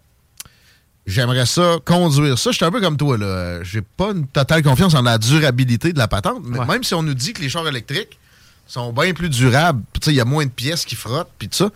[1.06, 2.52] J'aimerais ça, conduire ça.
[2.52, 3.62] Je suis un peu comme toi, là.
[3.62, 6.44] J'ai pas une totale confiance en la durabilité de la patente.
[6.46, 8.18] mais Même si on nous dit que les chars électriques
[8.66, 11.70] sont bien plus durables, il y a moins de pièces qui frottent, puis tout ça.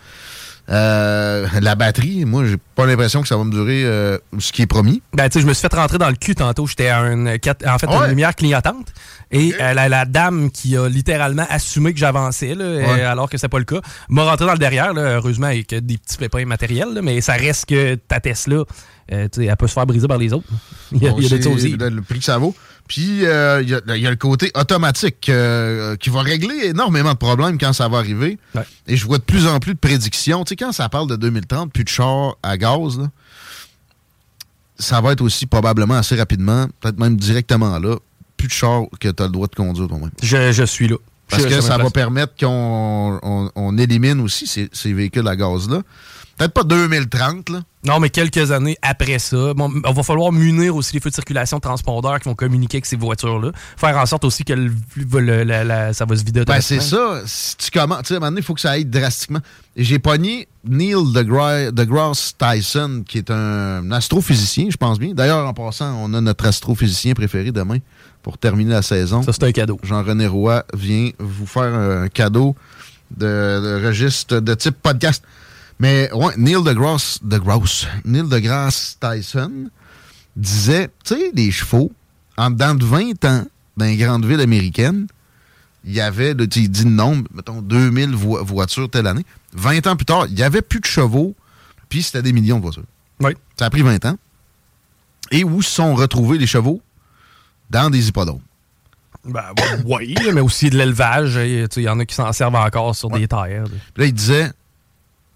[0.69, 4.61] Euh, la batterie, moi, j'ai pas l'impression que ça va me durer euh, ce qui
[4.63, 5.01] est promis.
[5.13, 6.67] Ben, tu sais, je me suis fait rentrer dans le cul tantôt.
[6.67, 7.95] J'étais à une, en fait, ouais?
[8.03, 8.87] une lumière clignotante.
[9.31, 13.01] Et euh, la, la dame qui a littéralement assumé que j'avançais, Ouais.
[13.01, 15.97] alors que c'est pas le cas, m'a rentré dans le derrière, là, heureusement, avec des
[15.97, 16.93] petits pépins matériels.
[16.93, 18.63] là, mais ça reste que ta Tesla,
[19.09, 20.47] tu sais, elle peut se faire briser par les autres.
[20.91, 21.75] Il y a, Bon, il y a de c'est ça aussi.
[21.77, 22.55] Le, le prix que ça vaut.
[22.87, 26.67] Puis, euh, il y, a- il y a le côté automatique euh, qui va régler
[26.67, 28.37] énormément de problèmes quand ça va arriver.
[28.87, 30.43] Et je vois de plus en plus de prédictions.
[30.45, 33.07] Tu sais, quand ça parle de 2030, plus de chars à gaz, là,
[34.79, 37.95] ça va être aussi probablement assez rapidement, peut-être même directement là,
[38.37, 40.11] plus de chars que tu as le droit de conduire toi-même.
[40.21, 40.95] Je, je suis là.
[41.29, 45.35] Parce Je- que ça va permettre qu'on on- on élimine aussi ces, ces véhicules à
[45.35, 45.81] gaz-là.
[46.37, 47.61] Peut-être pas 2030, là.
[47.83, 51.15] Non, mais quelques années après ça, bon, on va falloir munir aussi les feux de
[51.15, 53.51] circulation de transpondeurs qui vont communiquer avec ces voitures-là.
[53.77, 56.79] Faire en sorte aussi que le- le- la- la- ça va se vider Ben, c'est
[56.81, 57.21] ça.
[57.25, 59.39] Si tu commences, tu sais, à un moment donné, il faut que ça aille drastiquement.
[59.75, 65.13] J'ai pogné Neil deGra- deGrasse Tyson, qui est un astrophysicien, je pense bien.
[65.13, 67.77] D'ailleurs, en passant, on a notre astrophysicien préféré demain
[68.21, 69.23] pour terminer la saison.
[69.23, 69.79] Ça, c'est un cadeau.
[69.81, 72.55] Jean-René Roy vient vous faire un cadeau
[73.15, 75.23] de, de registre de type podcast.
[75.79, 79.69] Mais ouais, Neil deGrasse, deGrasse, Neil deGrasse Tyson
[80.35, 81.91] disait, tu sais, les chevaux,
[82.37, 85.07] en dedans de 20 ans, dans les grandes villes américaines,
[85.83, 89.25] il y avait, sais, il dit le nombre, mettons 2000 vo- voitures telle année.
[89.53, 91.35] 20 ans plus tard, il n'y avait plus de chevaux,
[91.89, 92.83] puis c'était des millions de voitures.
[93.19, 93.31] Oui.
[93.57, 94.17] Ça a pris 20 ans.
[95.31, 96.81] Et où se sont retrouvés les chevaux?
[97.69, 98.41] Dans des hippodromes.
[99.25, 99.43] Ben,
[99.85, 101.35] oui, mais aussi de l'élevage.
[101.35, 103.65] Il y en a qui s'en servent encore sur des terres.
[103.93, 104.51] Puis là, il disait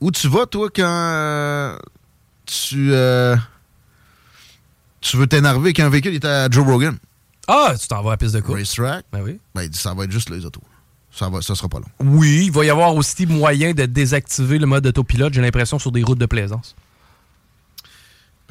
[0.02, 1.78] Où tu vas, toi, quand euh,
[2.46, 3.36] tu, euh,
[5.00, 6.16] tu veux t'énerver avec un véhicule?
[6.16, 6.98] Était à Joe Rogan?
[7.48, 8.60] Ah, tu t'en vas à la piste de course.
[8.60, 9.06] Racetrack.
[9.14, 9.40] Ben oui.
[9.54, 10.62] Ben, il dit Ça va être juste les autos.
[11.12, 11.88] Ça, va, ça sera pas long.
[12.00, 15.92] Oui, il va y avoir aussi moyen de désactiver le mode autopilote, j'ai l'impression, sur
[15.92, 16.76] des routes de plaisance.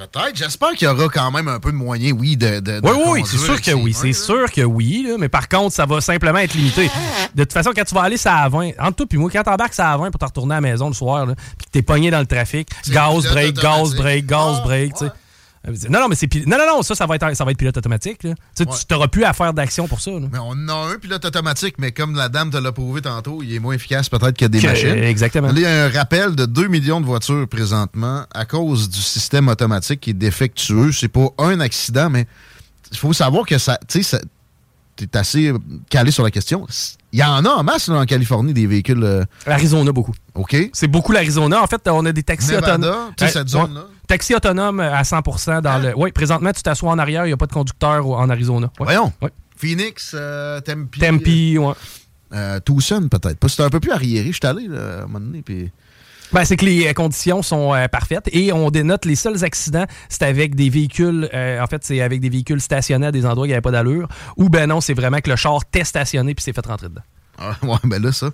[0.00, 0.34] Peut-être.
[0.34, 2.80] J'espère qu'il y aura quand même un peu de moyens, oui, de.
[2.82, 3.92] Oui, oui, c'est sûr que oui.
[3.92, 5.04] C'est sûr que oui.
[5.06, 6.90] là, mais par contre, ça va simplement être limité.
[7.34, 9.42] De toute façon, quand tu vas aller ça à 20, entre toi puis moi, quand
[9.42, 11.70] t'embarques ça à 20 pour te retourner à la maison le soir, là, puis que
[11.70, 15.12] t'es pogné dans le trafic, gaz, break, gaz, break, gaz, break, tu sais.
[15.90, 17.58] Non, non, mais c'est pil- non, non, non, ça, ça va être, ça va être
[17.58, 18.22] pilote automatique.
[18.22, 18.34] Là.
[18.56, 18.68] Tu Ouais.
[18.90, 20.10] N'auras plus à faire d'action pour ça.
[20.12, 20.26] là.
[20.32, 23.54] Mais on a un pilote automatique, mais comme la dame te l'a prouvé tantôt, il
[23.54, 24.88] est moins efficace peut-être que des Que- machines.
[25.04, 25.50] exactement.
[25.50, 29.48] Il y a un rappel de 2 millions de voitures présentement à cause du système
[29.48, 30.92] automatique qui est défectueux.
[30.92, 32.26] C'est pas un accident, mais
[32.90, 33.78] il faut savoir que ça.
[33.86, 34.18] Tu sais,
[35.06, 35.52] tu es assez
[35.88, 36.66] calé sur la question.
[37.12, 39.02] Il y en a en masse là, en Californie des véhicules.
[39.02, 40.14] euh, Arizona, beaucoup.
[40.34, 40.56] OK.
[40.72, 41.62] C'est beaucoup l'Arizona.
[41.62, 43.12] En fait, on a des taxis autonomes.
[43.16, 43.86] tu sais, cette zone-là.
[44.06, 45.92] Taxis autonomes à 100% dans le.
[45.96, 48.66] Oui, présentement, tu t'assois en arrière, il n'y a pas de conducteur en Arizona.
[48.78, 48.86] Ouais.
[48.86, 49.12] Voyons.
[49.22, 49.30] Ouais.
[49.56, 50.96] Phoenix, euh, Tempe.
[50.98, 51.74] Tempe, ouais.
[52.32, 53.48] Euh, Tucson, peut-être.
[53.48, 54.28] C'était un peu plus arriéré.
[54.28, 55.42] Je suis allé là, à un moment donné.
[55.42, 55.70] Puis...
[56.32, 59.86] Ben, c'est que les euh, conditions sont euh, parfaites et on dénote les seuls accidents,
[60.08, 63.42] c'est avec des véhicules, euh, en fait, c'est avec des véhicules stationnés à des endroits
[63.42, 65.84] où il n'y avait pas d'allure, ou ben non, c'est vraiment que le char t'est
[65.84, 67.02] stationné puis s'est fait rentrer dedans.
[67.42, 68.28] Ah, ouais, ben là, ça.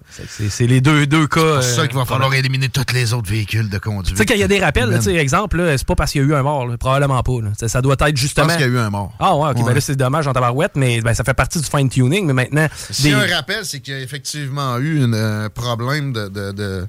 [0.51, 1.63] C'est les deux, deux cas.
[1.63, 4.17] C'est ça euh, qu'il va falloir éliminer tous les autres véhicules de conduite.
[4.17, 4.99] Tu sais, quand il y a des rappels, là, Humaine.
[5.05, 7.41] tu sais, exemple, c'est pas parce qu'il y a eu un mort, là, probablement pas.
[7.41, 7.69] là.
[7.69, 8.49] Ça, doit être justement.
[8.49, 9.15] pense qu'il y a eu un mort.
[9.21, 9.63] Ah ouais, ok, Ouais.
[9.65, 12.67] ben là c'est dommage en tabarouette, mais ben, ça fait partie du fine-tuning, mais maintenant.
[13.01, 16.51] Des- a un rappel, c'est qu'il y a effectivement eu un euh, problème de, de-
[16.51, 16.87] de-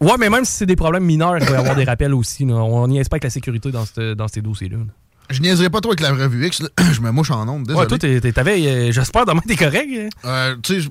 [0.00, 2.44] Ouais, mais même si c'est des problèmes mineurs, il va y avoir des rappels aussi.
[2.44, 2.54] là.
[2.54, 4.76] On n'y pas avec la sécurité dans, ce- dans ces dossiers-là.
[4.78, 4.84] là.
[5.28, 6.62] Je niaiserai pas trop avec la revue X.
[6.92, 7.80] je me mouche en ondes, désolé.
[7.80, 9.88] Ouais, toi, t'es- t'es- t'avais, euh, j'espère, demain, t'es correct.
[9.92, 10.08] hein?
[10.24, 10.88] Euh, tu sais, je,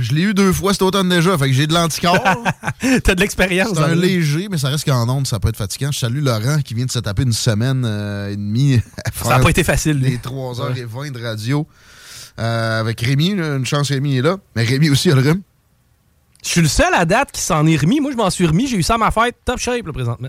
[0.00, 2.22] je l'ai eu deux fois cet automne déjà, fait que j'ai de l'anticorps.
[3.02, 3.70] T'as de l'expérience.
[3.74, 5.90] C'est un léger, mais ça reste qu'en ondes, ça peut être fatigant.
[5.90, 8.74] Je salue Laurent qui vient de se taper une semaine euh, et demie.
[9.04, 9.98] à Ça n'a pas été facile.
[9.98, 11.66] Les 3h20 de radio
[12.38, 13.34] euh, avec Rémi.
[13.34, 13.56] là.
[13.56, 14.36] Une chance, Rémi est là.
[14.54, 15.40] Mais Rémi aussi a le rhume.
[16.42, 18.00] Je suis le seul à date qui s'en est remis.
[18.00, 18.66] Moi, je m'en suis remis.
[18.66, 19.36] J'ai eu ça à ma fête.
[19.44, 20.28] Top shape, là, présentement.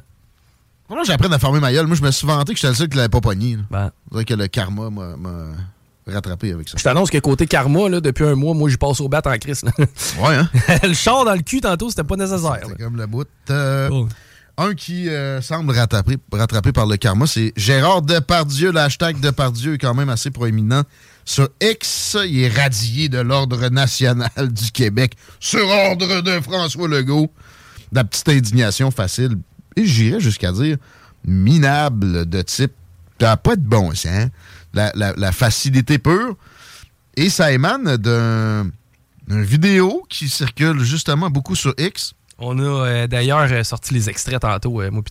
[0.89, 1.87] Moi, j'apprends à fermer ma gueule.
[1.87, 3.57] Moi, je me suis vanté que j'étais le seul qui l'avait pas pogné.
[3.71, 3.91] Ben.
[4.07, 5.45] C'est vrai que le karma m'a
[6.05, 6.77] rattrapé avec ça.
[6.77, 9.37] Je t'annonce que côté karma, là, depuis un mois, moi, j'y passe au bat en
[9.37, 9.63] crise.
[10.19, 10.49] Ouais, hein?
[10.83, 12.59] le char dans le cul, tantôt, c'était pas nécessaire.
[12.61, 12.75] C'est là.
[12.77, 13.27] comme le bout.
[13.49, 14.07] Euh, Oh.
[14.55, 18.71] Un qui euh, semble rattrapé, rattrapé par le karma, c'est Gérard Depardieu.
[18.71, 20.83] Le hashtag Depardieu est quand même assez proéminent.
[21.25, 27.31] Sur X, il est radié de l'Ordre national du Québec sur ordre de François Legault.
[27.91, 29.37] De la petite indignation facile,
[29.75, 30.77] et j'irais jusqu'à dire
[31.25, 32.71] minable de type
[33.19, 34.29] t'as pas de bon sens.
[34.73, 36.35] La, la- la facilité pure.
[37.15, 38.69] Et ça émane d'un
[39.27, 42.13] d'une vidéo qui circule justement beaucoup sur X.
[42.39, 45.01] On a euh, d'ailleurs euh, sorti les extraits tantôt, euh, moi,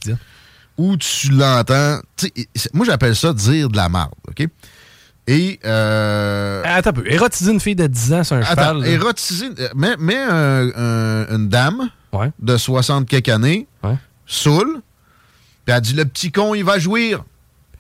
[0.77, 2.01] où tu l'entends.
[2.75, 4.47] Moi, j'appelle ça dire de la marde, OK?
[5.27, 5.61] Et.
[5.65, 7.11] Euh, Attends un peu.
[7.11, 8.87] Érotiser une fille de 10 ans sur un Attends, cheval.
[8.87, 9.49] érotiser.
[9.59, 11.91] euh, Mets, mets un- un- une dame
[12.41, 13.67] de 60 quelques années,
[14.27, 14.81] saoule,
[15.65, 17.25] puis elle dit le petit con, il va jouir.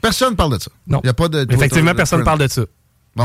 [0.01, 0.71] Personne parle de ça.
[0.87, 1.01] Non.
[1.03, 1.47] Il y a pas de.
[1.53, 2.63] Effectivement, personne ne parle de ça.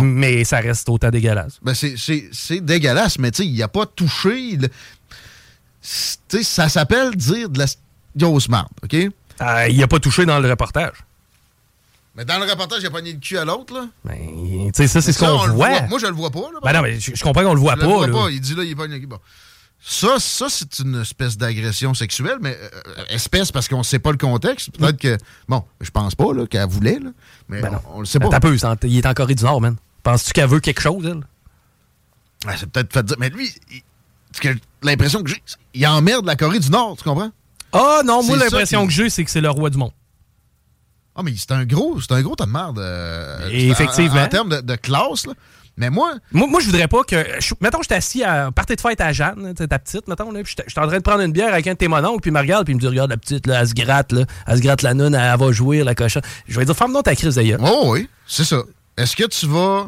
[0.02, 1.60] Mais ça reste autant dégueulasse.
[1.62, 4.58] Ben c'est- c'est c'est dégueulasse, mais tu sais, il n'y a pas touché.
[5.82, 7.66] c'est- sais, ça s'appelle dire de la
[8.16, 8.94] grosse marde, OK?
[8.96, 10.94] Euh, il n'a pas touché dans le reportage.
[12.18, 13.88] Mais dans le reportage, il a pogné le cul à l'autre, là.
[14.04, 15.82] Ben, tu sais, ça, c'est ce qu'on on le voit.
[15.84, 16.60] Moi, je le vois pas, là.
[16.64, 17.86] Ben non, mais je, je comprends qu'on le voit Je pas.
[17.86, 18.14] le vois là.
[18.14, 18.30] pas.
[18.32, 19.06] Il dit là, il pogne le cul.
[19.06, 19.20] Bon.
[19.80, 24.12] Ça, ça c'est une espèce d'agression sexuelle, mais euh, espèce parce qu'on ne sait pas
[24.12, 24.72] le contexte.
[24.78, 25.18] Peut-être que.
[25.48, 27.12] Bon, je pense pas là, qu'elle voulait, là,
[27.48, 28.30] mais Ben on, on le sait pas.
[28.30, 29.76] Ben, peu, il est en Corée du Nord, man.
[30.02, 31.22] Penses-tu qu'elle veut quelque chose, elle?
[32.48, 33.18] Ah, c'est peut-être fait dire.
[33.20, 33.54] Mais lui,
[34.82, 35.42] l'impression que j'ai,
[35.76, 37.32] il emmerde la Corée du Nord, tu comprends?
[37.74, 39.92] Ah non, moi, l'impression que j'ai, c'est que c'est le roi du monde.
[41.18, 42.78] Ah, mais c'est un gros, c'est un gros tas de merde.
[42.80, 44.22] euh, effectivement.
[44.22, 45.34] En, en termes de, de classe, là.
[45.80, 47.24] Mais moi, Moi, moi je voudrais pas que.
[47.40, 50.42] je- mettons, je suis assis à partie de fête à Jeanne, ta petite, mettons, là,
[50.42, 52.30] puis je suis en train de prendre une bière avec un de tes mononcles, puis
[52.32, 54.26] il me regarde, puis il me dit Regarde la petite, là, elle se gratte, là,
[54.48, 56.24] elle se gratte la noune, elle, elle va jouir, la cochonne.
[56.48, 57.60] Je vais dire Ferme donc ta crise d'ailleurs.
[57.64, 58.64] Oh oui, c'est ça.
[58.98, 59.88] Est-ce que tu vas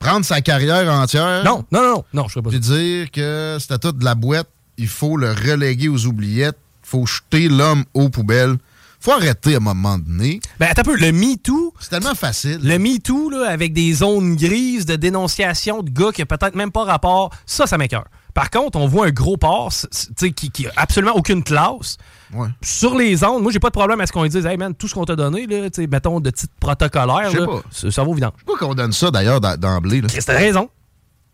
[0.00, 1.44] prendre sa carrière entière?
[1.44, 4.48] Non, non, non, non, je serais pas Puis dire que c'était tout de la boîte,
[4.76, 8.56] il faut le reléguer aux oubliettes, faut jeter l'homme aux poubelles.
[9.04, 10.40] Faut arrêter à un moment donné.
[10.58, 11.74] Ben, attends un peu, le MeToo.
[11.78, 12.58] C'est tellement facile.
[12.62, 16.70] Le MeToo, là, avec des zones grises de dénonciation de gars qui a peut-être même
[16.72, 18.06] pas rapport, ça, ça m'écœure.
[18.32, 19.36] Par contre, on voit un gros
[19.70, 21.98] sais, qui, qui a absolument aucune classe.
[22.32, 22.48] Ouais.
[22.62, 24.88] Sur les ondes, moi, j'ai pas de problème à ce qu'on dise, hey man, tout
[24.88, 27.62] ce qu'on t'a donné, là, tu sais, mettons, de titre protocolaire, Je sais là, pas.
[27.70, 28.32] ça, ça va au vidange.
[28.46, 30.00] Pourquoi qu'on donne ça d'ailleurs d'em- d'emblée?
[30.00, 30.08] là?
[30.08, 30.70] T'as raison.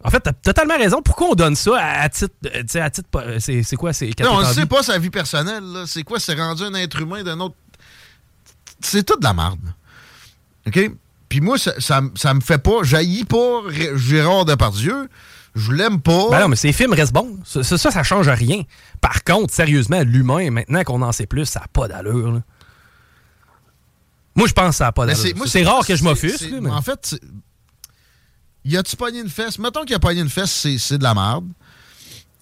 [0.03, 1.03] En fait, t'as totalement raison.
[1.03, 2.35] Pourquoi on donne ça à, titre.
[2.47, 3.09] euh, à titre.
[3.17, 3.93] euh, C'est c'est quoi?
[3.93, 5.63] C'est Non, on ne sait pas sa vie personnelle.
[5.65, 5.85] là.
[5.87, 6.19] C'est quoi?
[6.19, 7.55] C'est rendu un être humain d'un autre.
[8.81, 9.59] C'est tout de la merde.
[10.67, 10.91] OK?
[11.29, 12.01] Puis moi, ça, ça,
[12.35, 12.83] me fait pas.
[12.83, 13.61] J'haïs pas
[13.97, 15.09] Gérard Depardieu.
[15.55, 16.31] Je l'aime pas.
[16.31, 17.39] Ben non, mais ces films restent bons.
[17.45, 18.63] Ça, ça, ça, change rien.
[19.01, 22.33] Par contre, sérieusement, l'humain, maintenant qu'on en sait plus, ça n'a pas d'allure.
[22.33, 22.41] là.
[24.37, 25.37] Moi, je pense que ça n'a pas Mais d'allure.
[25.37, 26.47] moi, C'est rare que je m'offusque.
[26.61, 27.21] mais- En fait, c'est-
[28.65, 29.59] y a-tu pogné une fesse?
[29.59, 31.47] Mettons qu'il a pogné une fesse, c'est c'est de la merde.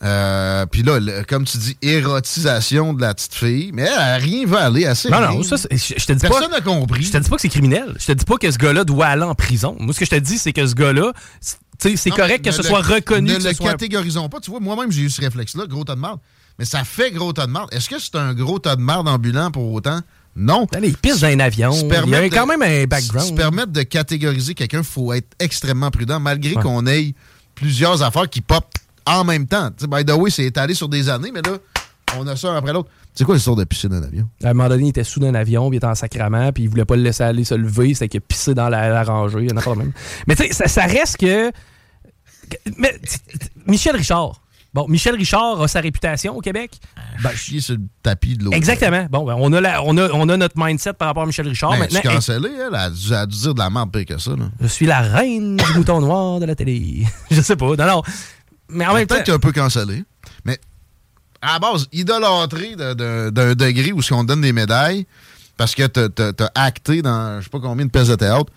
[0.05, 3.71] Euh, Puis là, le- comme tu dis, érotisation de la petite fille.
[3.73, 5.11] Mais elle, elle, rien va aller assez.
[5.11, 5.31] Non, rien.
[5.33, 6.29] non, ça, je, je te dis pas.
[6.29, 7.03] Personne n'a compris.
[7.03, 7.95] Je te dis pas que c'est criminel.
[7.99, 9.77] Je te dis pas que ce gars-là doit aller en prison.
[9.81, 12.81] Moi, ce que je te dis, c'est que ce gars-là, c'est- correct que ce soit
[12.83, 13.33] reconnu.
[13.33, 14.39] Ne le soit catégorisons pas.
[14.41, 16.21] Tu vois, moi-même, j'ai eu ce réflexe-là, gros tas de merde.
[16.61, 17.69] Mais ça fait gros tas de merde.
[17.73, 20.01] Est-ce que c'est un gros tas de merde ambulant pour autant?
[20.39, 20.67] Non.
[20.83, 21.73] Il pisse dans un avion.
[21.73, 23.29] Il y a quand même un background.
[23.29, 26.63] Se permettre de catégoriser quelqu'un, il faut être extrêmement prudent, malgré Ouais.
[26.63, 27.13] qu'on ait
[27.57, 28.65] plusieurs affaires qui pop
[29.05, 29.71] en même temps.
[29.89, 31.59] By the way, c'est étalé sur des années, mais là,
[32.17, 32.89] on a ça un après l'autre.
[33.15, 34.29] C'est quoi l'histoire de piscine d'un avion?
[34.45, 36.63] À un moment donné, il était sous d'un avion, puis il était en sacrament, puis
[36.63, 39.03] il voulait pas le laisser aller se lever, c'était qu'il a pissé dans la, la
[39.03, 39.93] rangée, il y en a pas même.
[40.29, 41.51] Mais tu sais, ça, ça reste que.
[42.79, 42.97] Mais,
[43.67, 44.41] Michel Richard.
[44.75, 46.73] Bon, Michel Richard a sa réputation au Québec.
[47.23, 48.57] Ben, Chier sur le tapis de l'autre.
[48.57, 49.07] Exactement.
[49.11, 51.49] Bon, ben, on, a la- on, a, on a notre mindset par rapport à Michel
[51.49, 51.71] Richard.
[51.71, 54.19] Ben, Maintenant, elle, elle a dû, elle a dû dire de la merde pire que
[54.19, 54.33] ça.
[54.33, 54.51] Là.
[54.61, 57.07] je suis la reine du mouton noir de la télé.
[57.31, 57.67] je sais pas.
[57.77, 58.03] Non, non.
[58.69, 59.15] Mais en même temps.
[59.15, 60.05] Peut-être qu'un peu cancellé.
[60.45, 60.59] Mais
[61.41, 65.07] à la base, de- de- d'un degré où on te donne des médailles
[65.57, 68.53] parce que t'as acté dans je sais pas combien de pièces de théâtre.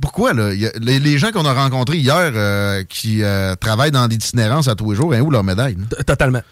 [0.00, 0.52] Pourquoi, là?
[0.54, 4.68] Y a- les, les gens qu'on a rencontrés hier euh, qui euh, travaillent dans l'itinérance
[4.68, 5.76] à tous les jours, hein, où leur médaille?
[6.06, 6.42] Totalement.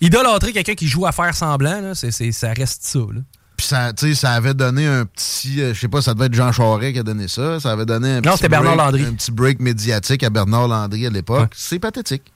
[0.00, 2.98] Idolâtrer quelqu'un qui joue à faire semblant, là, ça reste ça.
[2.98, 3.20] Là.
[3.56, 6.26] Puis ça, tu sais, ça avait donné un petit, euh, je sais pas, ça devait
[6.26, 7.60] être Jean Charest qui a donné ça.
[7.60, 9.04] Ça avait donné un Non, petit c'était Bernard break- Landry.
[9.06, 11.52] Un petit break médiatique à Bernard Landry à l'époque.
[11.56, 12.32] C'est pathétique.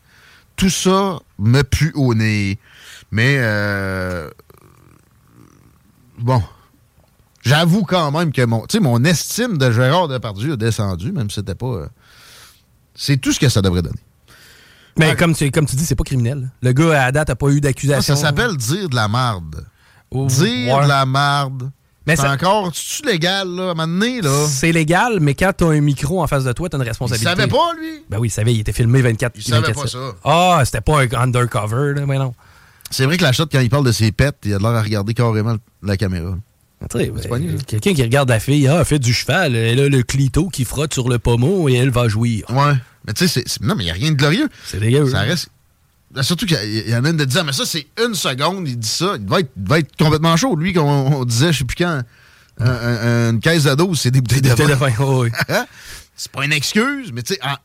[0.57, 2.59] Tout ça me pue au nez.
[3.11, 4.31] Mais euh,
[6.19, 6.43] bon,
[7.43, 11.31] j'avoue quand même que mon, tu sais, mon estime de Gérard Depardieu a descendu, même
[11.31, 11.67] si c'était pas.
[11.67, 11.87] euh,
[12.95, 14.01] c'est tout ce que ça devrait donner.
[14.99, 16.51] Mais comme, tu, comme tu dis, c'est pas criminel.
[16.61, 18.17] Le gars, à date, n'a pas eu d'accusation.
[18.17, 19.65] ça s'appelle dire de la marde.
[20.11, 20.83] Oh, dire ouais.
[20.83, 21.71] de la marde.
[22.05, 24.47] Mais c'est ça- encore, c'est-tu légal, là, à un moment donné, là?
[24.49, 27.29] C'est légal, mais quand t'as un micro en face de toi, t'as une Il responsabilité.
[27.31, 28.03] savait pas, lui?
[28.09, 29.99] Ben oui, il savait, il était filmé 24 Il savait 24 pas ça.
[30.25, 32.35] Ah, c'était pas un undercover, là, mais non.
[32.91, 34.83] C'est vrai que la shot, quand il parle de ses pets, il a l'air à
[34.83, 36.35] regarder carrément la caméra.
[36.81, 40.49] Ben, Quelqu'un qui regarde la fille, ah, elle fait du cheval, elle a le clito
[40.49, 42.45] qui frotte sur le pommeau et elle va jouir.
[42.51, 42.75] Ouais.
[43.07, 44.49] Mais tu sais, non, mais il n'y a rien de glorieux.
[44.65, 45.09] C'est dégueu.
[45.11, 45.49] Ça reste.
[46.15, 47.87] Là, Surtout qu'il y a- il y en a une de dire, mais ça, c'est
[48.03, 49.15] une seconde, il dit ça.
[49.17, 50.57] Il devait être, il devait être complètement chaud.
[50.57, 52.01] Lui, qu'on on disait, je sais plus quand,
[52.61, 54.91] un- un- une caisse de dose, c'est des bouteilles de vin.
[54.99, 55.31] oui,
[56.17, 57.57] c'est pas une excuse, mais tu sais, en-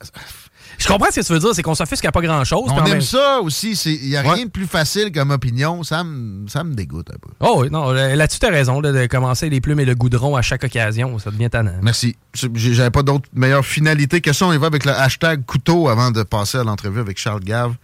[0.78, 2.70] Je comprends ce que tu veux dire, c'est qu'on s'offusque à pas grand-chose.
[2.70, 3.72] On aime même- ça aussi.
[3.86, 4.34] Il n'y a Ouais.
[4.34, 5.84] rien de plus facile comme opinion.
[5.84, 7.30] Ça me ça me dégoûte un peu.
[7.40, 10.41] Oh oui, non, là-dessus, t'as raison, là, de commencer les plumes et le goudron à
[10.41, 11.74] chaque occasion, ça devient tannant.
[11.82, 12.16] Merci.
[12.34, 14.45] J'avais pas d'autre meilleure finalité que ça.
[14.48, 17.76] On y va avec le hashtag couteau avant de passer à l'entrevue avec Charles Gave.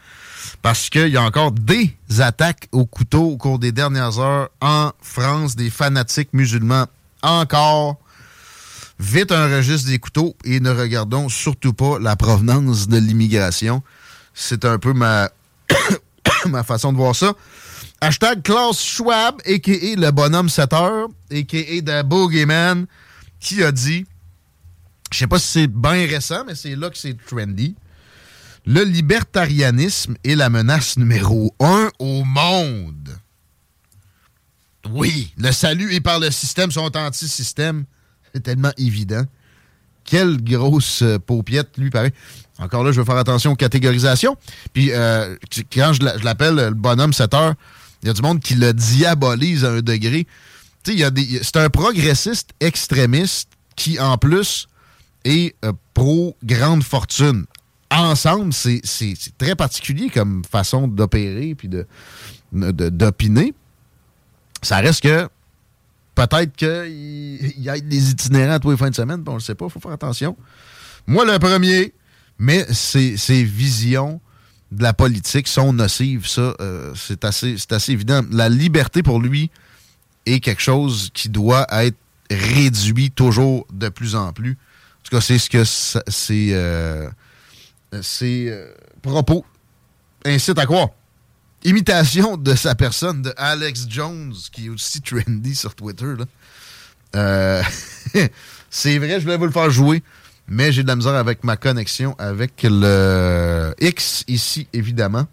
[0.62, 4.92] Parce qu'il y a encore des attaques au couteau au cours des dernières heures en
[5.02, 6.86] France, des fanatiques musulmans
[7.22, 7.98] encore.
[9.00, 13.82] Vite un registre des couteaux et ne regardons surtout pas la provenance de l'immigration.
[14.34, 15.30] C'est un peu ma,
[16.48, 17.34] ma façon de voir ça.
[18.02, 19.96] Hashtag Klaus Schwab, a.k.a.
[19.96, 21.82] le bonhomme 7 heures, a.k.a.
[21.82, 22.88] The Boogeyman,
[23.40, 24.06] qui a dit,
[25.12, 27.76] je sais pas si c'est bien récent, mais c'est là que c'est trendy,
[28.66, 33.18] le libertarianisme est la menace numéro un au monde.
[34.90, 37.86] Oui, le salut et par le système sont anti-système.
[38.34, 39.24] C'est tellement évident.
[40.04, 42.12] Quelle grosse euh, paupiette, lui, pareil.
[42.58, 44.36] Encore là, je veux faire attention aux catégorisations.
[44.74, 45.36] Puis, euh,
[45.72, 47.54] quand je l'a- je l'appelle le bonhomme 7 heures,
[48.02, 50.26] il y a du monde qui le diabolise à un degré.
[50.84, 54.68] C'est un progressiste extrémiste qui, en plus,
[55.26, 57.46] est euh, pro-grande fortune.
[57.92, 58.82] Ensemble, c'est
[59.38, 61.86] très particulier comme façon d'opérer puis de-
[62.54, 63.54] de- d'opiner.
[64.62, 65.28] Ça reste que
[66.28, 69.66] peut-être qu'il y a des itinérants tous les fins de semaine, on le sait pas,
[69.66, 70.36] il faut faire attention.
[71.08, 71.94] Moi, le premier,
[72.38, 74.20] mais ces, ces visions
[74.72, 78.22] de la politique sont nocives, ça, euh, c'est assez, assez évident.
[78.32, 79.50] La liberté, pour lui,
[80.26, 81.98] est quelque chose qui doit être
[82.30, 84.52] réduit toujours de plus en plus.
[84.52, 87.10] En tout cas, c'est ce que ces, euh,
[87.94, 89.46] euh, propos
[90.26, 90.90] incitent à croire
[91.64, 96.06] imitation de sa personne, de Alex Jones, qui est aussi trendy sur Twitter.
[96.18, 96.26] là.
[97.16, 97.64] Euh,
[98.70, 100.04] c'est vrai, je voulais vous le faire jouer,
[100.48, 105.28] mais j'ai de la misère avec ma connexion avec le X ici, évidemment.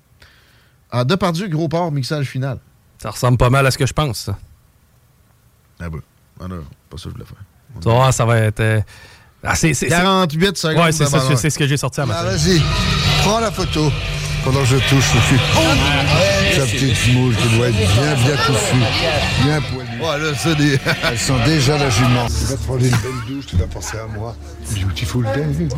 [0.90, 2.58] Ah, Depardieu, gros port, mixage final.
[3.02, 4.38] Ça ressemble pas mal à ce que je pense, ça.
[5.78, 6.00] Ah ben,
[6.40, 7.36] ah non, pas ça que je voulais faire.
[7.82, 8.60] Vas voir, ça va être...
[8.60, 8.80] euh,
[9.42, 12.00] ah, c'est- c'est- c'est- 48 secondes Ouais, c'est de ça, c'est ce que j'ai sorti
[12.00, 12.22] à Ah, matin.
[12.24, 12.62] Vas-y,
[13.22, 13.92] prends la photo
[14.46, 15.40] pendant que je touche le cul.
[16.54, 18.76] Sa petite moule qui doit être bien, bien touffue,
[19.44, 19.88] bien poilue.
[20.00, 20.78] Voilà, ça, des...
[21.10, 22.26] Elles sont déjà la jument.
[22.28, 24.36] Tu vas te prendre une belle douche, tu vas penser à moi.
[24.84, 25.68] Beautiful day.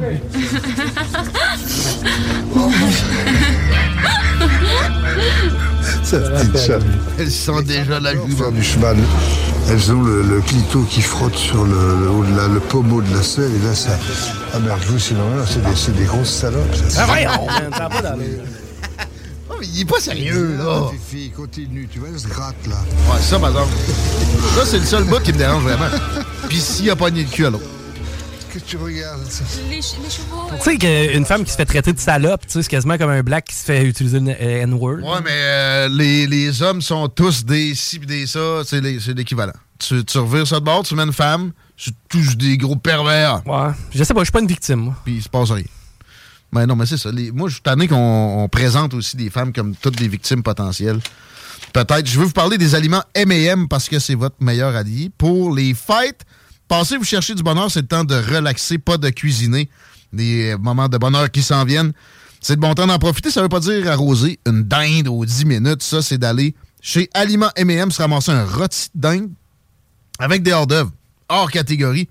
[6.03, 6.82] Sa petite chatte.
[7.19, 8.97] Elles sont déjà la faire du cheval.
[9.70, 13.03] Elles ont le, le clito qui frotte sur le, le, haut de la- le pommeau
[13.03, 13.90] de la selle et là ça.
[14.55, 16.74] Ah merde, vous c'est normal, c'est des, c'est des grosses salopes.
[16.89, 18.24] Ça, Ah, voyons, man, ça a pas d'allure.
[18.40, 19.05] Oh,
[19.60, 20.90] mais il est pas sérieux, là.
[21.10, 22.76] Fifi, continue, tu vois, elle se gratte là.
[23.12, 23.72] Ouais, ça, par exemple.
[24.55, 25.86] Ça, c'est le seul bout qui me dérange vraiment.
[26.48, 27.64] Puis s'il a pogné le cul à l'autre.
[28.52, 29.44] Qu'est-ce que tu regardes ça?
[29.68, 30.48] Les, ch- les chevaux.
[30.56, 33.10] Tu sais qu'une femme qui se fait traiter de salope, tu sais, c'est quasiment comme
[33.10, 35.01] un black qui se fait utiliser le euh, N-word.
[35.02, 39.52] Ouais, mais euh, les, les hommes sont tous des ci pis des ça, c'est l'équivalent.
[39.78, 43.43] Tu, tu revires ça de bord, tu mets une femme, tu touches des gros pervers.
[43.47, 43.70] Ouais.
[43.94, 44.94] Je sais pas, je suis pas une victime, moi.
[45.05, 45.64] Puis il se passe rien.
[46.53, 47.11] Mais non, mais c'est ça.
[47.35, 47.97] Moi, je suis tanné qu'on
[48.43, 51.01] on présente aussi des femmes comme toutes des victimes potentielles.
[51.73, 52.07] Peut-être.
[52.07, 55.11] Je veux vous parler des aliments M&M parce que c'est votre meilleur allié.
[55.19, 56.25] Pour les fêtes,
[56.66, 59.69] passez vous chercher du bonheur, c'est le temps de relaxer, pas de cuisiner.
[60.12, 61.93] Des moments de bonheur qui s'en viennent.
[62.41, 63.31] C'est le bon temps d'en profiter.
[63.31, 65.83] Ça veut pas dire arroser une dinde aux 10 minutes.
[65.83, 69.31] Ça, c'est d'aller chez Aliments M&M se ramasser un rôti de dinde
[70.19, 70.93] avec des hors-d'œuvre.
[71.29, 72.09] Hors catégorie.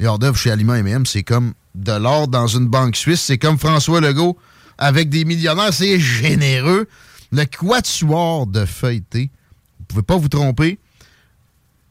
[0.00, 3.22] Les hors-d'œuvre chez Aliments M&M, c'est comme de l'or dans une banque suisse.
[3.22, 4.36] C'est comme François Legault
[4.78, 5.72] avec des millionnaires.
[5.72, 6.88] C'est généreux.
[7.32, 9.30] Le quatuor de feuilleté.
[9.78, 10.78] Vous pouvez pas vous tromper.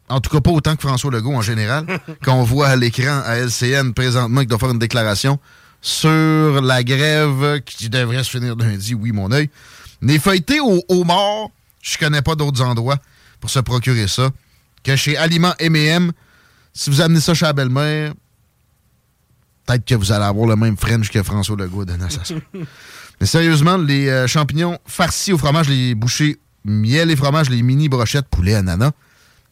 [0.10, 1.86] En tout cas, pas autant que François Legault en général,
[2.24, 5.40] qu'on voit à l'écran à LCN présentement qui doit faire une déclaration
[5.82, 8.94] sur la grève qui devrait se finir lundi.
[8.94, 9.50] Oui, mon œil.
[10.02, 11.52] Les feuilletés au, au mort,
[11.82, 12.98] je connais pas d'autres endroits
[13.40, 14.30] pour se procurer ça
[14.84, 16.12] que chez Aliments M&M.
[16.74, 18.14] Si vous amenez ça chez la belle-mère,
[19.68, 22.40] peut-être que vous allez avoir le même French que François Legault soeur.
[23.20, 27.90] Mais sérieusement, les euh, champignons farcis au fromage, les bouchées miel et fromage, les mini
[27.90, 28.92] brochettes poulet ananas,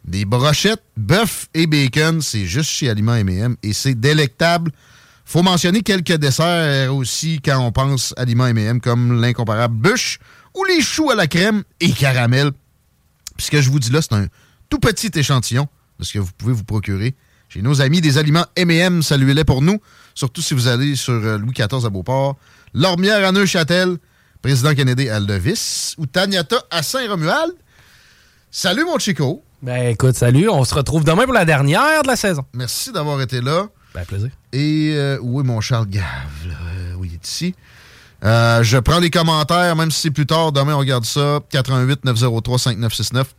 [0.05, 4.71] des brochettes bœuf et bacon, c'est juste chez Aliments M&M et c'est délectable.
[5.25, 10.19] Faut mentionner quelques desserts aussi quand on pense Aliments M&M comme l'incomparable bûche
[10.53, 12.51] ou les choux à la crème et caramel.
[13.35, 14.27] Puis ce que je vous dis là, c'est un
[14.69, 15.67] tout petit échantillon
[15.99, 17.15] de ce que vous pouvez vous procurer
[17.55, 19.01] chez nos amis des aliments M&M.
[19.01, 19.79] Saluez-les pour nous,
[20.13, 22.35] surtout si vous allez sur euh, Louis XIV à Beauport,
[22.73, 23.95] Lormière à Neuchâtel,
[24.41, 27.53] Président Kennedy à Levis ou Taniata à Saint-Romuald.
[28.51, 29.41] Salut mon Chico.
[29.61, 30.49] Ben écoute, salut.
[30.49, 32.43] On se retrouve demain pour la dernière de la saison.
[32.53, 33.67] Merci d'avoir été là.
[33.93, 34.31] Ben plaisir.
[34.51, 36.03] Et euh, oui, mon Charles Gave.
[36.49, 37.55] là, euh, oui, est ici.
[38.25, 40.51] Euh, je prends les commentaires, même si c'est plus tard.
[40.51, 41.39] Demain, on regarde ça.
[41.51, 43.33] 88 903 5969.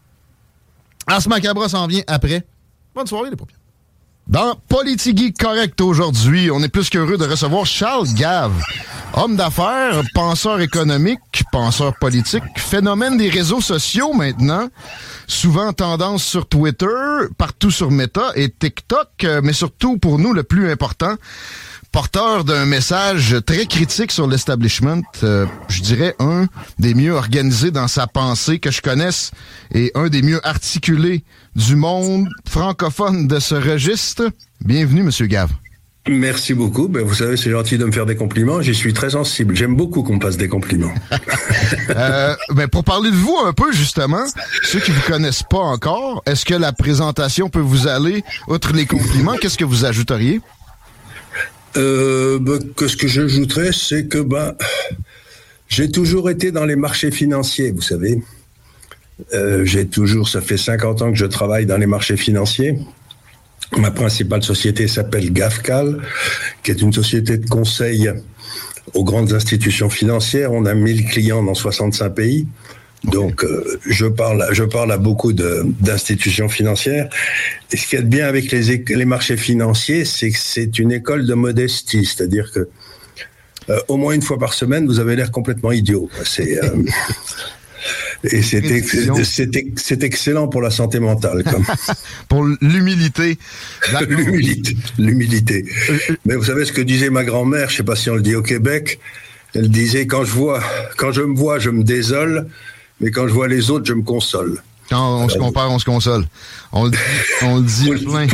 [1.06, 2.46] Ars Macabra s'en vient après.
[2.94, 3.58] Bonne soirée, les paupières.
[4.26, 8.60] Dans Politigui Correct aujourd'hui, on est plus qu'heureux de recevoir Charles Gave,
[9.14, 14.66] homme d'affaires, penseur économique, penseur politique, phénomène des réseaux sociaux maintenant,
[15.28, 16.86] souvent tendance sur Twitter,
[17.38, 21.14] partout sur Meta et TikTok, euh, mais surtout pour nous le plus important,
[21.96, 26.44] porteur d'un message très critique sur l'establishment, euh, je dirais un
[26.78, 29.30] des mieux organisés dans sa pensée que je connaisse
[29.74, 31.24] et un des mieux articulés
[31.54, 34.28] du monde francophone de ce registre.
[34.62, 35.48] Bienvenue, Monsieur Gave.
[36.06, 36.86] Merci beaucoup.
[36.86, 38.60] Ben, vous savez, c'est gentil de me faire des compliments.
[38.60, 39.56] J'y suis très sensible.
[39.56, 40.94] J'aime beaucoup qu'on passe des compliments.
[41.90, 44.24] euh, ben, pour parler de vous un peu, justement,
[44.62, 48.84] ceux qui vous connaissent pas encore, est-ce que la présentation peut vous aller, outre les
[48.84, 50.42] compliments, qu'est-ce que vous ajouteriez?
[51.76, 54.56] Euh, bah, que ce que j'ajouterais, c'est que bah,
[55.68, 58.22] j'ai toujours été dans les marchés financiers, vous savez.
[59.34, 62.78] Euh, j'ai toujours, ça fait 50 ans que je travaille dans les marchés financiers.
[63.76, 66.00] Ma principale société s'appelle GAFCAL,
[66.62, 68.10] qui est une société de conseil
[68.94, 70.52] aux grandes institutions financières.
[70.52, 72.46] On a 1000 clients dans 65 pays.
[73.04, 77.08] Donc, euh, je parle, je parle à beaucoup d'institutions financières.
[77.70, 81.26] Et ce qui est bien avec les, les marchés financiers, c'est que c'est une école
[81.26, 82.68] de modestie, c'est-à-dire que
[83.68, 86.08] euh, au moins une fois par semaine, vous avez l'air complètement idiot.
[86.24, 86.84] C'est euh,
[88.24, 91.44] et c'est excellent pour la santé mentale.
[92.28, 93.38] pour l'humilité.
[94.08, 94.76] l'humilité.
[94.98, 95.64] L'humilité.
[96.24, 98.36] Mais vous savez ce que disait ma grand-mère, je sais pas si on le dit
[98.36, 99.00] au Québec,
[99.54, 100.62] elle disait quand je vois,
[100.96, 102.46] quand je me vois, je me désole
[103.00, 104.62] mais quand je vois les autres, je me console.
[104.88, 106.24] Quand on se compare, on se console.
[106.72, 106.96] On le dit,
[107.42, 108.26] on le dit plein.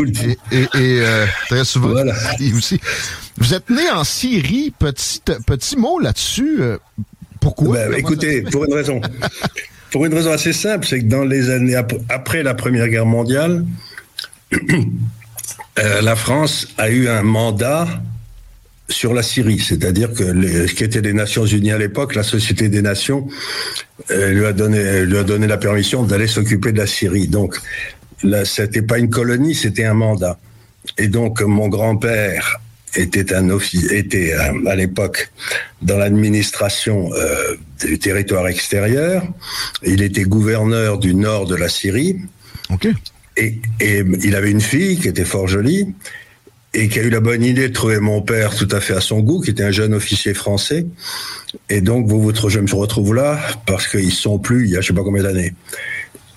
[0.51, 2.15] Et, euh, très souvent voilà.
[2.55, 2.79] aussi.
[3.39, 6.59] Vous êtes né en Syrie, petit, petit mot là-dessus.
[6.61, 6.77] Euh,
[7.41, 7.77] pourquoi?
[7.77, 9.01] Ben, écoutez, pour une raison.
[9.91, 11.77] pour une raison assez simple, c'est que dans les années
[12.09, 13.65] après la Première Guerre mondiale,
[15.79, 17.89] euh, la France a eu un mandat
[18.93, 22.23] sur la Syrie, c'est-à-dire que les, ce qui était des Nations Unies à l'époque, la
[22.23, 23.27] Société des Nations
[24.11, 27.29] euh, lui a donné lui a donné la permission d'aller s'occuper de la Syrie.
[27.29, 27.57] Donc
[28.23, 30.39] là, c'était pas une colonie, c'était un mandat.
[30.99, 32.61] Et donc mon grand-père
[32.95, 33.49] était un
[33.91, 35.31] était euh, à, l'époque
[35.81, 39.27] dans l'administration euh, du territoire extérieur.
[39.83, 42.19] Il était gouverneur du nord de la Syrie.
[43.39, 45.95] Et il avait une fille qui était fort jolie
[46.75, 49.01] et qui a eu la bonne idée de trouver mon père tout à fait à
[49.01, 50.87] son goût, qui était un jeune officier français.
[51.69, 54.89] Et donc, vous, je me retrouve là parce qu'ils sont plus il y a je
[54.89, 55.53] sais pas combien d'années.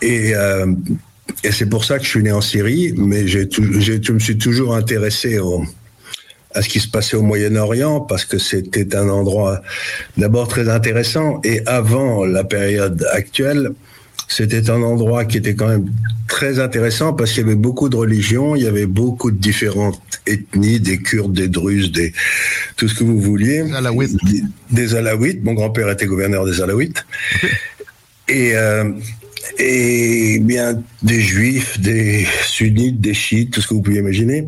[0.02, 0.68] Et, euh,
[1.50, 5.40] c'est pour ça que je suis né en Syrie, mais je me suis toujours intéressé
[6.54, 9.62] à ce qui se passait au Moyen-Orient parce que c'était un endroit
[10.18, 13.72] d'abord très intéressant et avant la période actuelle,
[14.28, 15.86] c'était un endroit qui était quand même
[16.28, 20.02] très intéressant parce qu'il y avait beaucoup de religions, il y avait beaucoup de différentes
[20.26, 22.14] ethnies, des Kurdes, des Druzes, des
[22.76, 23.64] tout ce que vous vouliez.
[23.64, 24.18] Des Alaouites.
[24.72, 25.44] Des, Alaouites.
[25.44, 27.06] Mon grand-père était gouverneur des Alaouites.
[28.28, 28.92] Et euh,
[29.60, 34.48] et bien des juifs, des sunnites, des chiites, tout ce que vous pouvez imaginer.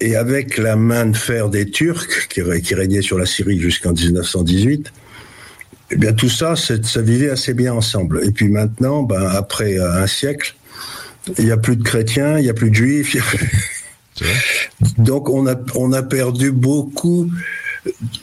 [0.00, 3.92] Et avec la main de fer des Turcs qui, qui régnaient sur la Syrie jusqu'en
[3.92, 4.92] 1918
[5.90, 8.20] eh bien, tout ça, ça vivait assez bien ensemble.
[8.24, 10.54] Et puis maintenant, ben, après euh, un siècle,
[11.38, 13.16] il n'y a plus de chrétiens, il n'y a plus de juifs.
[14.98, 17.30] Donc, on a, on a perdu beaucoup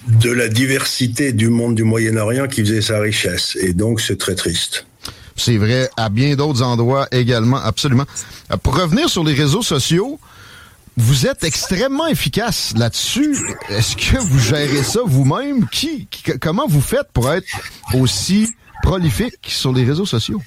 [0.08, 3.58] de la diversité du monde du Moyen-Orient qui faisait sa richesse.
[3.60, 4.86] Et donc, c'est très triste.
[5.36, 8.06] C'est vrai à bien d'autres endroits également, absolument.
[8.52, 10.20] Euh, pour revenir sur les réseaux sociaux,
[10.98, 13.36] vous êtes extrêmement efficace là-dessus.
[13.70, 15.68] Est-ce que vous gérez ça vous-même?
[15.72, 16.08] Qui,
[16.40, 17.48] comment vous faites pour être
[17.94, 18.50] aussi
[18.84, 20.42] prolifique sur les réseaux sociaux?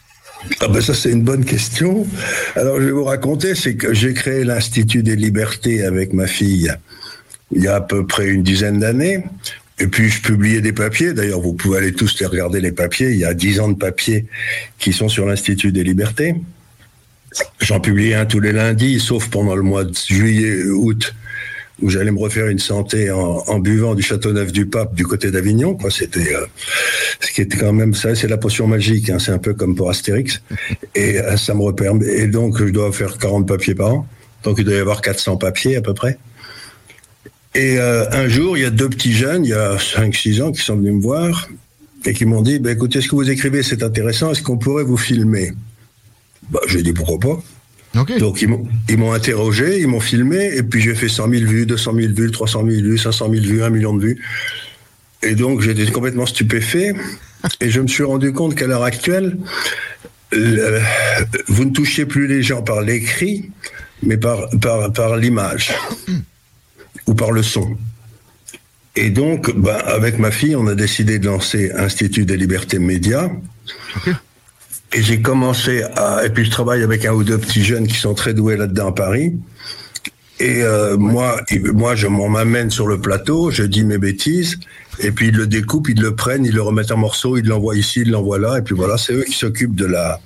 [0.60, 2.06] Ah ben ça c'est une bonne question.
[2.54, 6.70] Alors je vais vous raconter, c'est que j'ai créé l'Institut des libertés avec ma fille
[7.54, 9.24] il y a à peu près une dizaine d'années.
[9.78, 11.14] Et puis je publiais des papiers.
[11.14, 13.10] D'ailleurs, vous pouvez aller tous les regarder les papiers.
[13.10, 14.26] Il y a dix ans de papiers
[14.78, 16.36] qui sont sur l'Institut des libertés.
[17.60, 21.14] J'en publiais un tous les lundis, sauf pendant le mois de juillet, août,
[21.82, 25.76] où j'allais me refaire une santé en, buvant du Châteauneuf du Pape du côté d'Avignon.
[25.90, 26.46] C'était euh,
[27.20, 29.10] ce qui était quand même ça, c'est la potion magique.
[29.10, 30.42] Hein, c'est un peu comme pour Astérix,
[30.94, 31.92] et euh, ça me repère.
[32.06, 34.06] Et donc, je dois faire 40 papiers par an.
[34.44, 36.18] Donc, il doit y avoir 400 papiers à peu près.
[37.54, 40.52] Et euh, un jour, il y a deux petits jeunes, il y a 5-6 ans,
[40.52, 41.48] qui sont venus me voir
[42.06, 44.84] et qui m'ont dit, bah, écoutez, ce que vous écrivez, c'est intéressant, est-ce qu'on pourrait
[44.84, 45.52] vous filmer?
[46.50, 47.42] Bah, J'ai dit pourquoi pas.
[48.18, 51.92] Donc ils m'ont interrogé, ils m'ont filmé, et puis j'ai fait 100 000 vues, 200
[51.94, 54.22] 000 vues, 300 000 vues, 500 000 vues, 1 million de vues.
[55.22, 56.92] Et donc, j'étais complètement stupéfait.
[57.60, 59.36] Et je me suis rendu compte qu'à l'heure actuelle,
[60.32, 60.80] le-
[61.48, 63.50] vous ne touchez plus les gens par l'écrit,
[64.02, 65.72] mais par, par, par l'image
[67.06, 67.76] ou par le son.
[68.96, 73.30] Et donc, ben, avec ma fille, on a décidé de lancer Institut des libertés médias.
[74.94, 76.24] Et j'ai commencé à.
[76.24, 78.88] Et puis, je travaille avec un ou deux petits jeunes qui sont très doués là-dedans
[78.88, 79.34] à Paris.
[80.40, 81.40] Et euh, moi,
[81.72, 84.58] moi, je m'en m'amène sur le plateau, je dis mes bêtises,
[84.98, 87.76] et puis ils le découpent, ils le prennent, ils le remettent en morceaux, ils l'envoient
[87.76, 90.20] ici, ils l'envoient là, et puis voilà, c'est eux qui s'occupent de la.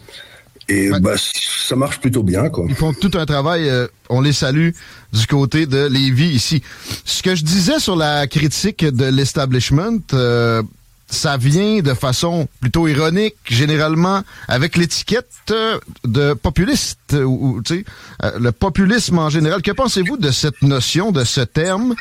[0.70, 2.66] Et bah, ça marche plutôt bien, quoi.
[2.68, 4.70] Ils font tout un travail, euh, on les salue
[5.12, 6.62] du côté de Lévis ici.
[7.04, 10.62] Ce que je disais sur la critique de l'establishment, euh,
[11.10, 17.85] ça vient de façon plutôt ironique, généralement avec l'étiquette euh, de populiste, ou, tu sais,
[18.24, 19.62] euh, le populisme en général.
[19.62, 21.94] Que pensez-vous de cette notion, de ce terme?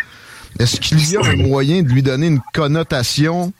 [0.60, 3.54] Est-ce qu'il y a un moyen de lui donner une connotation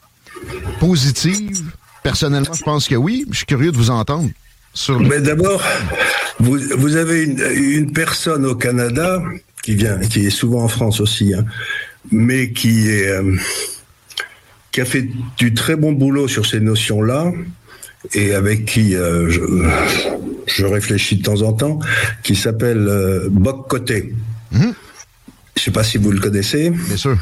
[0.80, 1.62] positive?
[2.02, 3.26] Personnellement, je pense que oui.
[3.30, 4.28] Je suis curieux de vous entendre.
[4.74, 5.62] Sur Mais d'abord,
[6.40, 9.22] vous, avez une, une personne au Canada
[9.62, 11.44] qui vient, qui est souvent en France aussi, hein,
[12.10, 13.36] mais qui est euh,
[14.78, 17.32] qui a fait du très bon boulot sur ces notions-là
[18.14, 19.40] et avec qui euh, je,
[20.46, 21.80] je réfléchis de temps en temps,
[22.22, 24.14] qui s'appelle euh, Boc Côté.
[24.52, 24.70] Je
[25.56, 26.70] sais pas si vous le connaissez.
[26.70, 27.18] Bien sûr.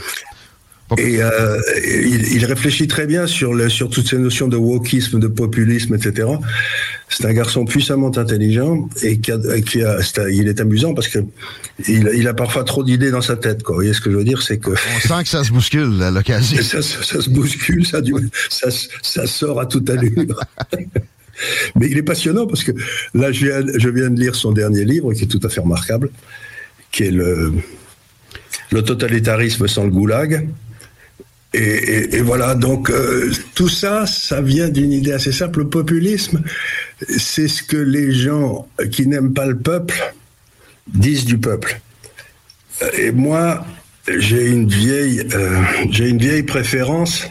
[0.98, 5.18] Et euh, il, il réfléchit très bien sur, le, sur toutes ces notions de wokisme,
[5.18, 6.28] de populisme, etc.
[7.08, 10.94] C'est un garçon puissamment intelligent et qui a, qui a- c'est un- il est amusant
[10.94, 11.18] parce que
[11.88, 13.64] il, il a parfois trop d'idées dans sa tête.
[13.64, 13.74] Quoi.
[13.74, 16.00] Vous voyez ce que je veux dire, c'est que On sent que ça se bouscule
[16.02, 16.56] à l'occasion.
[16.62, 20.38] ça, se- ça se bouscule, ça, sort à toute allure.
[21.74, 22.70] Mais il est passionnant parce que
[23.12, 25.60] là, je viens, je viens de lire son dernier livre qui est tout à fait
[25.60, 26.10] remarquable,
[26.92, 27.52] qui est le,
[28.70, 30.48] le totalitarisme sans le goulag.
[31.58, 35.60] Et, voilà, donc euh, tout ça, ça vient d'une idée assez simple.
[35.60, 36.42] Le populisme,
[37.08, 40.14] c'est ce que les gens qui n'aiment pas le peuple
[40.86, 41.80] disent du peuple.
[42.98, 43.64] Et moi,
[44.06, 47.26] j'ai une vieille, euh, j'ai une vieille préférence.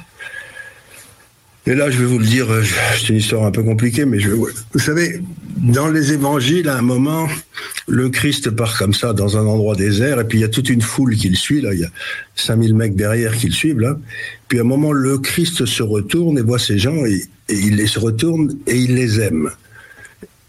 [1.67, 2.63] Et là, je vais vous le dire, euh,
[2.93, 5.19] c'est une histoire un peu compliquée, mais je, vous savez,
[5.57, 7.27] dans les évangiles, à un moment,
[7.87, 10.69] le Christ part comme ça dans un endroit désert, et puis il y a toute
[10.69, 11.89] une foule qui le suit, là, il y a
[12.35, 13.97] 5000 mecs derrière qui le suivent, là.
[14.47, 17.77] Puis à un moment, le Christ se retourne et voit ces gens, et, et il
[17.77, 19.49] les se retourne et il les aime.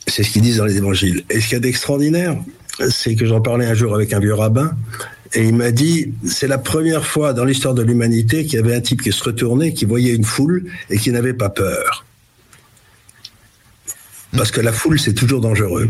[0.07, 1.25] C'est ce qu'ils disent dans les évangiles.
[1.31, 2.37] Et ce qu'il y a d'extraordinaire,
[2.91, 4.77] c'est que j'en parlais un jour avec un vieux rabbin,
[5.35, 8.75] et il m'a dit, c'est la première fois dans l'histoire de l'humanité qu'il y avait
[8.75, 12.05] un type qui se retournait, qui voyait une foule et qui n'avait pas peur.
[14.37, 15.89] Parce que la foule, c'est toujours dangereux.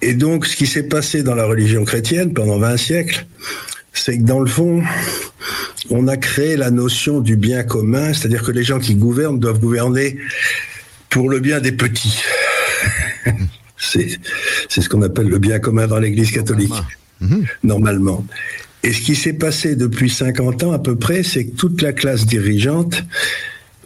[0.00, 3.26] Et donc, ce qui s'est passé dans la religion chrétienne pendant 20 siècles,
[3.92, 4.82] c'est que dans le fond,
[5.90, 9.60] on a créé la notion du bien commun, c'est-à-dire que les gens qui gouvernent doivent
[9.60, 10.18] gouverner
[11.10, 12.22] pour le bien des petits.
[13.76, 14.18] c'est
[14.68, 16.72] ce qu'on appelle le bien commun dans l'Église catholique,
[17.62, 18.24] normalement.
[18.82, 21.92] Et ce qui s'est passé depuis 50 ans à peu près, c'est que toute la
[21.92, 23.02] classe dirigeante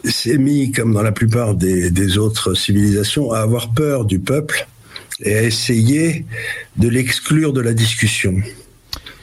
[0.03, 4.67] s'est mis, comme dans la plupart des, des autres civilisations, à avoir peur du peuple
[5.21, 6.25] et à essayer
[6.77, 8.35] de l'exclure de la discussion.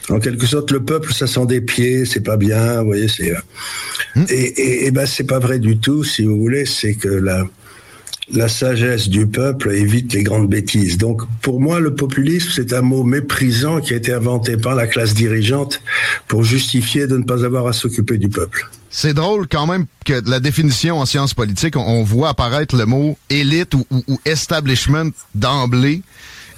[0.08, 3.32] En quelque sorte, le peuple, ça sent des pieds, c'est pas bien, vous voyez, c'est.
[4.28, 7.46] Et, et, et ben, c'est pas vrai du tout, si vous voulez, c'est que la,
[8.32, 10.98] la sagesse du peuple évite les grandes bêtises.
[10.98, 14.86] Donc, pour moi, le populisme, c'est un mot méprisant qui a été inventé par la
[14.86, 15.82] classe dirigeante
[16.28, 18.68] pour justifier de ne pas avoir à s'occuper du peuple.
[18.90, 23.16] C'est drôle quand même que la définition en sciences politiques, on, voit apparaître le mot
[23.30, 26.02] élite ou- ou establishment d'emblée.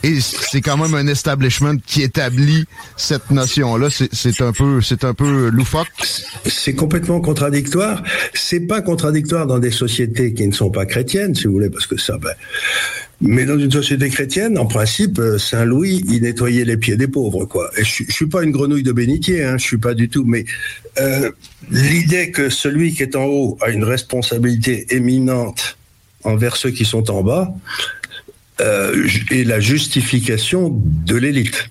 [0.03, 2.65] Et c'est quand même un establishment qui établit
[2.97, 3.89] cette notion-là.
[3.91, 5.89] C'est- un peu, c'est un peu loufoque.
[6.47, 8.03] C'est complètement contradictoire.
[8.35, 11.87] C'est pas contradictoire dans des sociétés qui ne sont pas chrétiennes, si vous voulez, parce
[11.87, 12.33] que ça, ben,
[13.21, 17.07] mais dans une société chrétienne, en principe, euh, Saint Louis, il nettoyait les pieds des
[17.07, 17.71] pauvres, quoi.
[17.77, 20.25] Je, je suis pas une grenouille de bénitier, hein, je suis pas du tout.
[20.25, 20.45] Mais
[21.01, 21.31] euh,
[21.71, 25.77] l'idée que celui qui est en haut a une responsabilité éminente
[26.25, 27.53] envers ceux qui sont en bas
[28.61, 31.69] euh, est la justification de l'élite.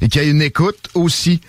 [0.00, 1.40] Et qu'il y a une écoute aussi.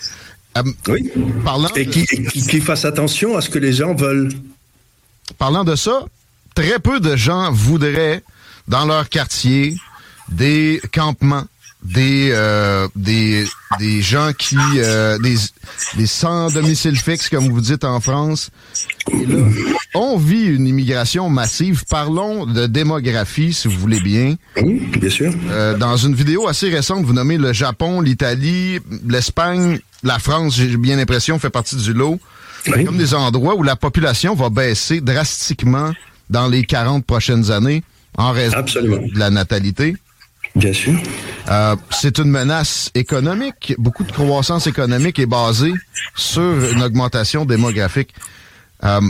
[0.88, 1.11] oui.
[1.44, 4.30] Parlant et qui, et qui- qui fasse attention à ce que les gens veulent.
[5.38, 6.06] Parlant de ça,
[6.53, 8.22] très peu de gens voudraient,
[8.68, 9.76] dans leur quartier,
[10.30, 11.45] des campements,
[11.84, 13.45] des, euh, des,
[13.80, 14.57] des gens qui...
[14.78, 15.36] euh, des,
[15.98, 18.52] des sans domicile fixe, comme vous dites en France.
[19.11, 19.38] Et là,
[19.94, 21.84] on vit une immigration massive.
[21.90, 24.36] Parlons de démographie, si vous voulez bien.
[24.61, 25.34] Oui, bien sûr.
[25.49, 30.78] Euh, dans une vidéo assez récente, vous nommez le Japon, l'Italie, l'Espagne, la France, j'ai
[30.78, 32.20] bien l'impression, fait partie du lot.
[32.65, 35.91] comme des endroits où la population va baisser drastiquement
[36.30, 37.84] dans les 40 prochaines années
[38.18, 39.95] en raison de la natalité.
[40.56, 40.94] Bien sûr.
[41.49, 43.74] Euh, c'est une menace économique.
[43.78, 45.74] Beaucoup de croissance économique est basée
[46.15, 48.14] sur une augmentation démographique.
[48.84, 49.02] Euh,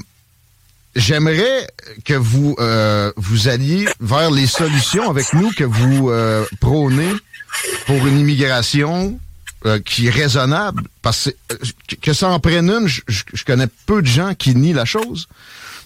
[0.96, 1.68] J'aimerais
[2.06, 7.12] que vous euh, vous alliez vers les solutions avec nous que vous euh, prônez
[7.88, 9.20] pour une immigration
[9.66, 10.84] euh, qui est raisonnable.
[11.02, 11.32] Parce
[11.88, 14.86] que, que ça en prenne une, je, je connais peu de gens qui nient la
[14.86, 15.28] chose.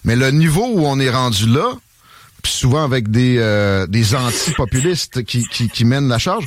[0.04, 1.74] Mais le niveau où on est rendu là,
[2.46, 6.46] souvent avec des, euh, des anti-populistes qui, qui, qui, mènent la charge,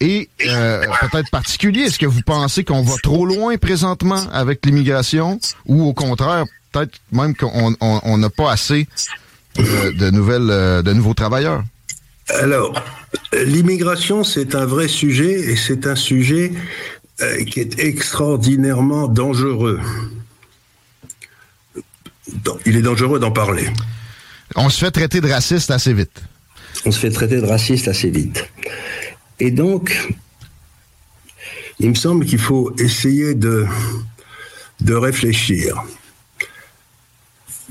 [0.00, 1.82] est euh, peut-être particulier.
[1.82, 6.44] Est-ce que vous pensez qu'on va trop loin présentement avec l'immigration ou au contraire,
[6.76, 8.86] peut-être même qu'on n'a on, pas assez
[9.56, 11.64] de, de nouvelles, euh, de nouveaux travailleurs?
[12.28, 12.82] Alors,
[13.32, 16.52] l'immigration, c'est un vrai sujet et c'est un sujet
[17.22, 19.80] euh, qui est extraordinairement dangereux.
[22.66, 23.68] Il est dangereux d'en parler.
[24.56, 26.22] On se fait traiter de raciste assez vite.
[26.84, 28.44] On se fait traiter de raciste assez vite.
[29.38, 29.96] Et donc,
[31.78, 33.66] il me semble qu'il faut essayer de,
[34.80, 35.82] de réfléchir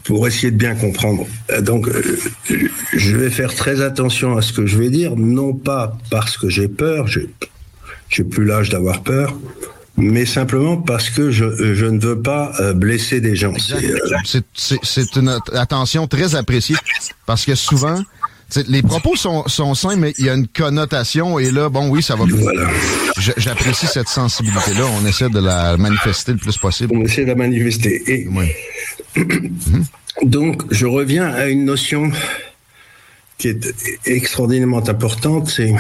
[0.06, 1.26] pour essayer de bien comprendre.
[1.61, 1.90] Donc,
[2.94, 6.48] je vais faire très attention à ce que je vais dire, non pas parce que
[6.48, 9.36] j'ai peur, j'ai plus l'âge d'avoir peur,
[9.98, 13.53] mais simplement parce que je, je ne veux pas euh, blesser des gens.
[14.53, 16.76] C'est une attention très appréciée
[17.26, 18.02] parce que souvent,
[18.68, 22.02] les propos sont, sont simples, mais il y a une connotation et là, bon, oui,
[22.02, 22.26] ça va.
[22.26, 22.69] Voilà.
[23.38, 24.86] J'apprécie cette sensibilité-là.
[25.02, 26.94] On essaie de la manifester le plus possible.
[26.95, 28.03] On essaie de la manifester.
[28.07, 28.27] Et
[30.23, 32.11] donc, je reviens à une notion
[33.38, 33.76] qui est
[34.06, 35.73] extraordinairement importante, c'est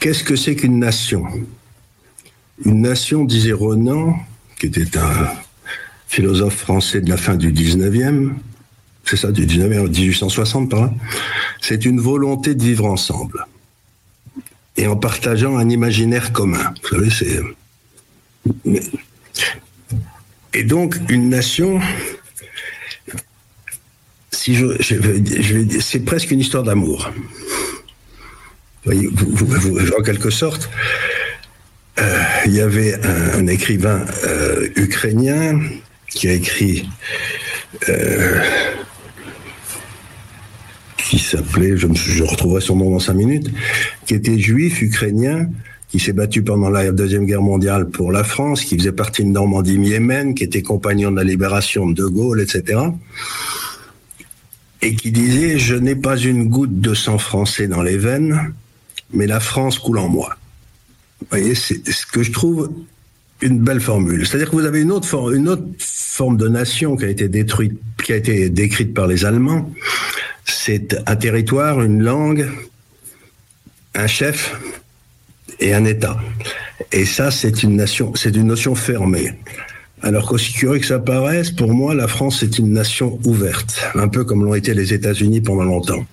[0.00, 1.24] qu'est-ce que c'est qu'une nation?
[2.64, 4.16] Une nation, disait Renan,
[4.58, 5.28] qui était un
[6.08, 8.32] philosophe français de la fin du 19e,
[9.04, 10.92] c'est ça, du 19e, 1860 par là,
[11.60, 13.46] c'est une volonté de vivre ensemble.
[14.76, 16.72] Et en partageant un imaginaire commun.
[16.82, 17.40] Vous savez, c'est.
[20.54, 21.80] Et donc, une nation,
[24.30, 27.10] si je, c'est presque une histoire d'amour.
[28.84, 30.70] Vous en quelque sorte,
[31.98, 35.60] euh, il y avait un, écrivain euh, ukrainien
[36.08, 36.88] qui a écrit
[37.88, 38.40] euh,
[41.10, 43.50] qui s'appelait, je, je retrouverai son nom dans cinq minutes,
[44.06, 45.48] qui était juif ukrainien,
[45.88, 49.28] qui s'est battu pendant la Deuxième Guerre mondiale pour la France, qui faisait partie de
[49.30, 52.80] Normandie-Yémen, qui était compagnon de la libération de De Gaulle, etc.
[54.82, 58.54] Et qui disait, je n'ai pas une goutte de sang français dans les veines,
[59.12, 60.36] mais la France coule en moi.
[61.22, 62.70] Vous voyez, c'est ce que je trouve
[63.40, 64.24] une belle formule.
[64.24, 67.80] C'est-à-dire que vous avez une autre, une autre forme de nation qui a été détruite,
[68.04, 69.68] qui a été décrite par les Allemands.
[70.50, 72.48] C'est un territoire, une langue,
[73.94, 74.54] un chef
[75.58, 76.18] et un État.
[76.92, 79.32] Et ça, c'est une nation, c'est une notion fermée.
[80.02, 84.08] Alors qu'aussi curieux que ça paraisse, pour moi, la France est une nation ouverte, un
[84.08, 86.06] peu comme l'ont été les États-Unis pendant longtemps.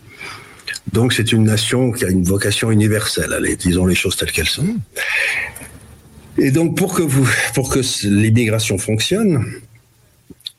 [0.91, 3.33] Donc c'est une nation qui a une vocation universelle.
[3.33, 4.75] Allez, disons les choses telles qu'elles sont.
[6.37, 9.45] Et donc pour que vous, pour que l'immigration fonctionne,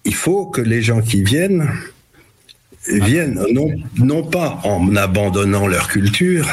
[0.05, 1.70] il faut que les gens qui viennent
[2.90, 6.48] viennent non, non pas en abandonnant leur culture,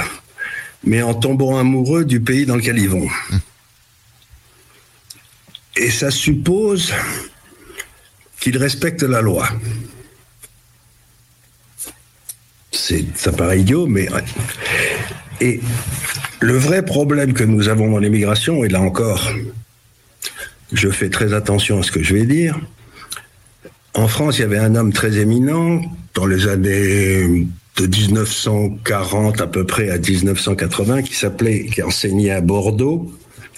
[0.84, 3.07] mais en tombant amoureux du pays dans lequel ils vont.
[5.78, 6.94] Et ça suppose
[8.40, 9.49] qu'ils respectent la loi
[12.86, 14.07] c'est ça paraît idiot, mais
[15.41, 15.60] et
[16.40, 19.32] le vrai problème que nous avons dans l'immigration, et là encore,
[20.72, 22.60] je fais très attention à ce que je vais dire.
[23.95, 25.81] En France, il y avait un homme très éminent
[26.13, 27.47] dans les années
[27.77, 33.09] de 1940 à peu près à 1980 qui s'appelait, qui enseignait à Bordeaux,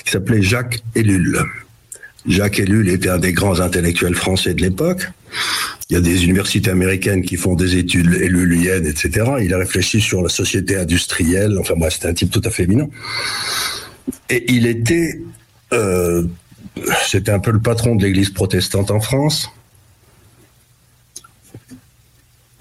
[0.05, 1.39] qui s'appelait Jacques Ellul.
[2.27, 5.09] Jacques Ellul était un des grands intellectuels français de l'époque.
[5.89, 9.31] Il y a des universités américaines qui font des études éluliennes, etc.
[9.41, 11.57] Il a réfléchi sur la société industrielle.
[11.59, 12.89] Enfin bref, c'était un type tout à fait éminent.
[14.29, 15.19] Et il était,
[15.73, 16.25] euh,
[17.07, 19.49] c'était un peu le patron de l'Église protestante en France,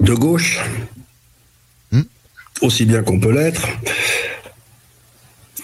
[0.01, 0.61] de gauche,
[2.63, 3.67] aussi bien qu'on peut l'être,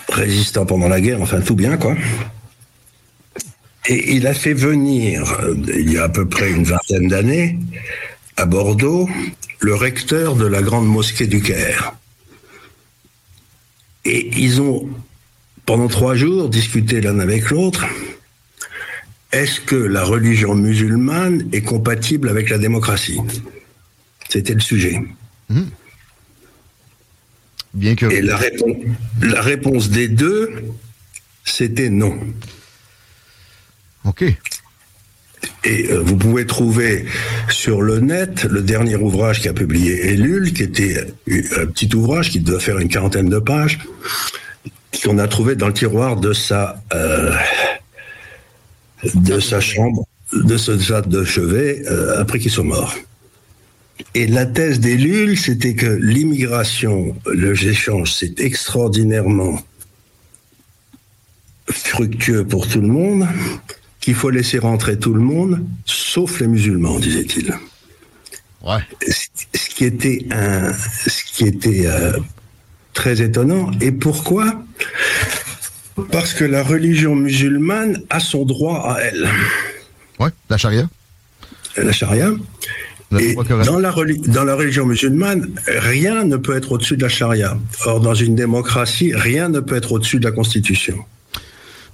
[0.09, 1.96] résistant pendant la guerre, enfin tout bien quoi.
[3.88, 7.59] Et il a fait venir, euh, il y a à peu près une vingtaine d'années,
[8.36, 9.09] à Bordeaux,
[9.59, 11.94] le recteur de la grande mosquée du Caire.
[14.04, 14.88] Et ils ont,
[15.66, 17.86] pendant trois jours, discuté l'un avec l'autre.
[19.32, 23.20] est-ce que la religion musulmane est compatible avec la démocratie?
[24.32, 24.98] C'était le sujet.
[27.74, 28.06] Bien que.
[28.06, 28.76] Et la, réponse,
[29.20, 30.48] la réponse des deux,
[31.44, 32.18] c'était non.
[34.06, 34.24] OK.
[35.64, 37.04] Et euh, vous pouvez trouver
[37.50, 41.06] sur le net le dernier ouvrage qu'a publié Ellul, qui était
[41.59, 43.80] un petit ouvrage qui doit faire une quarantaine de pages,
[45.04, 47.36] qu'on a trouvé dans le tiroir de sa, euh,
[49.14, 50.72] de sa chambre, de ce
[51.06, 52.96] de chevet, euh, après qu'il soit mort.
[54.15, 59.61] Et la thèse d'Ellul, c'était que l'immigration, les échanges, c'est extraordinairement
[61.69, 63.27] fructueux pour tout le monde,
[64.01, 67.55] qu'il faut laisser rentrer tout le monde, sauf les musulmans, disait-il.
[68.62, 68.81] Ouais.
[69.09, 72.19] Ce qui était un, ce qui était euh,
[72.93, 73.70] très étonnant.
[73.81, 74.62] Et pourquoi?
[76.11, 79.29] Parce que la religion musulmane a son droit à elle.
[80.19, 80.89] Ouais, la charia.
[81.77, 82.31] La charia.
[83.20, 83.34] Et
[83.64, 87.59] dans la, reli- dans la religion musulmane, rien ne peut être au-dessus de la charia.
[87.84, 90.97] Or, dans une démocratie, rien ne peut être au-dessus de la constitution.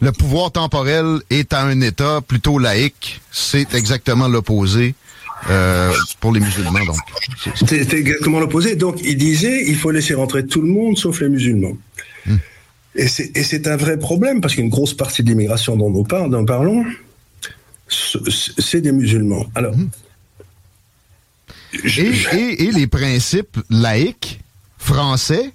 [0.01, 3.21] Le pouvoir temporel est à un État plutôt laïque.
[3.33, 4.95] C'est exactement l'opposé
[5.51, 6.99] euh, pour les musulmans, donc.
[7.67, 8.77] C'est exactement l'opposé.
[8.77, 11.77] Donc, il disait, il faut laisser rentrer tout le monde sauf les musulmans.
[12.95, 16.05] Et c'est et c'est un vrai problème parce qu'une grosse partie de l'immigration dont nous,
[16.05, 16.85] parlons,
[17.89, 19.47] c'est des musulmans.
[19.55, 19.75] Alors,
[21.73, 24.41] Et, et- et les principes laïques
[24.79, 25.53] français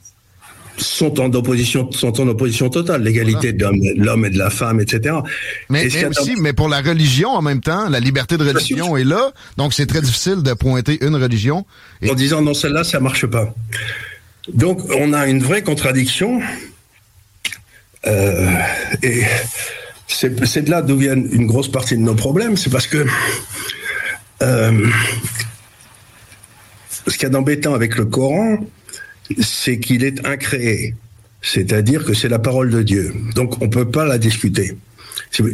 [0.78, 4.50] sont en opposition, sont en opposition totale, l'égalité de l'homme- de l'homme et de la
[4.50, 5.16] femme, etc.
[5.70, 9.04] Mais, Et aussi, mais pour la religion en même temps, la liberté de religion est
[9.04, 11.66] là, donc c'est très difficile de pointer une religion.
[12.10, 13.54] en disant non, celle-là, ça marche pas.
[14.52, 16.42] Donc, on a une vraie contradiction.
[18.06, 18.52] Euh,
[19.02, 19.22] et
[20.08, 22.58] c'est c'est de là d'où viennent une grosse partie de nos problèmes.
[22.58, 23.06] C'est parce que
[24.42, 24.88] euh,
[27.08, 28.58] ce qu'il y a d'embêtant avec le Coran,
[29.40, 30.96] c'est qu'il est incréé.
[31.42, 33.14] C'est-à-dire que c'est la parole de Dieu.
[33.36, 34.78] Donc, on ne peut pas la discuter.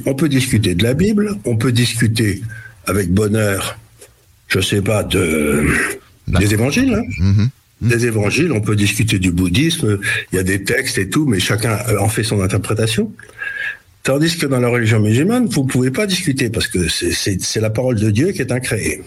[0.05, 2.41] On peut discuter de la Bible, on peut discuter
[2.85, 3.77] avec bonheur,
[4.47, 5.65] je sais pas, de,
[6.27, 6.93] des évangiles.
[6.93, 7.03] hein.
[7.81, 9.99] Des évangiles, on peut discuter du bouddhisme,
[10.31, 13.11] il y a des textes et tout, mais chacun en fait son interprétation.
[14.03, 17.69] Tandis que dans la religion musulmane, vous ne pouvez pas discuter parce que c'est la
[17.69, 19.01] parole de Dieu qui est incréée.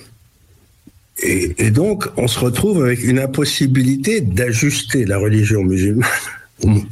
[1.18, 6.08] Et, et donc, on se retrouve avec une impossibilité d'ajuster la religion musulmane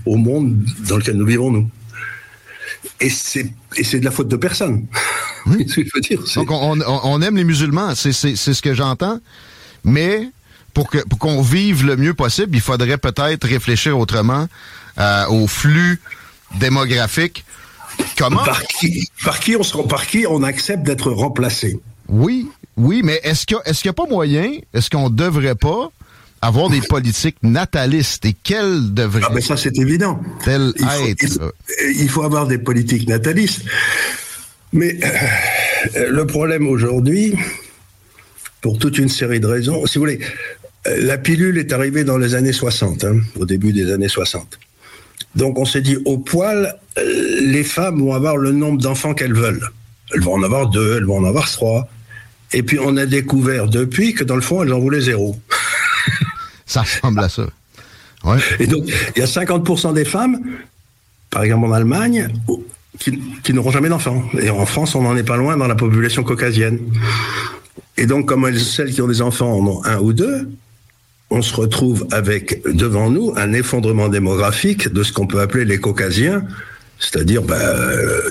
[0.06, 0.56] au, monde
[0.88, 1.68] dans lequel nous vivons, nous.
[3.00, 4.86] Et c'est et c'est de la faute de personne.
[5.46, 6.22] C'est ce que je veux dire.
[6.36, 9.20] Donc on, aime les musulmans, c'est c'est- c'est ce que j'entends,
[9.84, 10.28] mais
[10.74, 14.46] pour que pour qu'on vive le mieux possible, il faudrait peut-être réfléchir autrement
[14.98, 16.00] euh, au flux
[16.58, 17.44] démographique.
[18.18, 21.80] Comment Par qui, par qui on se par qui on accepte d'être remplacé?
[22.08, 22.48] Oui,
[22.80, 25.90] oui, mais est-ce qu'il n'y a pas moyen, est-ce qu'on devrait pas
[26.42, 28.24] avoir des politiques natalistes?
[28.24, 30.20] Et quelles devraient Ah ben ça c'est évident.
[30.46, 31.52] elles Il faut, être il faut-
[32.02, 33.62] il faut avoir des politiques natalistes.
[34.72, 34.98] Mais
[35.96, 37.34] euh, le problème aujourd'hui,
[38.60, 40.20] pour toute une série de raisons, si vous voulez,
[40.86, 44.58] euh, la pilule est arrivée dans les années 60, hein, au début des années 60.
[45.34, 49.34] Donc on s'est dit, au poil, euh, les femmes vont avoir le nombre d'enfants qu'elles
[49.34, 49.68] veulent.
[50.14, 51.88] Elles vont en avoir deux, elles vont en avoir trois.
[52.52, 55.38] Et puis on a découvert depuis que dans le fond, elles en voulaient zéro.
[56.66, 57.46] Ça ressemble à ça.
[58.58, 58.84] Et donc,
[59.16, 60.38] il y a 50% des femmes,
[61.30, 62.28] par exemple en Allemagne,
[62.98, 64.22] qui, qui n'auront jamais d'enfants.
[64.38, 66.78] Et en France, on n'en est pas loin dans la population caucasienne.
[67.96, 70.48] Et donc, comme elles- celles qui ont des enfants en ont un ou deux,
[71.30, 75.78] on se retrouve avec devant nous un effondrement démographique de ce qu'on peut appeler les
[75.78, 76.42] caucasiens,
[76.98, 77.58] c'est-à-dire ben,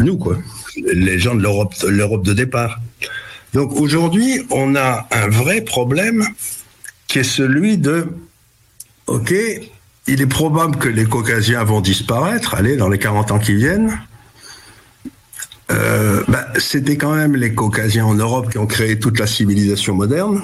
[0.01, 0.37] nous, quoi,
[0.93, 2.79] les gens de l'Europe de départ.
[3.53, 6.27] Donc aujourd'hui, on a un vrai problème
[7.07, 8.07] qui est celui de
[9.07, 9.33] OK,
[10.07, 13.99] il est probable que les caucasiens vont disparaître, allez, dans les 40 ans qui viennent.
[15.71, 19.95] Euh, bah, C'était quand même les caucasiens en Europe qui ont créé toute la civilisation
[19.95, 20.41] moderne.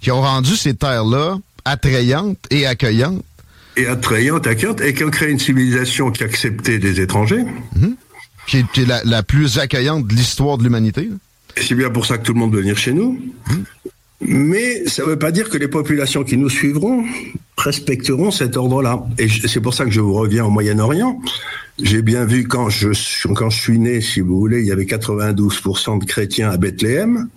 [0.00, 3.24] Qui ont rendu ces terres-là attrayantes et accueillantes.
[3.76, 7.44] Et attrayantes, accueillantes, et qui ont créé une civilisation qui acceptait des étrangers.
[8.46, 11.08] Qui est, qui est la, la plus accueillante de l'histoire de l'humanité.
[11.56, 13.20] C'est bien pour ça que tout le monde veut venir chez nous.
[14.20, 17.04] Mais ça ne veut pas dire que les populations qui nous suivront
[17.58, 19.04] respecteront cet ordre-là.
[19.18, 21.20] Et c'est pour ça que je vous reviens au Moyen-Orient.
[21.82, 24.72] J'ai bien vu quand je, suis- quand je suis né, si vous voulez, il y
[24.72, 27.28] avait 92% de chrétiens à Bethléem.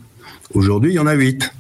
[0.54, 1.52] Aujourd'hui, il y en a 8.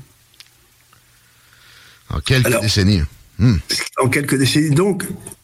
[2.12, 3.02] En quelques Alors- décennies.
[3.40, 3.56] Hmm.
[4.02, 4.70] En quelques décennies.
[4.76, 5.04] Donc,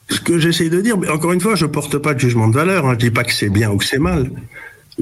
[0.09, 2.47] ce que j'essaie de dire, mais encore une fois, je ne porte pas de jugement
[2.47, 2.85] de valeur.
[2.85, 2.91] hein.
[2.99, 4.31] Je ne dis pas que c'est bien ou que c'est mal.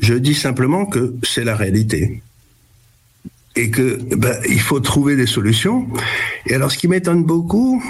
[0.02, 2.22] Je dis simplement que c'est la réalité.
[3.56, 5.88] Et que ben, il faut trouver des solutions.
[6.46, 7.84] Et alors, ce qui m'étonne beaucoup,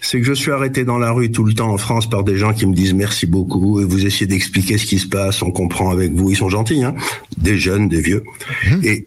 [0.00, 2.36] c'est que je suis arrêté dans la rue tout le temps en France par des
[2.36, 5.50] gens qui me disent merci beaucoup et vous essayez d'expliquer ce qui se passe, on
[5.50, 6.94] comprend avec vous, ils sont gentils, hein
[7.36, 8.24] des jeunes, des vieux.
[8.82, 9.06] Et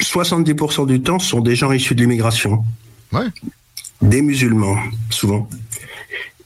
[0.00, 2.64] 70% du temps sont des gens issus de l'immigration.
[4.00, 4.76] Des musulmans,
[5.10, 5.48] souvent.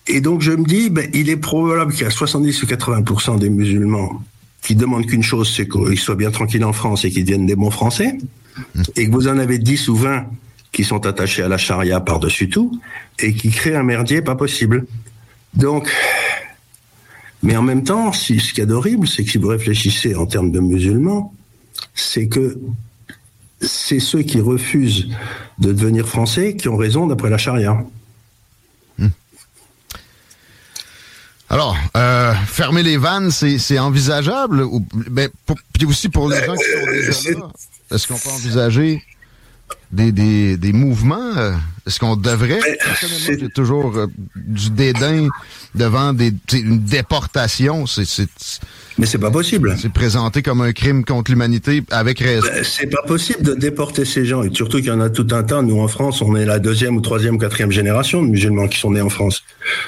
[0.07, 3.39] Et donc je me dis, ben, il est probable qu'il y a 70 ou 80%
[3.39, 4.21] des musulmans
[4.63, 7.57] qui demandent qu'une chose, c'est qu'ils soient bien tranquilles en France et qu'ils deviennent des
[7.57, 8.17] bons Français,
[8.97, 10.27] et que vous en avez 10 ou 20
[10.71, 12.81] qui sont attachés à la charia par-dessus tout,
[13.19, 14.87] et qui créent un merdier pas possible.
[15.55, 15.93] Donc,
[17.43, 20.15] mais en même temps, si, ce qu'il y a d'horrible, c'est que si vous réfléchissez
[20.15, 21.35] en termes de musulmans,
[21.95, 22.59] c'est que
[23.61, 25.09] c'est ceux qui refusent
[25.59, 27.85] de devenir français qui ont raison d'après la charia.
[31.53, 34.63] Alors, euh, fermer les vannes, c'est c'est envisageable?
[34.63, 37.49] Ou, ben, pour- puis aussi pour les gens qui sont déjà là,
[37.91, 39.03] est-ce qu'on peut envisager
[39.91, 41.31] des, des, des mouvements?
[41.87, 42.61] Est-ce qu'on devrait?
[42.85, 44.07] Personnellement, j'ai toujours euh,
[44.37, 45.29] du dédain
[45.75, 47.87] devant des, une déportation.
[47.87, 48.29] C'est, c'est,
[48.99, 49.77] Mais c'est pas possible.
[49.81, 52.47] C'est présenté comme un crime contre l'humanité avec raison.
[52.47, 55.27] Ben, C'est pas possible de déporter ces gens, et surtout qu'il y en a tout
[55.33, 55.61] un tas.
[55.63, 58.79] Nous, en France, on est la deuxième ou troisième ou quatrième génération de musulmans qui
[58.79, 59.43] sont nés en France.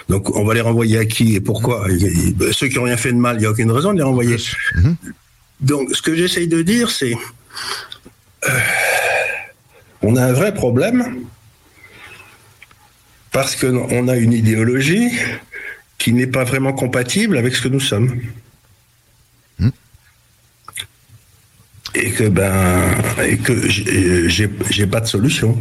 [0.09, 1.87] Donc, on va les renvoyer à qui et pourquoi?
[1.93, 3.99] Et- ben, Ceux qui ont rien fait de mal, il n'y a aucune raison de
[3.99, 4.37] les renvoyer.
[5.61, 7.15] Donc, ce que j'essaye de dire, c'est...
[8.49, 8.51] euh,
[10.03, 11.21] on a un vrai problème
[13.35, 15.11] parce qu'on a une idéologie
[15.98, 18.23] qui n'est pas vraiment compatible avec ce que nous sommes.
[21.97, 22.94] Et que ben
[23.24, 25.59] et que j'ai pas de solution.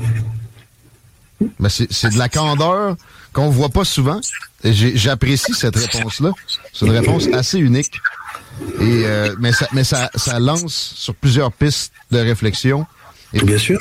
[1.59, 2.95] Mais c'est, de la candeur
[3.33, 4.21] qu'on voit pas souvent.
[4.63, 6.31] J'apprécie cette réponse-là.
[6.73, 7.99] C'est une réponse assez unique.
[8.79, 12.85] Et, euh, mais ça, mais ça, ça lance sur plusieurs pistes de réflexion.
[13.33, 13.79] Et Bien sûr.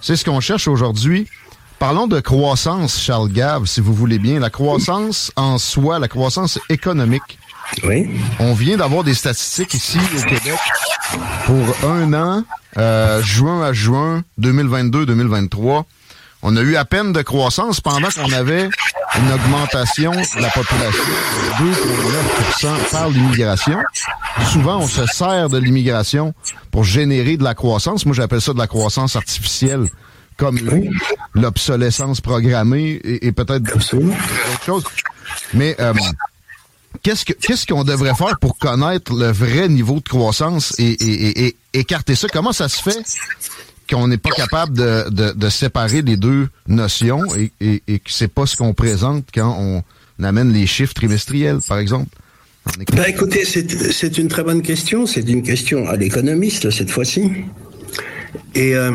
[0.00, 1.26] C'est ce qu'on cherche aujourd'hui.
[1.78, 4.40] Parlons de croissance, Charles Gave, si vous voulez bien.
[4.40, 7.38] La croissance en soi, la croissance économique.
[7.84, 8.08] Oui.
[8.38, 10.58] On vient d'avoir des statistiques ici au Québec
[11.44, 12.44] pour un an,
[12.78, 15.84] euh, juin à juin 2022-2023.
[16.42, 18.68] On a eu à peine de croissance pendant qu'on avait
[19.18, 21.04] une augmentation de la population
[21.60, 21.72] de
[22.64, 23.78] 2,9 par l'immigration.
[24.52, 26.34] Souvent, on se sert de l'immigration
[26.70, 28.06] pour générer de la croissance.
[28.06, 29.88] Moi, j'appelle ça de la croissance artificielle,
[30.36, 30.58] comme
[31.34, 34.84] l'obsolescence programmée et, et peut-être d'autres choses.
[35.54, 35.92] Mais euh,
[37.02, 41.28] qu'est-ce que qu'est-ce qu'on devrait faire pour connaître le vrai niveau de croissance et, et-
[41.28, 42.26] et- et écarter ça?
[42.32, 42.98] Comment ça se fait
[43.90, 47.22] qu'on n'est pas capable de, de- de séparer les deux notions
[47.60, 49.82] et, que c'est pas ce qu'on présente quand on
[50.24, 52.08] amène les chiffres trimestriels, par exemple?
[52.92, 55.06] Ben, écoutez, c'est c'est une très bonne question.
[55.06, 57.30] C'est une question à l'économiste cette fois-ci.
[58.56, 58.90] Et euh,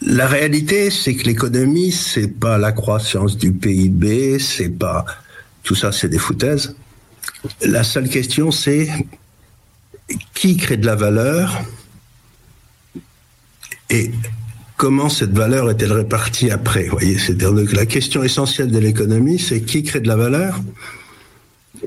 [0.00, 5.04] la réalité, c'est que l'économie, c'est pas la croissance du PIB, c'est pas
[5.62, 6.76] tout ça, c'est des foutaises.
[7.62, 8.88] La seule question, c'est
[10.34, 11.62] qui crée de la valeur
[13.90, 14.10] et
[14.76, 16.84] comment cette valeur est-elle répartie après.
[16.84, 20.60] vous Voyez, c'est-à-dire que la question essentielle de l'économie, c'est qui crée de la valeur?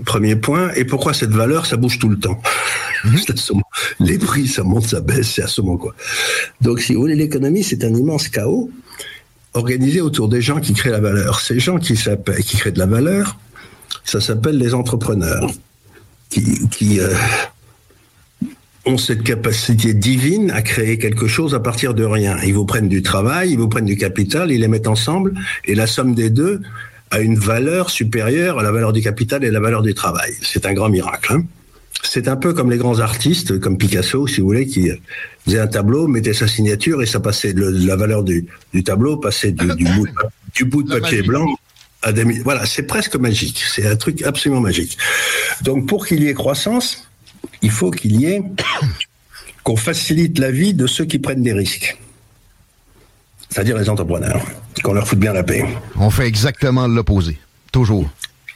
[0.05, 0.71] Premier point.
[0.75, 2.41] Et pourquoi cette valeur, ça bouge tout le temps?
[3.17, 3.63] C'est assommant.
[3.99, 5.93] Les prix, ça monte, ça baisse, c'est assommant, quoi.
[6.61, 8.69] Donc, si vous voulez, l'économie, c'est un immense chaos
[9.53, 11.39] organisé autour des gens qui créent la valeur.
[11.39, 13.37] Ces gens qui, créent de la valeur,
[14.03, 15.51] ça s'appelle les entrepreneurs,
[16.29, 17.13] qui, euh,
[18.85, 22.37] ont cette capacité divine à créer quelque chose à partir de rien.
[22.43, 25.33] Ils vous prennent du travail, ils vous prennent du capital, ils les mettent ensemble,
[25.65, 26.61] et la somme des deux
[27.11, 30.33] a une valeur supérieure à la valeur du capital et la valeur du travail.
[30.41, 31.33] C'est un grand miracle.
[31.33, 31.43] hein.
[32.03, 34.89] C'est un peu comme les grands artistes, comme Picasso, si vous voulez, qui
[35.45, 39.17] faisait un tableau, mettait sa signature et ça passait, le- la valeur du, du tableau
[39.17, 40.13] passait du, du bout, de,
[40.55, 41.45] du bout de papier blanc
[42.01, 42.23] à des...
[42.41, 43.61] Voilà, c'est presque magique.
[43.67, 44.97] C'est un truc absolument magique.
[45.61, 47.07] Donc pour qu'il y ait croissance,
[47.61, 48.41] il faut qu'il y ait
[49.63, 51.97] qu'on facilite la vie de ceux qui prennent des risques.
[53.49, 54.41] C'est-à-dire les entrepreneurs,
[54.83, 55.65] qu'on leur foute bien la paix.
[55.97, 57.37] On fait exactement l'opposé.
[57.71, 58.09] Toujours.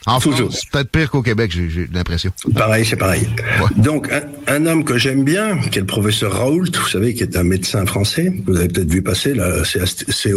[0.06, 0.50] En Toujours.
[0.50, 2.30] France, c'est peut-être pire qu'au Québec, j'ai j'ai l'impression.
[2.54, 3.28] Pareil, c'est pareil.
[3.76, 4.22] Donc, un,
[4.54, 7.42] un homme que j'aime bien, qui est le professeur Raoult, vous savez, qui est un
[7.42, 10.32] médecin français, vous avez peut-être vu passer, là, c'est Ast- c'est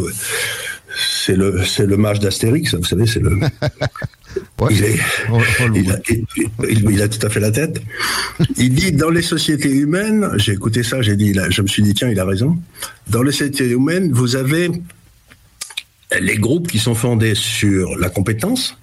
[1.24, 3.38] c'est le, c'est le mage d'Astérix, vous savez, c'est le...
[4.72, 5.00] Il, est-
[5.76, 5.98] il, a,
[6.68, 7.82] il- il a tout à fait la tête.
[8.58, 11.94] Il dit dans les sociétés humaines, j'ai écouté ça, j'ai dit, je me suis dit
[11.94, 12.58] tiens, il a raison.
[13.08, 14.70] Dans les sociétés humaines, vous avez
[16.20, 18.78] les groupes qui sont fondés sur la compétence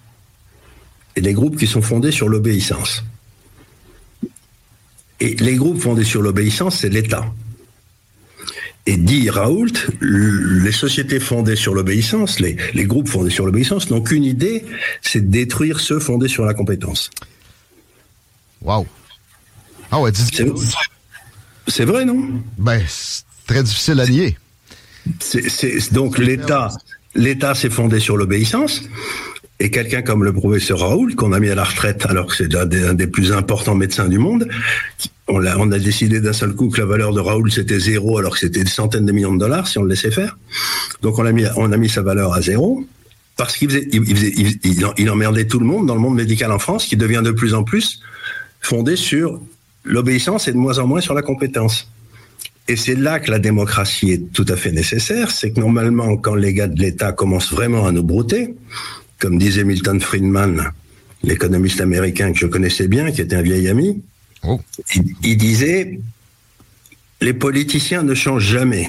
[1.17, 3.03] et les groupes qui sont fondés sur l'obéissance.
[5.19, 7.33] Et les groupes fondés sur l'obéissance, c'est l'État.
[8.85, 14.03] Et dit Raoult, les sociétés fondées sur l'obéissance, les, les groupes fondés sur l'obéissance n'ont
[14.03, 14.65] qu'une idée,
[15.03, 17.11] c'est de détruire ceux fondés sur la compétence.
[18.63, 18.87] Wow.
[19.91, 20.13] Ah ouais,
[21.69, 22.43] c'est vrai, non?
[22.59, 24.37] Ben, c'est très difficile à nier.
[25.93, 26.69] Donc l'État,
[27.15, 28.83] l'État s'est fondé sur l'obéissance.
[29.59, 32.55] Et quelqu'un comme le professeur Raoult, qu'on a mis à la retraite alors que c'est
[32.55, 34.47] un des, plus importants médecins du monde,
[35.29, 35.43] on
[35.73, 38.63] a, décidé d'un seul coup que la valeur de Raoult c'était zéro alors que c'était
[38.63, 40.39] des centaines de millions de dollars si on le laissait faire.
[41.01, 42.85] Donc on a mis, sa valeur à zéro
[43.37, 47.33] parce qu'il emmerdait tout le monde dans le monde médical en France qui devient de
[47.33, 48.01] plus en plus
[48.61, 49.41] fondé sur
[49.85, 51.91] l'obéissance et de moins en moins sur la compétence.
[52.69, 56.35] Et c'est là que la démocratie est tout à fait nécessaire, c'est que normalement, quand
[56.35, 58.57] les gars de l'État commencent vraiment à nous brouter,
[59.19, 60.73] comme disait Milton Friedman,
[61.23, 64.03] l'économiste américain que je connaissais bien, qui était un vieil ami,
[64.43, 64.61] oh.
[65.23, 66.01] il, disait
[67.21, 68.89] les politiciens ne changent jamais.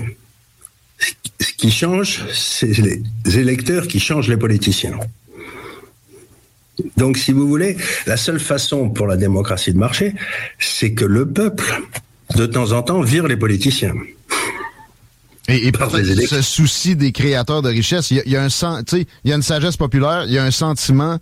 [1.40, 3.02] Ce qui change, c'est les
[3.38, 5.00] électeurs qui changent les politiciens.
[6.96, 10.14] Donc, si vous voulez, la seule façon pour la démocratie de marcher,
[10.60, 11.82] c'est que le peuple,
[12.36, 13.94] de temps en temps, vire les politiciens.
[15.48, 19.36] Et, et ce souci des créateurs de richesse, il y, a, un il y a
[19.36, 21.20] une sagesse populaire, il y a un sentiment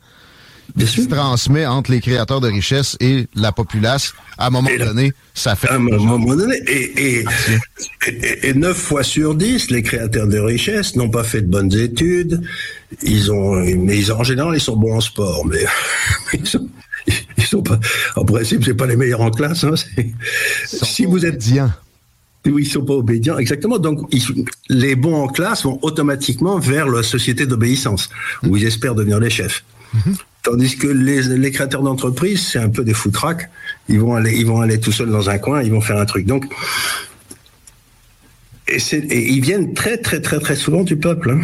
[0.77, 4.13] qui se transmet entre les créateurs de richesse et la populace.
[4.37, 5.69] À un moment donné, ça fait...
[5.69, 6.55] À un moment donné.
[6.67, 7.23] Et,
[8.43, 12.41] et, neuf fois sur dix, les créateurs de richesse n'ont pas fait de bonnes études.
[13.03, 15.63] Ils ont, mais ils, en général, ils sont bons en sport, mais
[16.33, 16.67] ils sont,
[17.45, 17.79] sont pas,
[18.15, 19.63] en principe, c'est pas les meilleurs en classe.
[19.63, 19.75] Hein,
[20.65, 21.75] si vous êtes bien
[22.51, 23.79] oui, ils sont pas obédients, exactement.
[23.79, 24.01] Donc,
[24.69, 28.09] les bons en classe vont automatiquement vers la société d'obéissance,
[28.43, 29.63] où ils espèrent devenir les chefs.
[30.43, 33.49] Tandis que les, créateurs d'entreprises, c'est un peu des foutraques.
[33.89, 36.05] Ils vont aller, ils vont aller tout seuls dans un coin, ils vont faire un
[36.05, 36.25] truc.
[36.25, 36.45] Donc,
[38.67, 38.77] et,
[39.31, 41.31] ils viennent très, très, très, très souvent du peuple.
[41.31, 41.41] Hein.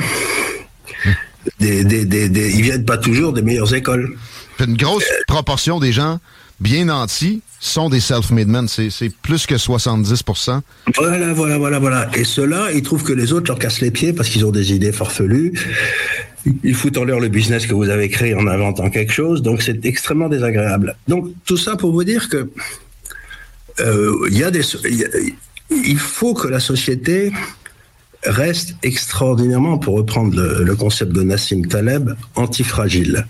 [1.60, 4.16] Des, des, des, ils viennent pas toujours des meilleures écoles.
[4.60, 6.20] Une grosse proportion des gens
[6.62, 8.68] bien nantis sont des self-made men.
[8.68, 8.90] C'est
[9.22, 10.62] plus que 70%
[10.96, 12.10] Voilà, voilà, voilà, voilà.
[12.16, 14.74] Et ceux-là, ils trouvent que les autres leur cassent les pieds parce qu'ils ont des
[14.74, 15.54] idées farfelues.
[16.64, 19.42] Ils foutent en l'air le business que vous avez créé en inventant quelque chose.
[19.42, 20.96] Donc, c'est extrêmement désagréable.
[21.08, 22.50] Donc, tout ça pour vous dire que
[23.80, 24.62] euh, il y a des,
[25.70, 27.32] il faut que la société
[28.24, 33.26] reste extraordinairement, pour reprendre le, concept de Nassim Taleb, antifragile.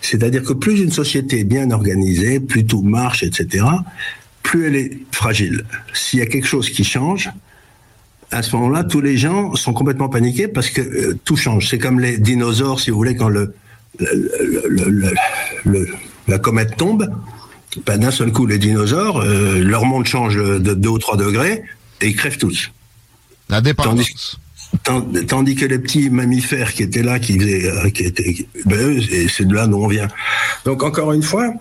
[0.00, 3.64] C'est-à-dire que plus une société est bien organisée, plus tout marche, etc.,
[4.42, 5.64] plus elle est fragile.
[5.92, 7.30] S'il y a quelque chose qui change,
[8.30, 11.68] à ce moment-là, tous les gens sont complètement paniqués parce que euh, tout change.
[11.68, 13.28] C'est comme les dinosaures, si vous voulez, quand
[16.28, 17.10] la comète tombe,
[17.86, 21.62] ben, d'un seul coup, les dinosaures, euh, leur monde change de 2 ou 3 degrés
[22.00, 22.72] et ils crèvent tous.
[23.50, 24.38] La dépendance.
[24.84, 29.46] Tandis que les petits mammifères qui étaient là, qui, faisaient, euh, qui étaient, ben, c'est
[29.46, 30.06] de là d'où on vient.
[30.64, 31.52] Donc encore une fois,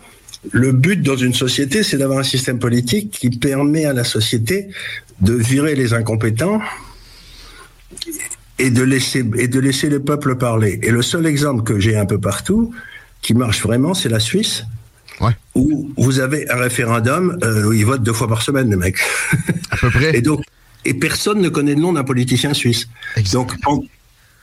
[0.52, 4.70] le but dans une société, c'est d'avoir un système politique qui permet à la société
[5.22, 6.62] de virer les incompétents
[8.60, 10.80] et de laisser et de laisser le peuple parler.
[10.84, 12.72] Et le seul exemple que j'ai un peu partout
[13.22, 14.66] qui marche vraiment, c'est la Suisse.
[15.54, 19.00] Où vous avez un référendum euh, où ils votent deux fois par semaine, les mecs.
[19.72, 20.16] À peu près.
[20.18, 20.42] Et donc,
[20.86, 22.88] et personne ne connaît le nom d'un politicien suisse.
[23.34, 23.54] Donc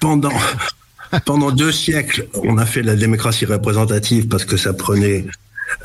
[0.01, 0.33] pendant
[1.25, 5.25] pendant deux siècles, on a fait la démocratie représentative parce que ça prenait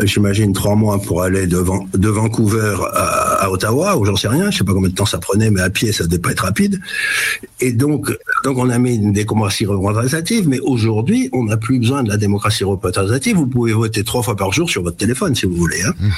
[0.03, 1.63] j'imagine trois mois pour aller de,
[1.93, 5.17] de Vancouver à, Ottawa, ou j'en sais rien, je sais pas combien de temps ça
[5.17, 6.79] prenait, mais à pied ça devait pas être rapide.
[7.59, 8.11] Et donc,
[8.43, 12.17] donc on a mis une démocratie représentative, mais aujourd'hui on n'a plus besoin de la
[12.17, 13.37] démocratie représentative.
[13.37, 15.81] Vous pouvez voter trois fois par jour sur votre téléphone si vous voulez.
[15.81, 15.93] Hein.
[15.99, 16.09] Mmh.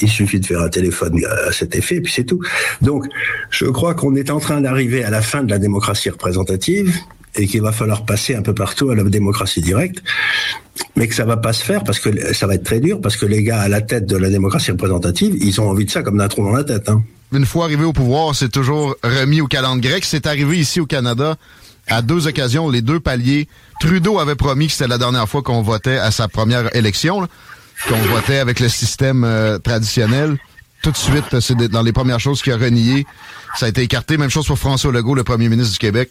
[0.00, 2.40] Il suffit de faire un téléphone à cet effet, puis c'est tout.
[2.82, 3.06] Donc,
[3.50, 6.94] je crois qu'on est en train d'arriver à la fin de la démocratie représentative
[7.36, 10.02] et qu'il va falloir passer un peu partout à la démocratie directe,
[10.96, 13.16] mais que ça va pas se faire parce que ça va être très dur parce
[13.16, 16.02] que les gars à la tête de la démocratie représentative, ils ont envie de ça
[16.02, 16.88] comme d'un trou dans la tête.
[16.88, 17.02] Hein.
[17.32, 20.04] Une fois arrivé au pouvoir, c'est toujours remis au calendrier grec.
[20.04, 21.36] C'est arrivé ici au Canada
[21.88, 23.48] à deux occasions, les deux paliers.
[23.80, 27.28] Trudeau avait promis que c'était la dernière fois qu'on votait à sa première élection,
[27.88, 30.36] qu'on votait avec le système euh, traditionnel.
[30.82, 33.06] Tout de suite, c'est dans les premières choses qu'il a renié.
[33.56, 34.18] Ça a été écarté.
[34.18, 36.10] Même chose pour François Legault, le premier ministre du Québec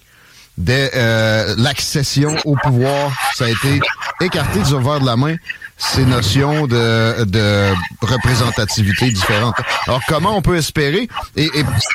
[0.58, 3.80] dès euh, l'accession au pouvoir, ça a été
[4.22, 5.36] écarté du revers de la main
[5.78, 9.56] ces notions de, de représentativité différentes.
[9.88, 11.50] Alors, comment on peut espérer, et,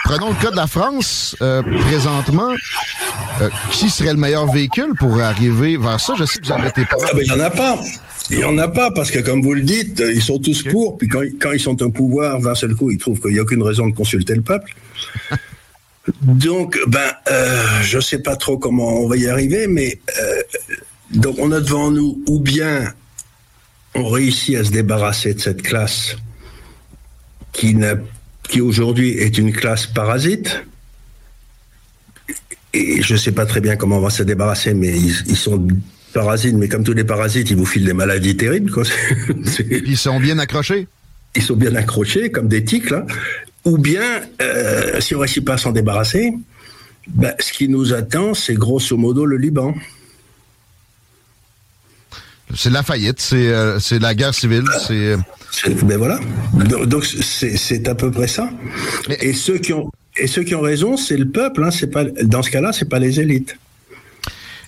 [0.05, 2.53] prenons le cas de la France, euh, présentement,
[3.41, 6.12] euh, qui serait le meilleur véhicule pour arriver vers ça?
[6.19, 6.97] Je sais que vous en mettez pas.
[7.03, 7.78] Ah, ben, il n'y en a pas.
[8.28, 10.99] Il n'y en a pas, parce que comme vous le dites, ils sont tous pour,
[10.99, 13.43] puis quand, quand ils sont au pouvoir, d'un seul coup, ils trouvent qu'il n'y a
[13.43, 14.73] aucune raison de consulter le peuple.
[16.23, 20.43] Donc, ben, euh, je ne sais pas trop comment on va y arriver, mais euh,
[21.12, 22.93] donc on a devant nous ou bien
[23.95, 26.16] on réussit à se débarrasser de cette classe
[27.53, 27.97] qui, n'a-
[28.49, 30.62] qui aujourd'hui est une classe parasite.
[32.73, 35.37] Et je ne sais pas très bien comment on va se débarrasser, mais ils, ils
[35.37, 35.66] sont
[36.12, 38.70] parasites, mais comme tous les parasites, ils vous filent des maladies terribles.
[38.70, 38.85] Quoi.
[39.70, 40.87] Ils sont bien accrochés
[41.35, 43.07] Ils sont bien accrochés, comme des tiques, là.
[43.65, 46.32] Ou bien, euh, si on ne réussit pas à s'en débarrasser,
[47.09, 49.74] ben, ce qui nous attend, c'est grosso modo le Liban.
[52.55, 55.16] C'est la faillite, c'est euh, la guerre civile, c'est...
[55.85, 56.19] Ben voilà.
[56.87, 58.51] Donc c'est à peu près ça.
[59.20, 61.65] Et ceux qui ont et ceux qui ont raison, c'est le peuple.
[61.65, 63.57] Hein, c'est pas dans ce cas-là, c'est pas les élites.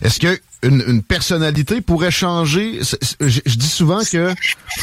[0.02, 2.80] Est-ce que une, une personnalité pourrait changer?
[3.20, 4.34] Je, je dis souvent que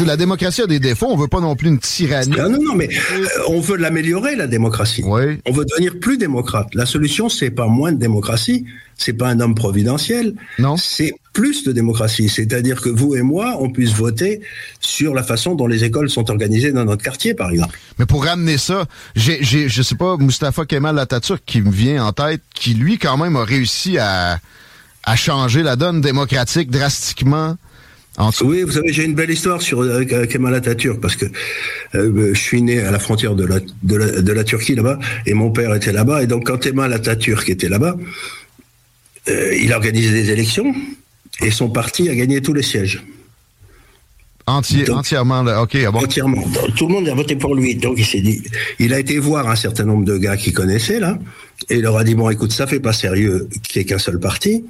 [0.04, 1.08] la démocratie a des défauts.
[1.10, 2.36] On veut pas non plus une tyrannie.
[2.38, 5.04] Ah non, non, mais euh, on veut l'améliorer, la démocratie.
[5.06, 6.68] On veut devenir plus démocrate.
[6.74, 8.66] La solution, c'est pas moins de démocratie,
[8.98, 10.36] c'est pas un homme providentiel.
[10.58, 10.76] Non.
[10.78, 12.28] C'est plus de démocratie.
[12.28, 14.42] C'est-à-dire que vous et moi, on puisse voter
[14.82, 17.78] sur la façon dont les écoles sont organisées dans notre quartier, par exemple.
[17.98, 18.86] Mais pour ramener ça,
[19.16, 22.98] j'ai, j'ai, je sais pas, Mustafa Kemal Atatürk qui me vient en tête, qui lui
[22.98, 24.40] quand même a réussi à,
[25.04, 27.58] à changer la donne démocratique drastiquement.
[28.42, 31.26] Oui, vous savez, j'ai une belle histoire sur euh, Kemal Atatürk parce que
[31.96, 35.00] euh, je suis né à la frontière de la, de la, de la Turquie là-bas
[35.26, 36.22] et mon père était là-bas.
[36.24, 37.96] Et donc, quand Kemal Atatürk était là-bas,
[39.30, 40.76] euh, il a organisé des élections
[41.42, 43.04] et son parti a gagné tous les sièges.
[44.50, 45.62] Entier, entièrement, là.
[45.62, 46.00] OK, ah bon.
[46.00, 46.44] Entièrement.
[46.76, 47.76] Tout le monde a voté pour lui.
[47.76, 48.42] Donc, il s'est dit,
[48.80, 51.20] il a été voir un certain nombre de gars qu'il connaissait, là,
[51.70, 54.00] et il leur a dit, bon, écoute, ça fait pas sérieux qu'il n'y ait qu'un
[54.00, 54.66] seul parti.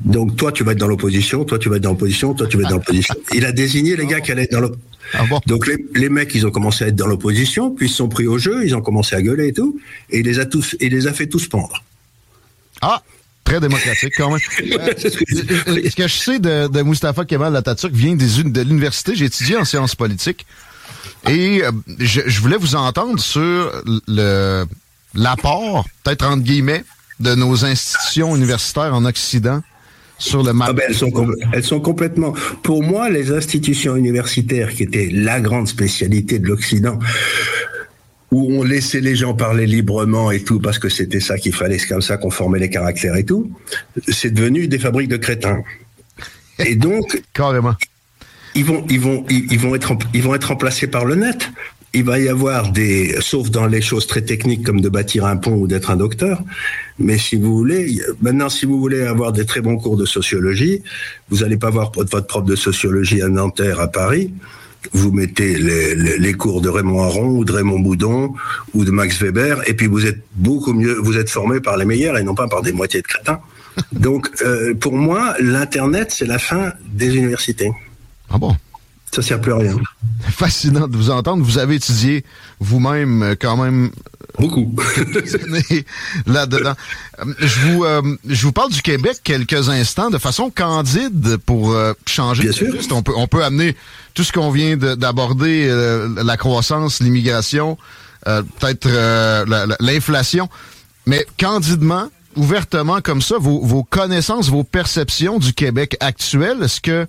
[0.00, 2.56] Donc, toi, tu vas être dans l'opposition, toi, tu vas être dans l'opposition, toi, tu
[2.56, 3.14] vas être dans l'opposition.
[3.34, 5.40] Il a désigné les gars qui allaient être dans l'opposition.
[5.46, 8.08] Donc, les, les mecs, ils ont commencé à être dans l'opposition, puis ils se sont
[8.08, 9.78] pris au jeu, ils ont commencé à gueuler et tout,
[10.10, 11.82] et il les a tous, il les a fait tous pendre.
[12.82, 13.02] Ah,
[13.46, 14.40] très démocratique quand même.
[15.68, 19.14] Euh, Ce que je sais de, de Mustafa Kemal Atatürk vient des, de l'université.
[19.14, 20.46] J'ai étudié en sciences politiques.
[21.28, 23.72] Et euh, je, je voulais vous entendre sur
[24.06, 24.64] le
[25.14, 26.84] l'apport, peut-être entre guillemets,
[27.20, 29.62] de nos institutions universitaires en Occident
[30.18, 30.52] sur le.
[30.60, 31.10] Ah ben, elles, sont
[31.52, 32.34] elles sont complètement.
[32.62, 36.98] Pour moi, les institutions universitaires, qui étaient la grande spécialité de l'Occident,
[38.32, 41.78] où on laissait les gens parler librement et tout, parce que c'était ça qu'il fallait,
[41.78, 43.50] c'est comme ça qu'on formait les caractères et tout,
[44.08, 45.62] c'est devenu des fabriques de crétins.
[46.58, 47.74] Et donc, carrément,
[48.54, 51.50] ils vont, ils vont, ils, ils vont être, ils vont être remplacés par le net.
[51.94, 55.36] Il va y avoir des, sauf dans les choses très techniques comme de bâtir un
[55.36, 56.42] pont ou d'être un docteur.
[56.98, 60.82] Mais si vous voulez, maintenant, si vous voulez avoir des très bons cours de sociologie,
[61.30, 64.32] vous n'allez pas voir votre prof de sociologie à Nanterre, à Paris.
[64.92, 68.34] Vous mettez les, les- les cours de Raymond Aron ou de Raymond Boudon
[68.74, 71.84] ou de Max Weber, et puis vous êtes beaucoup mieux, vous êtes formé par les
[71.84, 73.40] meilleurs et non pas par des moitiés de crétins.
[73.92, 77.70] Donc, euh, pour moi, l'Internet, c'est la fin des universités.
[78.30, 78.56] Ah bon?
[79.14, 79.76] Ça sert plus à rien.
[80.30, 81.44] Fascinant de vous entendre.
[81.44, 82.24] Vous avez étudié
[82.60, 83.90] vous-même euh, quand même.
[84.38, 84.74] Beaucoup.
[86.26, 86.74] Là-dedans.
[87.38, 91.92] Je vous, euh, je vous parle du Québec quelques instants de façon candide pour euh,
[92.06, 92.42] changer.
[92.44, 92.74] Bien sûr.
[92.92, 93.76] On peut, on peut amener
[94.14, 97.78] tout ce qu'on vient de- d'aborder, euh, la croissance, l'immigration,
[98.28, 100.48] euh, peut-être euh, la- la- l'inflation.
[101.06, 107.06] Mais candidement, ouvertement comme ça, vos, vos connaissances, vos perceptions du Québec actuel, est-ce que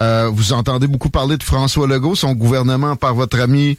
[0.00, 3.78] euh, vous entendez beaucoup parler de François Legault, son gouvernement par votre ami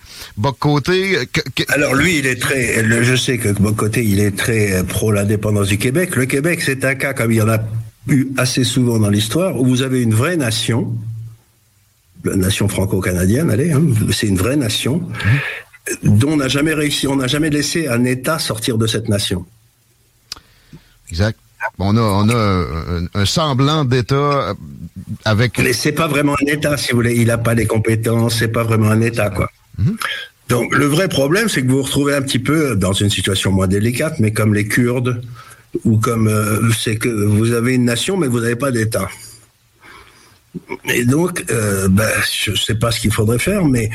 [1.55, 2.81] que- Alors lui, il est très.
[2.83, 6.15] le- Je sais que côté, il est très euh, pro l'indépendance du Québec.
[6.15, 7.59] Le Québec, c'est un cas comme il y en a
[8.07, 10.93] eu assez souvent dans l'histoire où vous avez une vraie nation,
[12.23, 13.81] la nation franco-canadienne, allez, hein,
[14.11, 15.07] c'est une vraie nation
[16.03, 19.45] dont on n'a jamais réussi, on n'a jamais laissé un État sortir de cette nation.
[21.09, 21.39] Exact.
[21.77, 24.53] On a, on a un, un semblant d'État euh,
[25.25, 25.59] avec.
[25.59, 27.15] Mais c'est pas vraiment un État, si vous voulez.
[27.15, 29.49] Il n'a pas les compétences, c'est pas vraiment un État, quoi.
[30.49, 33.51] Donc le vrai problème, c'est que vous vous retrouvez un petit peu dans une situation
[33.51, 35.21] moins délicate, mais comme les Kurdes
[35.85, 39.07] ou comme euh, c'est que vous avez une nation, mais vous n'avez pas d'État.
[40.85, 43.91] Et donc, euh, ben, je ne sais pas ce qu'il faudrait faire, mais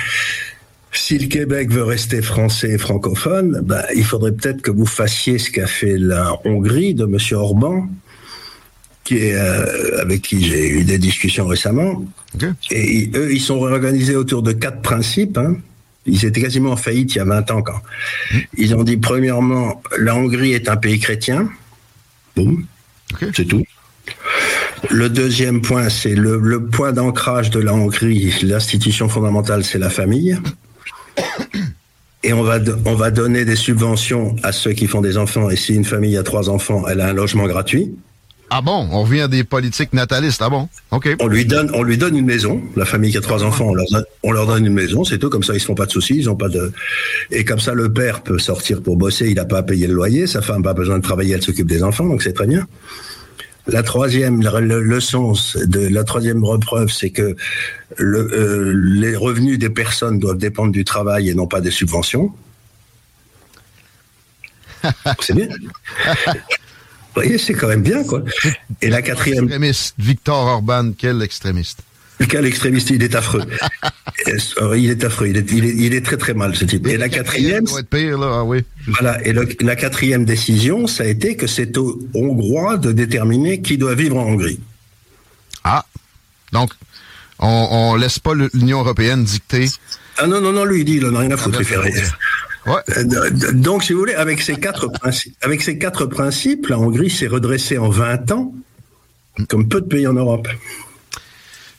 [0.94, 5.38] si le Québec veut rester français et francophone, ben, il faudrait peut-être que vous fassiez
[5.38, 7.18] ce qu'a fait la Hongrie de M.
[7.32, 7.88] Orban,
[9.04, 12.04] qui est, euh, avec qui j'ai eu des discussions récemment.
[12.70, 15.36] Et ils- eux, ils sont organisés autour de quatre principes.
[15.38, 15.56] hein.
[16.06, 17.62] Ils étaient quasiment en faillite il y a 20 ans.
[17.62, 17.80] Quand.
[18.58, 21.48] Ils ont dit, premièrement, la Hongrie est un pays chrétien.
[22.36, 22.66] Boum.
[23.34, 23.62] C'est tout.
[24.90, 28.34] Le deuxième point, c'est le, le point d'ancrage de la Hongrie.
[28.42, 30.36] L'institution fondamentale, c'est la famille.
[32.22, 35.50] Et on va, on va donner des subventions à ceux qui font des enfants.
[35.50, 37.94] Et si une famille a trois enfants, elle a un logement gratuit.
[38.50, 38.88] Ah bon?
[38.92, 40.40] On revient à des politiques natalistes.
[40.40, 40.68] Ah bon?
[40.90, 41.08] OK.
[41.20, 42.62] On lui donne, on lui donne une maison.
[42.76, 45.18] La famille qui a trois enfants, on leur donne, on leur donne une maison, c'est
[45.18, 45.28] tout.
[45.28, 46.72] Comme ça, ils se font pas de soucis, ils ont pas de.
[47.30, 49.94] Et comme ça, le père peut sortir pour bosser, il n'a pas à payer le
[49.94, 50.26] loyer.
[50.26, 52.66] Sa femme n'a pas besoin de travailler, elle s'occupe des enfants, donc c'est très bien.
[53.66, 57.34] La troisième le- leçon de la troisième repreuve, c'est que
[57.96, 62.32] le, euh, les revenus des personnes doivent dépendre du travail et non pas des subventions.
[65.20, 65.48] c'est bien.
[65.48, 68.22] Vous voyez, c'est quand même bien, quoi.
[68.82, 69.44] Et la quatrième.
[69.44, 69.94] Extrémiste.
[69.98, 71.78] Victor Orban, quel extrémiste.
[72.28, 73.42] Quel extrémiste, il est affreux.
[74.62, 76.86] Euh, il est affreux, il est, il, est, il est très très mal ce type.
[76.86, 78.60] Et la quatrième, être pire, là, ah oui.
[78.86, 83.60] voilà, et le- la quatrième décision, ça a été que c'est aux Hongrois de déterminer
[83.60, 84.60] qui doit vivre en Hongrie.
[85.64, 85.84] Ah,
[86.52, 86.70] donc,
[87.38, 89.66] on, on laisse pas l'Union européenne dicter.
[90.16, 92.02] Ah non, non, non, lui, il dit, il en a rien à foutre, fait rien.
[92.68, 97.10] Euh, Donc, si vous voulez, avec ces quatre principes, avec ces quatre principes, la Hongrie
[97.10, 98.54] s'est redressée en 20 ans,
[99.48, 100.48] comme peu de pays en Europe.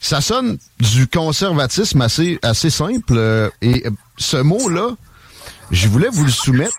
[0.05, 3.15] Ça sonne du conservatisme assez, assez simple.
[3.17, 3.85] euh, et
[4.17, 4.95] ce mot-là,
[5.71, 6.77] je voulais vous le soumettre.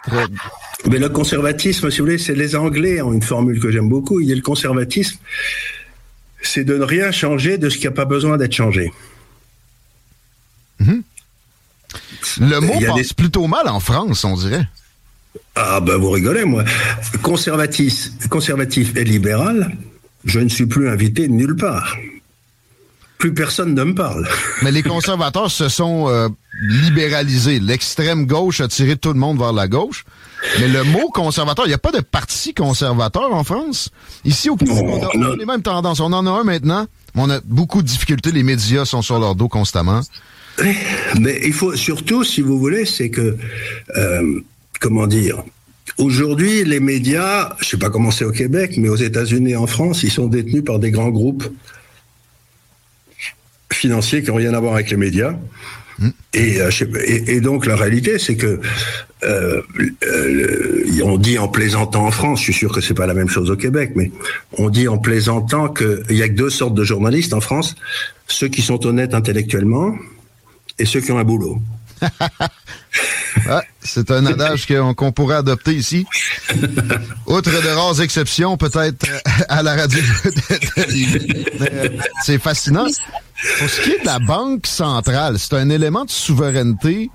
[0.88, 4.20] Mais le conservatisme, si vous voulez, c'est les Anglais ont une formule que j'aime beaucoup.
[4.20, 5.18] Il dit le conservatisme,
[6.40, 8.92] c'est de ne rien changer de ce qui n'a pas besoin d'être changé.
[10.78, 14.68] Le mot y a passe plutôt mal en France, on dirait.
[15.56, 16.62] Ah ben vous rigolez, moi.
[17.22, 19.76] Conservatif, conservatif et libéral,
[20.24, 21.96] je ne suis plus invité nulle part.
[23.18, 24.28] Plus personne ne me parle.
[24.62, 26.28] Mais les conservateurs se sont euh,
[26.68, 27.60] libéralisés.
[27.60, 30.04] L'extrême gauche a tiré tout le monde vers la gauche.
[30.60, 33.90] Mais le mot conservateur, il n'y a pas de parti conservateur en France?
[34.24, 36.00] Ici, au Québec, on a, on a les mêmes tendances.
[36.00, 36.86] On en a un maintenant.
[37.14, 38.32] mais On a beaucoup de difficultés.
[38.32, 40.02] Les médias sont sur leur dos constamment.
[41.18, 43.36] Mais il faut surtout, si vous voulez, c'est que,
[43.96, 44.40] euh,
[44.80, 45.42] comment dire,
[45.98, 49.66] aujourd'hui, les médias, je sais pas comment c'est au Québec, mais aux États-Unis et en
[49.66, 51.44] France, ils sont détenus par des grands groupes
[53.76, 55.34] financiers qui n'ont rien à voir avec les médias.
[56.34, 56.70] Et, euh,
[57.06, 58.60] et, et donc la réalité, c'est que
[59.24, 59.62] euh,
[60.06, 63.30] euh, on dit en plaisantant en France, je suis sûr que c'est pas la même
[63.30, 64.10] chose au Québec, mais
[64.58, 67.76] on dit en plaisantant qu'il y a que deux sortes de journalistes en France
[68.28, 69.94] ceux qui sont honnêtes intellectuellement
[70.78, 71.60] et ceux qui ont un boulot.
[73.48, 76.06] Ah, c'est un adage qu'on pourrait adopter ici.
[77.26, 80.00] Outre de rares exceptions, peut-être euh, à la radio.
[82.24, 82.86] C'est fascinant.
[83.58, 87.10] Pour ce qui est de la Banque centrale, c'est un élément de souveraineté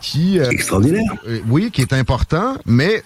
[0.00, 0.38] qui...
[0.38, 1.02] euh, Extraordinaire.
[1.26, 3.02] euh, oui, qui est important, mais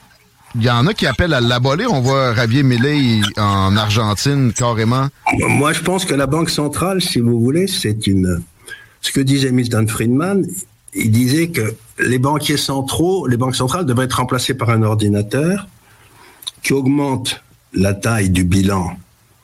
[0.57, 1.93] il y en a qui appellent à l'abolir.
[1.93, 5.07] On voit Javier Milei en Argentine carrément.
[5.39, 8.43] Moi, je pense que la Banque centrale, si vous voulez, c'est une.
[9.01, 10.45] Ce que disait Milton Friedman,
[10.93, 15.69] il disait que les banquiers centraux, les banques centrales devraient être remplacées par un ordinateur
[16.63, 18.91] qui augmente la taille du bilan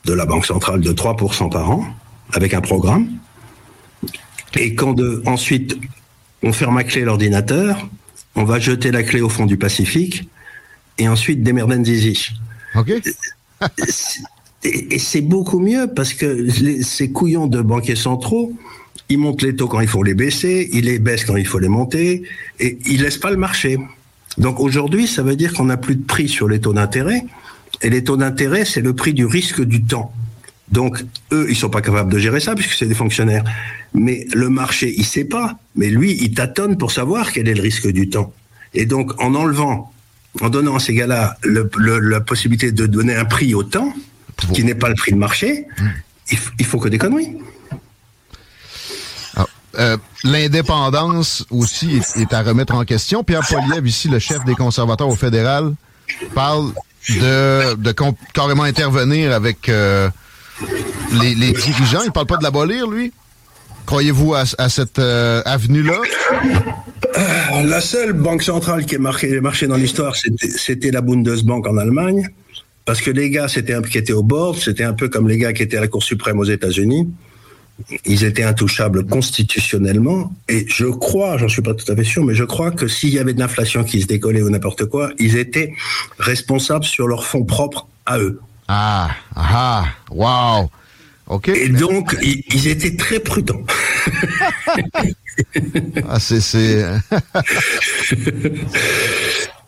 [0.05, 1.85] de la Banque centrale de 3% par an
[2.33, 3.09] avec un programme.
[4.57, 5.77] Et quand de, ensuite
[6.43, 7.89] on ferme à clé l'ordinateur,
[8.35, 10.29] on va jeter la clé au fond du Pacifique
[10.97, 12.29] et ensuite démerden zizi.
[12.75, 12.91] OK.
[14.63, 18.53] Et, et c'est beaucoup mieux parce que les- ces couillons de banquiers centraux,
[19.09, 21.59] ils montent les taux quand il faut les baisser, ils les baissent quand il faut
[21.59, 22.23] les monter,
[22.59, 23.77] et ils laissent pas le marché.
[24.37, 27.23] Donc aujourd'hui, ça veut dire qu'on n'a plus de prix sur les taux d'intérêt,
[27.81, 30.11] et les taux d'intérêt, c'est le prix du risque du temps.
[30.71, 33.43] Donc eux, ils sont pas capables de gérer ça puisque c'est des fonctionnaires.
[33.93, 35.57] Mais le marché, il sait pas.
[35.75, 38.33] Mais lui, il tâtonne pour savoir quel est le risque du temps.
[38.73, 39.93] Et donc en enlevant,
[40.41, 43.93] en donnant à ces gars-là le- le- la possibilité de donner un prix au temps,
[44.53, 45.65] qui n'est pas le prix de marché,
[46.29, 47.37] il, f- il faut que des conneries.
[49.35, 49.45] Ah,
[49.79, 53.23] euh, L'indépendance aussi est, est à remettre en question.
[53.23, 55.73] Pierre Poliev, ici, le chef des conservateurs au fédéral,
[56.35, 56.71] parle
[57.09, 57.93] de,
[58.33, 60.09] carrément intervenir avec euh,
[61.21, 62.01] les, dirigeants.
[62.05, 63.11] Il parle pas de l'abolir, lui?
[63.85, 66.01] Croyez-vous à, cette euh, avenue-là?
[67.17, 71.77] Euh, La seule banque centrale qui est marquée, marché dans l'histoire, c'était- la Bundesbank en
[71.77, 72.27] Allemagne.
[72.85, 75.51] Parce que les gars c'était qui étaient au board, c'était un peu comme les gars
[75.51, 77.09] qui étaient à la Cour suprême aux États-Unis.
[78.05, 80.33] Ils étaient intouchables constitutionnellement.
[80.47, 83.09] Et je crois, j'en suis pas tout à fait sûr, mais je crois que s'il
[83.09, 85.73] y avait de l'inflation qui se décollait ou n'importe quoi, ils étaient
[86.17, 88.39] responsables sur leurs fonds propres à eux.
[88.67, 90.69] Ah, ah, wow.
[91.27, 91.49] OK.
[91.49, 93.63] Et donc, ils, ils étaient très prudents.
[96.09, 96.83] Ah, c'est- c'est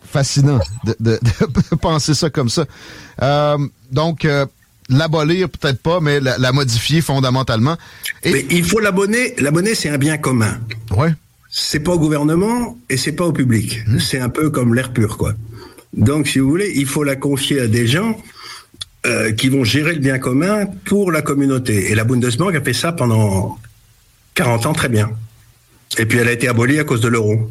[0.03, 2.65] fascinant de, de- de penser ça comme ça.
[3.21, 3.57] Euh,
[3.91, 4.45] donc, euh,
[4.89, 7.77] l'abolir, peut-être pas, mais la, la modifier fondamentalement.
[8.25, 9.35] Mais il faut la monnaie.
[9.39, 10.59] La monnaie, c'est un bien commun.
[10.95, 11.13] Ouais.
[11.51, 13.79] C'est pas au gouvernement et c'est pas au public.
[13.99, 15.33] C'est un peu comme l'air pur, quoi.
[15.93, 18.15] Donc, si vous voulez, il faut la confier à des gens
[19.05, 21.91] euh, qui vont gérer le bien commun pour la communauté.
[21.91, 23.57] Et la Bundesbank a fait ça pendant
[24.35, 25.09] 40 ans très bien.
[25.97, 27.49] Et puis elle a été abolie à cause de l'euro.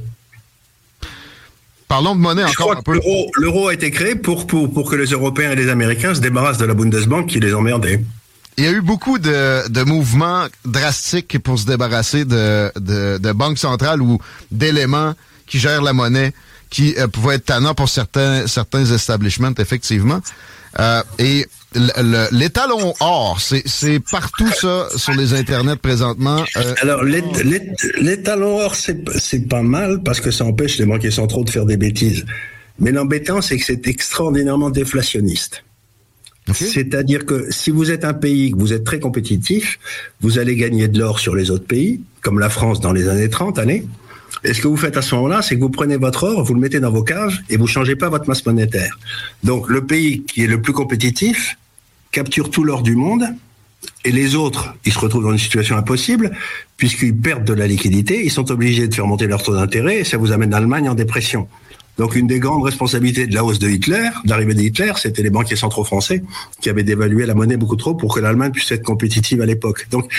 [1.88, 4.90] Parlons de monnaie Je encore crois que l'euro- L'euro a été créé pour, pour, pour
[4.90, 8.04] que les Européens et les Américains se débarrassent de la Bundesbank qui les emmerdait.
[8.58, 13.32] Il y a eu beaucoup de, de mouvements drastiques pour se débarrasser de, de, de
[13.32, 14.18] banques centrales ou
[14.50, 15.14] d'éléments
[15.46, 16.32] qui gèrent la monnaie,
[16.68, 20.20] qui euh, pouvaient être tannants pour certains, certains establishments, effectivement.
[20.80, 21.46] Euh, et
[22.32, 26.44] l'étalon or, c'est partout ça sur les internets présentement.
[26.56, 31.10] Euh, Alors, l'é- l'é- l'étalon or, c'est pas mal parce que ça empêche les banquiers
[31.10, 32.24] centraux de faire des bêtises.
[32.80, 35.64] Mais l'embêtant, c'est que c'est extraordinairement déflationniste.
[36.54, 39.78] C'est-à-dire que si vous êtes un pays, que vous êtes très compétitif,
[40.22, 43.28] vous allez gagner de l'or sur les autres pays, comme la France dans les années
[43.28, 43.84] 30, allez.
[44.44, 46.54] Et ce que vous faites à ce moment-là, c'est que vous prenez votre or, vous
[46.54, 48.98] le mettez dans vos caves et vous changez pas votre masse monétaire.
[49.42, 51.56] Donc le pays qui est le plus compétitif
[52.10, 53.24] capture tout l'or du monde
[54.04, 56.30] et les autres, ils se retrouvent dans une situation impossible
[56.76, 60.04] puisqu'ils perdent de la liquidité, ils sont obligés de faire monter leur taux d'intérêt et
[60.04, 61.48] ça vous amène l'Allemagne en dépression.
[61.98, 65.22] Donc une des grandes responsabilités de la hausse de Hitler, de l'arrivée de Hitler, c'était
[65.22, 66.22] les banquiers centraux français
[66.60, 69.88] qui avaient dévalué la monnaie beaucoup trop pour que l'Allemagne puisse être compétitive à l'époque.
[69.90, 70.10] Donc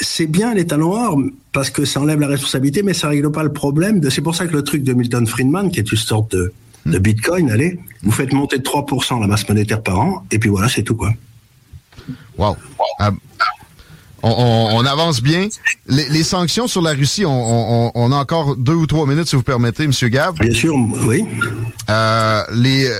[0.00, 1.18] c'est bien les talons or
[1.52, 3.98] parce que ça enlève la responsabilité, mais ça règle pas le problème.
[4.00, 6.52] de- C'est pour ça que le truc de Milton Friedman, qui est une sorte de,
[6.86, 10.50] de Bitcoin, allez, vous faites monter de 3% la masse monétaire par an, et puis
[10.50, 11.12] voilà, c'est tout quoi.
[12.38, 12.56] Wow.
[13.00, 13.10] Euh,
[14.22, 15.48] on, on- on avance bien.
[15.86, 19.06] Les, les sanctions sur la Russie, on, on- on- on a encore deux ou trois
[19.06, 19.92] minutes, si vous permettez, M.
[20.10, 20.38] Gab.
[20.38, 20.74] Bien sûr,
[21.06, 21.24] oui.
[21.90, 22.94] Euh, les, euh,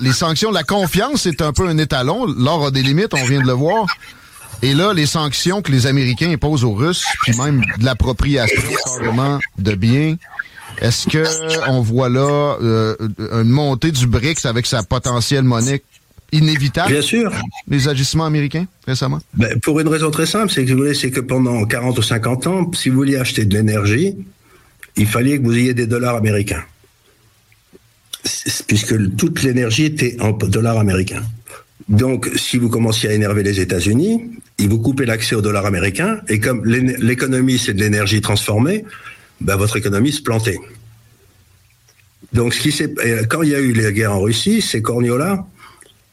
[0.00, 2.26] les sanctions, la confiance est un peu un étalon.
[2.26, 3.86] L'or a des limites, on vient de le voir.
[4.62, 9.40] Et là, les sanctions que les Américains imposent aux Russes, puis même de l'appropriation carrément
[9.58, 10.16] de biens,
[10.80, 11.24] est-ce que
[11.68, 15.82] on voit là euh, une montée du BRICS avec sa potentielle monnaie
[16.32, 16.90] inévitable?
[16.92, 17.32] Bien sûr.
[17.68, 19.20] Les agissements américains récemment?
[19.34, 22.02] Ben, pour une raison très simple, c'est que, vous voulez, c'est que pendant 40 ou
[22.02, 24.16] 50 ans, si vous vouliez acheter de l'énergie,
[24.96, 26.64] il fallait que vous ayez des dollars américains.
[28.24, 31.22] C'est- Puisque toute l'énergie était en dollars américains.
[31.88, 36.20] Donc, si vous commenciez à énerver les États-Unis, ils vous coupaient l'accès au dollar américain,
[36.28, 38.84] et comme l'é- l'économie, c'est de l'énergie transformée,
[39.40, 40.58] ben, votre économie se plantait.
[42.32, 42.72] Donc, ce qui
[43.28, 45.44] quand il y a eu les guerres en Russie, ces corgnots-là,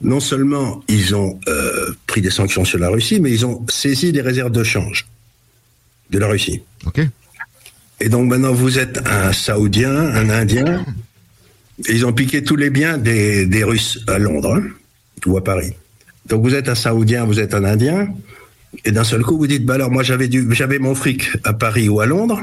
[0.02, 4.12] non seulement ils ont euh, pris des sanctions sur la Russie, mais ils ont saisi
[4.12, 5.08] des réserves de change
[6.10, 6.62] de la Russie.
[6.86, 7.02] OK.
[8.02, 10.86] Et donc maintenant, vous êtes un Saoudien, un Indien,
[11.88, 14.64] et ils ont piqué tous les biens des, des Russes à Londres hein,
[15.26, 15.74] ou à Paris.
[16.28, 18.08] Donc vous êtes un Saoudien, vous êtes un Indien,
[18.86, 22.00] et d'un seul coup, vous dites, bah alors moi j'avais mon fric à Paris ou
[22.00, 22.42] à Londres,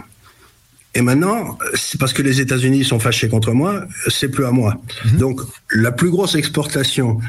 [0.97, 4.73] et maintenant, c'est parce que les États-Unis sont fâchés contre moi, c'est plus à moi.
[5.18, 5.40] Donc,
[5.70, 7.20] la plus grosse exportation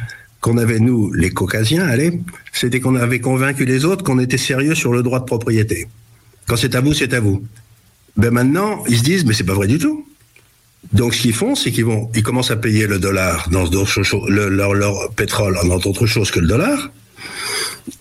[0.41, 2.22] qu'on avait, nous, les Caucasiens, allez,
[2.53, 5.88] c'était qu'on avait convaincu les autres qu'on était sérieux sur le droit de propriété.
[6.48, 7.44] Quand c'est à vous, c'est à vous.
[8.15, 10.06] Ben maintenant, ils se disent, mais c'est pas vrai du tout.
[10.94, 14.03] Donc, ce qu'ils font, c'est qu'ils vont, ils commencent à payer le dollar dans d'autres
[14.03, 16.89] choses, le- leur, leur pétrole dans d'autres choses que le dollar.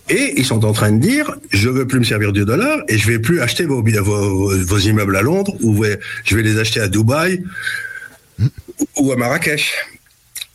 [0.09, 2.97] Et ils sont en train de dire, je veux plus me servir du dollar et
[2.97, 3.81] je vais plus acheter vos,
[4.79, 5.83] immeubles à Londres ou
[6.23, 7.43] je vais les acheter à Dubaï
[8.97, 9.73] ou à Marrakech.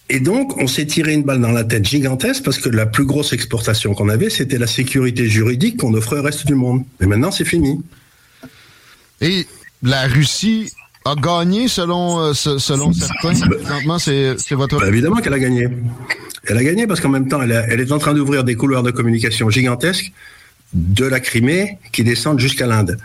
[0.09, 3.07] Et donc, on s'est tiré une balle dans la tête gigantesque parce que la plus
[3.07, 6.85] grosse exportation qu'on avait, c'était la sécurité juridique qu'on offrait au reste du monde.
[7.01, 7.81] Mais maintenant, c'est fini.
[9.23, 9.47] Et
[9.83, 10.71] la Russie
[11.05, 13.35] a gagné selon, euh, ce- selon certains.
[13.63, 14.79] Présentement, c'est c'est votre.
[14.79, 15.69] Bah, évidemment qu'elle a gagné.
[16.49, 18.55] Elle a gagné parce qu'en même temps, elle, a- elle est en train d'ouvrir des
[18.57, 20.13] couloirs de communication gigantesques
[20.75, 22.99] de la Crimée qui descendent jusqu'à l'Inde.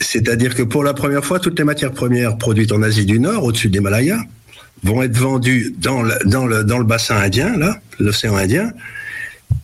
[0.00, 3.42] C'est-à-dire que pour la première fois, toutes les matières premières produites en Asie du Nord,
[3.42, 4.18] au-dessus de l'Himalaya,
[4.84, 8.72] vont être vendues dans le, dans le, dans le bassin indien, là, l'océan Indien,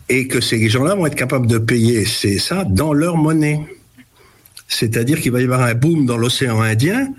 [0.09, 3.59] et que ces gens-là vont être capables de payer c'est ça dans leur monnaie.
[4.75, 7.09] C'est-à-dire qu'il va y avoir un boom dans l'océan Indien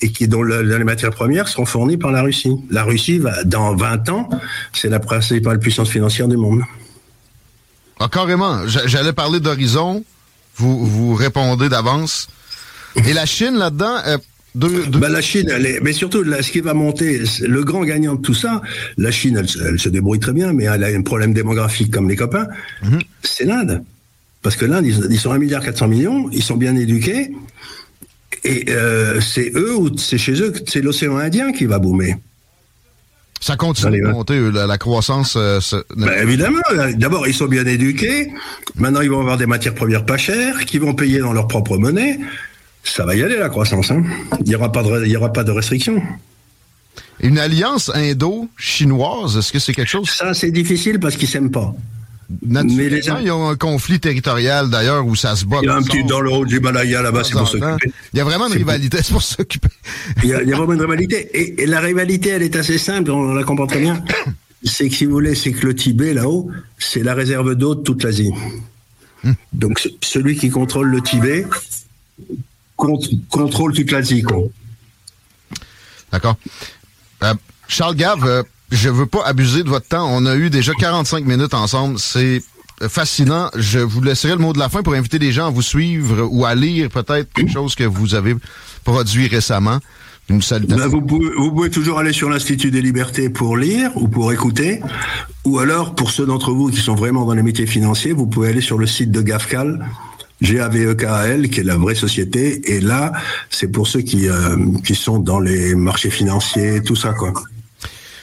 [0.00, 2.56] et qui, dont le- les matières premières seront fournies par la Russie.
[2.70, 4.28] La Russie, va, dans 20 ans,
[4.72, 6.62] c'est la principale puissance financière du monde.
[7.98, 8.66] Ah, carrément.
[8.68, 10.04] J'a- J'allais parler d'horizon.
[10.56, 12.28] Vous, vous répondez d'avance.
[12.96, 14.18] Et la Chine, là-dedans, euh,
[14.54, 17.82] deux- Bah, la Chine, elle est, mais surtout, là, ce qui va monter, le grand
[17.84, 18.62] gagnant de tout ça,
[18.96, 21.90] la Chine, elle, se- elle se débrouille très bien, mais elle a un problème démographique
[21.92, 22.46] comme les copains,
[23.22, 23.82] c'est l'Inde.
[24.42, 27.30] Parce que l'Inde, ils, ils sont 1,4 milliard millions, ils sont bien éduqués,
[28.44, 32.16] et euh, c'est eux ou c'est chez eux, c'est l'océan Indien qui va boomer.
[33.40, 35.34] Ça continue de monter, euh, la, la croissance.
[35.36, 36.60] euh, se- Ben, évidemment.
[36.94, 38.32] D'abord, ils sont bien éduqués.
[38.76, 41.76] Maintenant, ils vont avoir des matières premières pas chères, qui vont payer dans leur propre
[41.76, 42.20] monnaie.
[42.84, 43.90] Ça va y aller, la croissance.
[43.90, 44.04] hein.
[44.40, 46.00] Il n'y aura, pas de- il y aura pas de restrictions.
[47.20, 50.08] Une alliance indo-chinoise, est-ce que c'est quelque chose?
[50.10, 51.74] Ça, c'est difficile parce qu'ils s'aiment pas.
[52.40, 55.58] Mais les gens, ils ont un conflit territorial d'ailleurs où ça se bat.
[55.62, 57.92] Il y a un petit dans le haut du Himalaya là-bas, c'est pour s'occuper.
[58.12, 59.68] Il y a vraiment une rivalité, c'est pour s'occuper.
[60.22, 61.28] Il y, a, il y a vraiment une rivalité.
[61.34, 64.02] Et, et la rivalité, elle est assez simple, on la comprend très bien.
[64.64, 66.48] C'est que si vous voulez, c'est que le Tibet, là-haut,
[66.78, 68.30] c'est la réserve d'eau de toute l'Asie.
[69.52, 71.44] Donc ce- celui qui contrôle le Tibet
[72.76, 74.24] con- contrôle toute l'Asie.
[76.12, 76.36] D'accord.
[77.24, 77.34] Euh,
[77.66, 78.42] Charles Gave, euh,
[78.72, 80.08] je veux pas abuser de votre temps.
[80.10, 81.98] On a eu déjà 45 minutes ensemble.
[81.98, 82.42] C'est
[82.88, 83.50] fascinant.
[83.54, 86.26] Je vous laisserai le mot de la fin pour inviter les gens à vous suivre
[86.30, 88.34] ou à lire peut-être quelque chose que vous avez
[88.82, 89.78] produit récemment.
[90.28, 90.40] Une.
[90.68, 94.32] Ben, vous, pouvez, vous pouvez toujours aller sur l'Institut des libertés pour lire ou pour
[94.32, 94.80] écouter.
[95.44, 98.48] Ou alors, pour ceux d'entre vous qui sont vraiment dans les métiers financiers, vous pouvez
[98.48, 99.84] aller sur le site de GAFCAL,
[100.40, 102.72] G-A-V-E-K-A-L, qui est la vraie société.
[102.72, 103.12] Et là,
[103.50, 107.34] c'est pour ceux qui, euh, qui sont dans les marchés financiers, tout ça, quoi.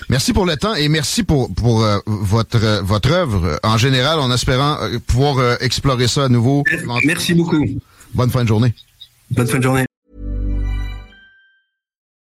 [0.10, 4.20] Merci pour le temps et merci pour, pour euh, votre, euh, votre œuvre en général,
[4.20, 6.64] en espérant euh, pouvoir euh, explorer ça à nouveau.
[7.06, 7.64] Merci beaucoup.
[8.16, 8.74] Bonne fin de journée.
[9.30, 9.89] Bonne fin de journée.